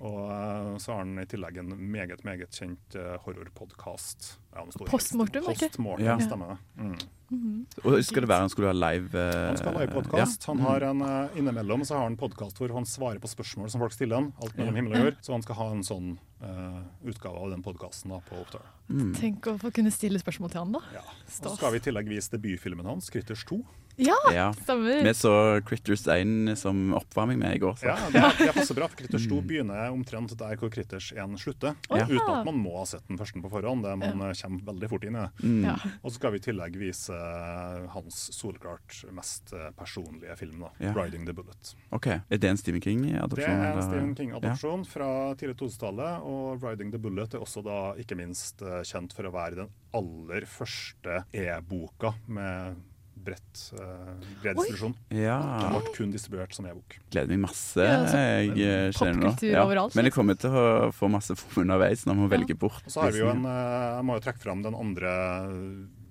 [0.00, 4.38] Og eh, så har han i tillegg en meget, meget kjent uh, horrorpodkast.
[4.54, 5.68] Ja, Postmortem, ikke?
[5.68, 6.16] Postmortem, Ja.
[6.18, 6.58] stemmer det.
[6.82, 6.96] Mm.
[7.34, 7.66] Mhm.
[7.84, 10.44] Og skal det være han skulle ha live uh, Han skal ha podkast.
[10.46, 13.80] Han har en, eh, innimellom så har han podkast hvor han svarer på spørsmål som
[13.80, 14.32] folk stiller han.
[14.42, 14.80] Alt mellom Ja.
[14.82, 15.16] himmel og jord.
[15.22, 18.66] Så han skal ha en sånn uh, utgave av den podkasten på opptak.
[18.90, 19.14] Mm.
[19.16, 20.78] Tenk å få kunne stille spørsmål til han, da.
[21.00, 23.64] Og så skal vi i tillegg vise debutfilmen hans, 'Critters 2'.
[23.96, 24.52] Ja, Ja.
[24.52, 25.02] stemmer.
[25.04, 27.76] Vi så Critters 1 som oppvarming med i går.
[27.78, 27.86] Så.
[27.86, 31.76] Ja, det, det passer bra, for Critters 2 begynner omtrent der hvor Critters 1 slutter.
[31.90, 32.04] Ja.
[32.06, 33.84] Uten at man må ha sett den første på forhånd.
[33.84, 34.30] Det man Ja.
[34.30, 35.26] eh, kommer veldig fort inn i.
[35.44, 35.64] Mm.
[35.64, 35.76] Ja.
[36.02, 40.70] Og så skal vi i tillegg vise eh, hans solklart mest eh, personlige film, da,
[40.80, 40.92] Ja.
[40.94, 41.74] 'Riding the Bullet'.
[41.92, 43.36] Ok, Er det en Stephen King-adopsjon?
[43.36, 43.82] Det er en?
[43.82, 49.12] Stephen King-adopsjon fra tidlig 2000-tallet, og 'Riding the Bullet' er også da ikke minst kjent
[49.14, 52.76] for å være den aller første e-boka med
[53.24, 54.12] bredt, uh,
[54.42, 54.64] bred Oi.
[54.64, 54.94] distribusjon.
[55.14, 55.38] Ja.
[55.62, 56.98] Den ble kun distribuert som e-bok.
[57.14, 57.80] Gleder meg masse.
[57.80, 59.30] Ja, altså, jeg eh, nå.
[59.30, 62.84] Popkultur overalt, Men jeg kommer til å få masse form underveis når vi velger bort.
[62.84, 65.14] Og så har vi jo en, eh, Jeg må jo trekke fram den andre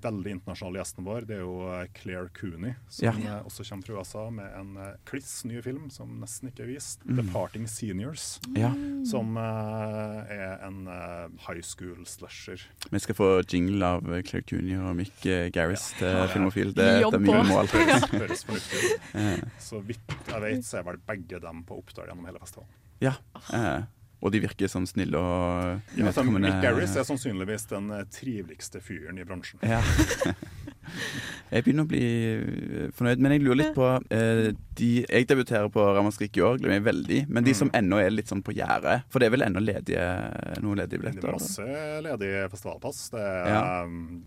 [0.04, 1.26] veldig internasjonale gjesten vår.
[1.30, 3.14] Det er jo eh, Claire Cooney, som Ja.
[3.38, 6.72] eh, også kommer fra USA med en eh, kliss ny film som nesten ikke er
[6.74, 7.04] vist.
[7.06, 7.18] Mm.
[7.22, 8.28] 'Departing Seniors'.
[8.58, 8.72] Ja.
[9.10, 12.62] Som uh, er en uh, high school slasher.
[12.91, 16.28] Vi skal få jingle av Claire Cooney og Mick Garris Garris til Ja.
[16.28, 16.74] Filmofil.
[16.76, 17.68] Det, det er mine mål.
[17.68, 19.49] Høres, fornuftig ut.
[19.60, 22.72] Så vidt jeg vet, så er vel begge dem på Oppdal gjennom hele festivalen.
[23.01, 23.14] ja.
[23.54, 23.84] eh,
[24.24, 26.24] og de virker sånn snille og Ja, altså.
[26.24, 29.59] Mick Garris er sannsynligvis den eh, triveligste fyren i bransjen.
[29.67, 29.82] Ja.
[31.53, 35.69] Jeg begynner å bli eh, fornøyd, men jeg lurer litt på eh, de, Jeg debuterer
[35.73, 37.19] på Ramaskrik i år, gleder meg veldig.
[37.29, 40.05] Men de som ennå er litt sånn på gjerdet For det er vel ennå ledige,
[40.63, 41.21] noen ledige billetter?
[41.21, 41.67] Det er masse
[42.07, 43.03] ledige festivalpass.
[43.13, 43.61] Det er, Ja.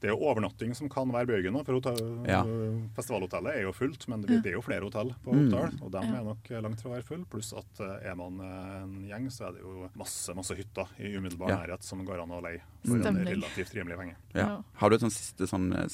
[0.02, 2.00] det er overnatting som kan være bjørgen nå, For hotell,
[2.30, 2.42] Ja.
[2.96, 5.52] festivalhotellet er jo fullt, men det, det er jo flere hotell på Mm.
[5.82, 7.24] Og de er nok langt fra å være full.
[7.30, 10.88] Pluss at eh, er man eh, en gjeng, så er det jo masse masse hytter
[10.98, 11.58] i umiddelbar Ja.
[11.62, 14.14] nærhet som går an å leie for en relativt rimelig penge.
[14.34, 14.62] Ja.
[14.80, 15.86] Har du et sånn siste sånn eh,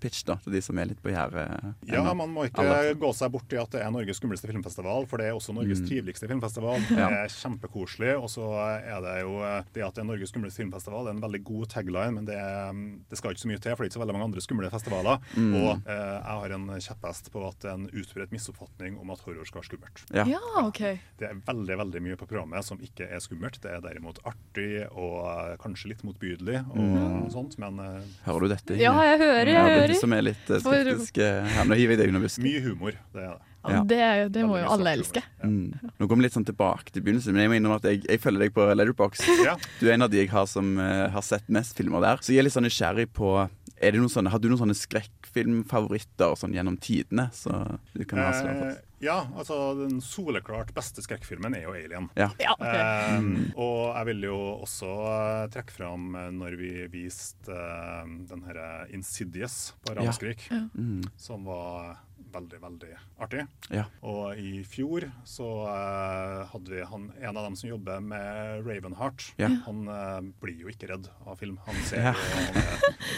[0.00, 1.74] salgspitch da, til de som er litt på gjerdet?
[1.88, 2.94] Ja, man må ikke Alle.
[2.94, 5.80] gå seg bort i at det er Norges skumleste filmfestival, for det er også Norges
[5.80, 5.88] Mm.
[5.88, 6.80] triveligste filmfestival.
[6.88, 7.08] Det Ja.
[7.08, 8.44] er kjempekoselig, og så
[8.80, 11.44] er det jo eh, det at det er Norges skumleste filmfestival, det er en veldig
[11.44, 12.72] god tagline, men det, er,
[13.08, 14.70] det skal ikke så mye til, for det er ikke så veldig mange andre skumle
[14.70, 15.18] festivaler.
[15.36, 15.54] Mm.
[15.54, 19.20] Og eh, jeg har en kjepphest på at det er en utbredt misoppfatning om at
[19.20, 20.04] horror skal være skummelt.
[20.14, 20.24] Ja.
[20.24, 20.80] Ja, ok.
[21.18, 23.60] Det er veldig veldig mye på programmet som ikke er skummelt.
[23.60, 27.30] Det er derimot artig og eh, kanskje litt motbydelig og Mm.
[27.30, 28.76] sånt, men eh, Hører du dette?
[28.78, 30.00] Ja, jeg hører, jeg ja, det er hører.
[30.00, 31.68] som er litt eh, skeptiske her.
[31.68, 32.46] Nå hiver jeg deg under busken.
[32.46, 33.46] Mye humor, det er det.
[33.60, 35.20] Ja, det, det må jo alle elske.
[35.44, 35.74] Mm.
[36.00, 38.22] Nå kommer vi litt sånn tilbake til begynnelsen, men jeg må innrømme at jeg, jeg
[38.22, 39.24] følger deg på Letterbox.
[39.44, 39.56] Ja.
[39.80, 42.22] Du er en av de jeg har som uh, har sett mest filmer der.
[42.24, 43.34] Så jeg er litt sånn nysgjerrig på
[43.80, 47.30] er det noen sånne, Har du noen sånne skrekkfilmfavoritter sånn gjennom tidene?
[47.36, 47.52] Så
[47.96, 48.32] du kan ha.
[48.32, 52.10] Eh, ja, altså den soleklart beste skrekkfilmen er jo 'Alien'.
[52.16, 52.30] Ja.
[52.40, 53.16] Ja, okay.
[53.20, 53.52] Mm.
[53.56, 58.86] Og jeg vil jo også eh, trekke fram eh, når vi viste uh, den herre
[58.92, 60.00] 'Insidious' på Ja.
[60.02, 60.68] Ramaskrik, Ja.
[60.76, 61.02] Mm.
[61.16, 61.98] som var
[62.30, 63.40] veldig, veldig artig.
[63.74, 63.84] Ja.
[64.06, 69.32] Og i fjor så uh, hadde vi han, en av dem som jobber med Ravenheart.
[69.40, 69.48] Ja.
[69.66, 71.58] Han uh, blir jo ikke redd av film.
[71.66, 72.12] Han ser, Ja.
[72.14, 72.62] han,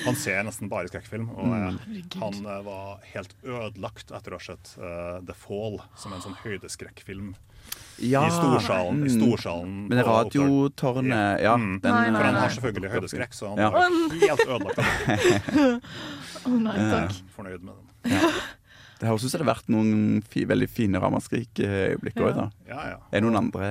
[0.07, 1.28] han ser nesten bare skrekkfilm.
[1.28, 1.76] Og Mm.
[2.22, 4.72] Han var helt ødelagt etter å ha sett
[5.26, 7.35] The Fall, som er en sånn høydeskrekkfilm.
[8.03, 8.25] Ja.
[8.27, 9.03] I storsalen.
[9.07, 9.20] I Mm.
[9.20, 10.05] storsalen Men.
[10.05, 11.55] Radiotårnet, ja.
[11.57, 11.81] Mm.
[11.81, 13.70] den, For han har selvfølgelig høydeskrekk, så han Ja.
[13.70, 14.79] var helt ødelagt
[16.43, 17.11] Å oh, nei, takk.
[17.11, 18.12] Eh, Fornøyd med den.
[18.12, 18.31] Ja.
[19.03, 22.45] Det høres ut som det har vært noen fi, veldig fine Ramaskrik-øyeblikk òg, da.
[22.71, 22.99] Ja, ja.
[23.11, 23.71] Er det noen andre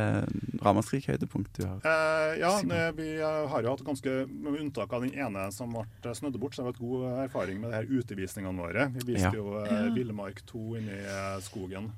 [0.60, 1.78] Ramaskrik-høydepunkt du har?
[1.88, 6.14] Eh, ja, det, vi har jo hatt ganske Med unntak av den ene som ble
[6.18, 8.90] snødd bort, så har vi hatt god erfaring med de her utevisningene våre.
[8.98, 9.34] Vi viste Ja.
[9.40, 9.88] jo eh.
[9.96, 11.00] Villmark 2 inni
[11.48, 11.92] skogen.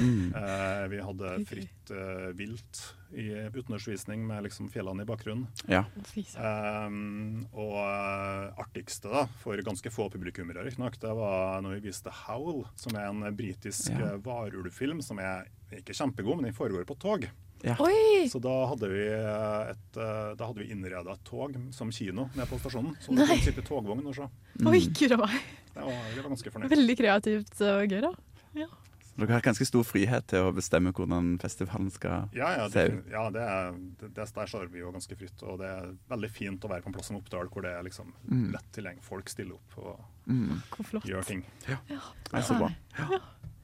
[0.00, 0.34] Mm.
[0.36, 1.83] Eh, vi hadde fritt
[2.34, 2.80] vilt
[3.14, 5.46] i utendørsvisning med liksom fjellene i bakgrunnen.
[5.70, 5.84] Ja.
[6.38, 12.12] Um, og eh, artigste da, for ganske få publikummere, riktignok, det var når vi viste
[12.24, 14.14] Howl, som er en britisk Ja.
[14.14, 17.28] eh, varulvfilm som er ikke kjempegod, men den foregår på tog.
[17.64, 17.76] Ja.
[17.80, 18.26] Oi!
[18.28, 22.26] Så da hadde vi eh, et, eh, da hadde vi innreda et tog som kino
[22.34, 22.96] nede på stasjonen.
[23.00, 24.26] Så du kunne sitte i togvogn og se.
[24.68, 25.38] Oi, gud a meg.
[25.74, 26.74] Det var, jeg var ganske fornøyd.
[26.74, 28.12] Veldig kreativt og gøy, da.
[28.58, 28.68] Ja.
[29.16, 33.04] Dere har ganske stor frihet til å bestemme hvordan festivalen skal Ja, ja, se ut.
[33.12, 35.42] ja det, er, det, det, der står vi jo ganske fritt.
[35.46, 37.82] Og det er veldig fint å være på en plass som Oppdal, hvor det er
[37.86, 38.50] liksom Mm.
[38.52, 39.04] lett tilgjengelig.
[39.06, 40.60] Folk stiller opp og Mm.
[41.04, 41.44] Gjør ting.
[41.68, 41.76] Ja.
[42.32, 42.70] Nei, så bra.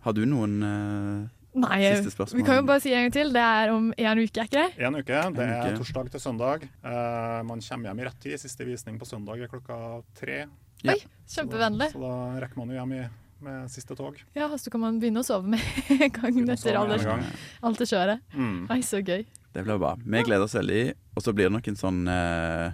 [0.05, 1.29] Har du noen uh,
[1.61, 2.39] Nei, siste spørsmål?
[2.41, 3.33] vi kan jo bare si en gang til.
[3.33, 4.85] Det er om en uke, er ikke det?
[4.87, 5.21] En uke.
[5.35, 6.69] Det er torsdag til søndag.
[6.85, 8.39] Uh, man kommer hjem i rett tid.
[8.41, 9.81] Siste visning på søndag er klokka
[10.15, 10.45] tre.
[10.85, 10.93] Ja.
[10.95, 11.91] Oi, kjempevennlig.
[11.93, 13.03] Så da rekker man jo hjem i,
[13.45, 14.19] med siste tog.
[14.37, 15.61] Ja, så kan man begynne å sove med
[15.97, 17.25] en gang etter en gang.
[17.63, 18.21] alt det kjøret.
[18.35, 18.67] Mm.
[18.71, 19.25] Ai, så gøy.
[19.53, 19.97] Det blir bra.
[19.99, 20.83] Vi gleder oss veldig.
[21.17, 22.71] Og så blir det nok en sånn uh,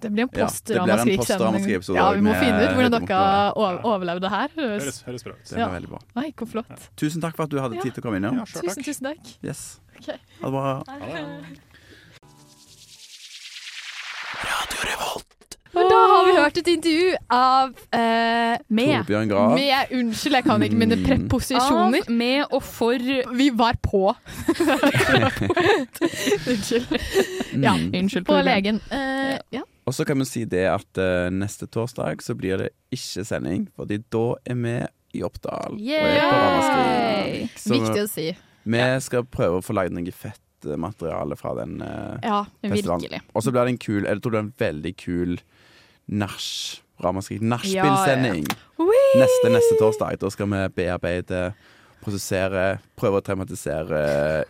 [0.00, 1.96] Det blir en Ja, det blir post-Ramaskrik-sending.
[1.98, 4.54] ja, vi må med finne ut hvordan dere overlevde her.
[4.56, 5.42] Høres, høres bra ut.
[5.48, 6.02] Det blir veldig bra.
[6.20, 6.86] Nei, hvor flott.
[7.00, 7.82] Tusen takk for at du hadde Ja.
[7.82, 8.44] tid til å komme innom.
[8.46, 9.34] Tusen, tusen takk.
[9.42, 9.80] Yes.
[9.98, 10.16] Okay.
[10.40, 11.66] Ha det bra.
[15.72, 19.52] Men da har vi hørt et intervju av eh, med, Torbjørn Grav.
[19.54, 21.04] med Unnskyld, jeg kan ikke mine Mm.
[21.06, 22.02] preposisjoner.
[22.08, 22.98] Av, med og for
[23.38, 24.10] Vi var på.
[26.50, 26.86] Unnskyld.
[27.62, 27.94] Ja, Mm.
[27.94, 28.80] Unnskyld, på legen.
[28.90, 29.62] Eh, ja.
[29.86, 33.64] Og så kan vi si det at uh, neste torsdag så blir det ikke sending,
[33.76, 34.74] fordi da er vi
[35.18, 35.78] i Oppdal.
[37.58, 38.28] Så Viktig å si.
[38.70, 43.24] vi skal prøve å få lagd noe fett eh, materiale fra den uh, Ja, festivalen.
[43.34, 45.40] Og så blir det en kul Jeg tror det er en veldig kul
[46.10, 46.40] nach.
[47.00, 48.44] Ramaskrik nachspiel-sending.
[48.44, 48.86] ja.
[49.16, 50.18] Neste, neste torsdag.
[50.20, 51.38] Da skal vi bearbeide
[52.04, 54.02] prosessere, prøve å traumatisere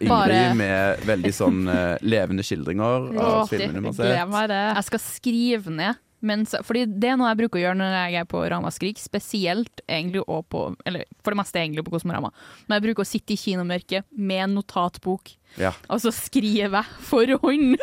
[0.03, 4.55] Ingrid Bare- med veldig sånn uh, levende skildringer av filmene vi har sett.
[4.55, 5.99] Jeg skal skrive ned.
[6.21, 9.83] Mens, fordi det er noe jeg bruker å gjøre når jeg er på Ramaskrik, spesielt
[9.87, 12.33] egentlig og på Eller for det meste egentlig på Kosmorama.
[12.67, 15.33] Men jeg bruker å sitte i kinomørket med en notatbok.
[15.59, 15.73] Ja.
[15.91, 17.77] Og så skriver jeg for hånd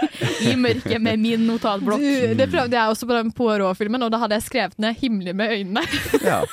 [0.47, 2.03] i mørket med min notatblokk.
[2.03, 5.35] Du, det prøvde jeg også på den Poirot-filmen, og da hadde jeg skrevet ned 'Himmelig
[5.35, 6.23] med øynene'.
[6.23, 6.43] Ja.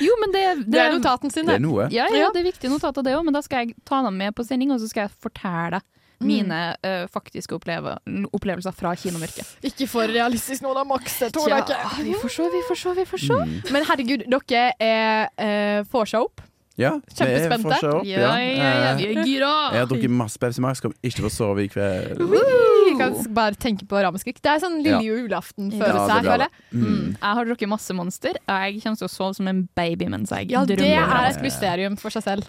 [0.00, 1.88] Jo, men det, Det er notaten sin, Det er noe.
[1.92, 4.32] Ja, ja, det er viktige notater det òg, men da skal jeg ta dem med
[4.32, 5.84] på sending, og så skal jeg fortelle deg
[6.24, 7.96] mine uh, faktiske oppleve
[8.36, 9.56] opplevelser fra kinomørket.
[9.66, 11.18] Ikke for realistisk nå, da, Max.
[11.20, 12.04] Det tåler jeg ikke.
[12.08, 13.40] vi får se, vi får se, vi får se.
[13.40, 13.56] Mm.
[13.76, 16.44] Men herregud, dere er uh, får seg opp.
[16.76, 17.88] Ja, Kjempespente.
[17.88, 19.52] opp, Ja, ja, ja, vi er Eh, gira.
[19.72, 22.18] Jeg har drukket masse Pepsi Max, kommer ikke til å sove i kveld.
[22.20, 24.42] Vi kan bare tenke på ramaskrik.
[24.44, 26.50] Det er sånn lille Ja, det her, føler jeg.
[26.74, 27.16] Mm.
[27.16, 28.32] Jeg har drukket masse Monster.
[28.46, 31.96] Jeg kommer til å sove som en baby mens jeg Ja, det er et mysterium
[31.96, 32.44] for seg selv.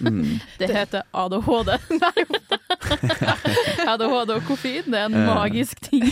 [0.00, 0.40] Mm.
[0.58, 1.70] Det heter ADHD.
[3.88, 5.26] ADHD og koffein, det er en Eh.
[5.34, 6.02] magisk ting.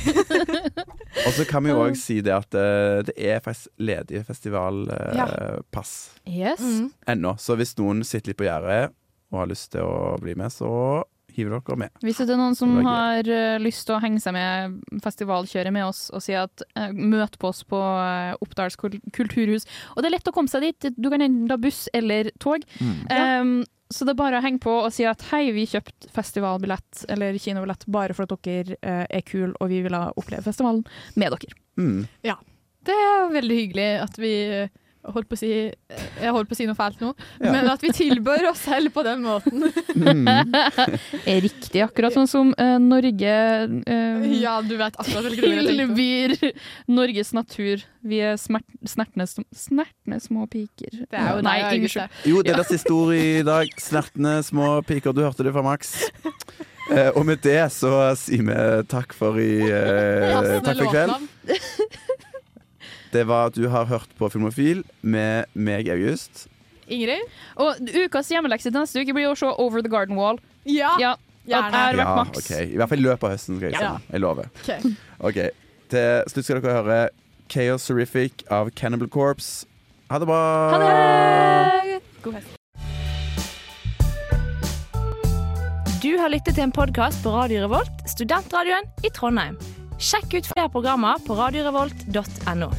[1.26, 6.10] Og så kan vi jo òg si det at eh, det er faktisk ledige festivalpass
[6.26, 6.60] Yes.
[6.62, 6.92] Mm.
[7.08, 7.34] ennå.
[7.42, 8.92] Så hvis noen sitter litt på gjerdet
[9.32, 10.70] og har lyst til å bli med, så
[11.32, 12.00] hiver dere med.
[12.04, 15.86] Hvis det er noen som har eh, lyst til å henge seg med festivalkjøret med
[15.86, 19.64] oss og si at eh, møt på oss på uh, Oppdals kulturhus.
[19.96, 20.90] Og det er lett å komme seg dit.
[20.98, 22.66] Du kan enten ta buss eller tog.
[22.84, 22.98] Mm.
[23.08, 23.54] Um,
[23.92, 27.36] så det er bare å henge på og si at hei, vi kjøpte festivalbillett eller
[27.40, 30.80] kinobillett bare for at dere eh, er kule og vi vil oppleve festivalen
[31.20, 31.58] med dere.
[31.80, 31.98] Mm.
[32.24, 32.38] Ja.
[32.82, 34.32] Det er veldig hyggelig at vi
[34.62, 34.72] eh,
[35.02, 37.12] holdt på å si Jeg holdt på å si noe fælt nå,
[37.42, 37.50] Ja.
[37.54, 39.64] men at vi tilbør oss selv på den måten.
[41.26, 43.34] er riktig, akkurat sånn som uh, Norge
[43.88, 46.36] uh, Ja, du vet akkurat tilbyr
[46.90, 47.82] Norges natur.
[48.02, 51.02] Vi er smert, snertne, snertne små piker.
[51.10, 52.20] Det er jo Nei, unnskyld.
[52.30, 53.70] Jo, det er deres historie i dag.
[53.82, 55.14] Snertne små piker.
[55.14, 55.94] Du hørte det fra Max.
[56.90, 58.56] Eh, og med det så sier vi
[58.90, 61.30] takk for i eh, Takk for i kveld.
[63.12, 66.46] Det var at du har hørt på Filmofil med meg, August.
[66.88, 67.20] Ingrid?
[67.60, 67.76] Og
[68.06, 70.40] ukas hjemmelekse til neste uke blir å se Over the Garden Wall.
[70.64, 71.14] Ja, ja.
[71.48, 71.74] Gjerne.
[71.74, 72.50] Er har vært Max.
[72.54, 73.56] I hvert fall i løpet av høsten.
[73.58, 73.96] Skal jeg, Ja.
[74.12, 74.48] jeg lover.
[74.62, 74.96] Ok.
[75.20, 75.38] Ok,
[75.92, 76.98] Til slutt skal dere høre
[77.50, 79.66] Chaos Horrific av Cannibal Corpse.
[80.08, 80.70] Ha det bra!
[80.72, 80.78] Ha
[81.84, 82.00] det!
[82.22, 82.46] God fest.
[86.02, 89.58] Du har lyttet til en podkast på Radio Revolt, studentradioen i Trondheim.
[90.02, 92.70] Sjekk ut flere programmer på radiorevolt.no.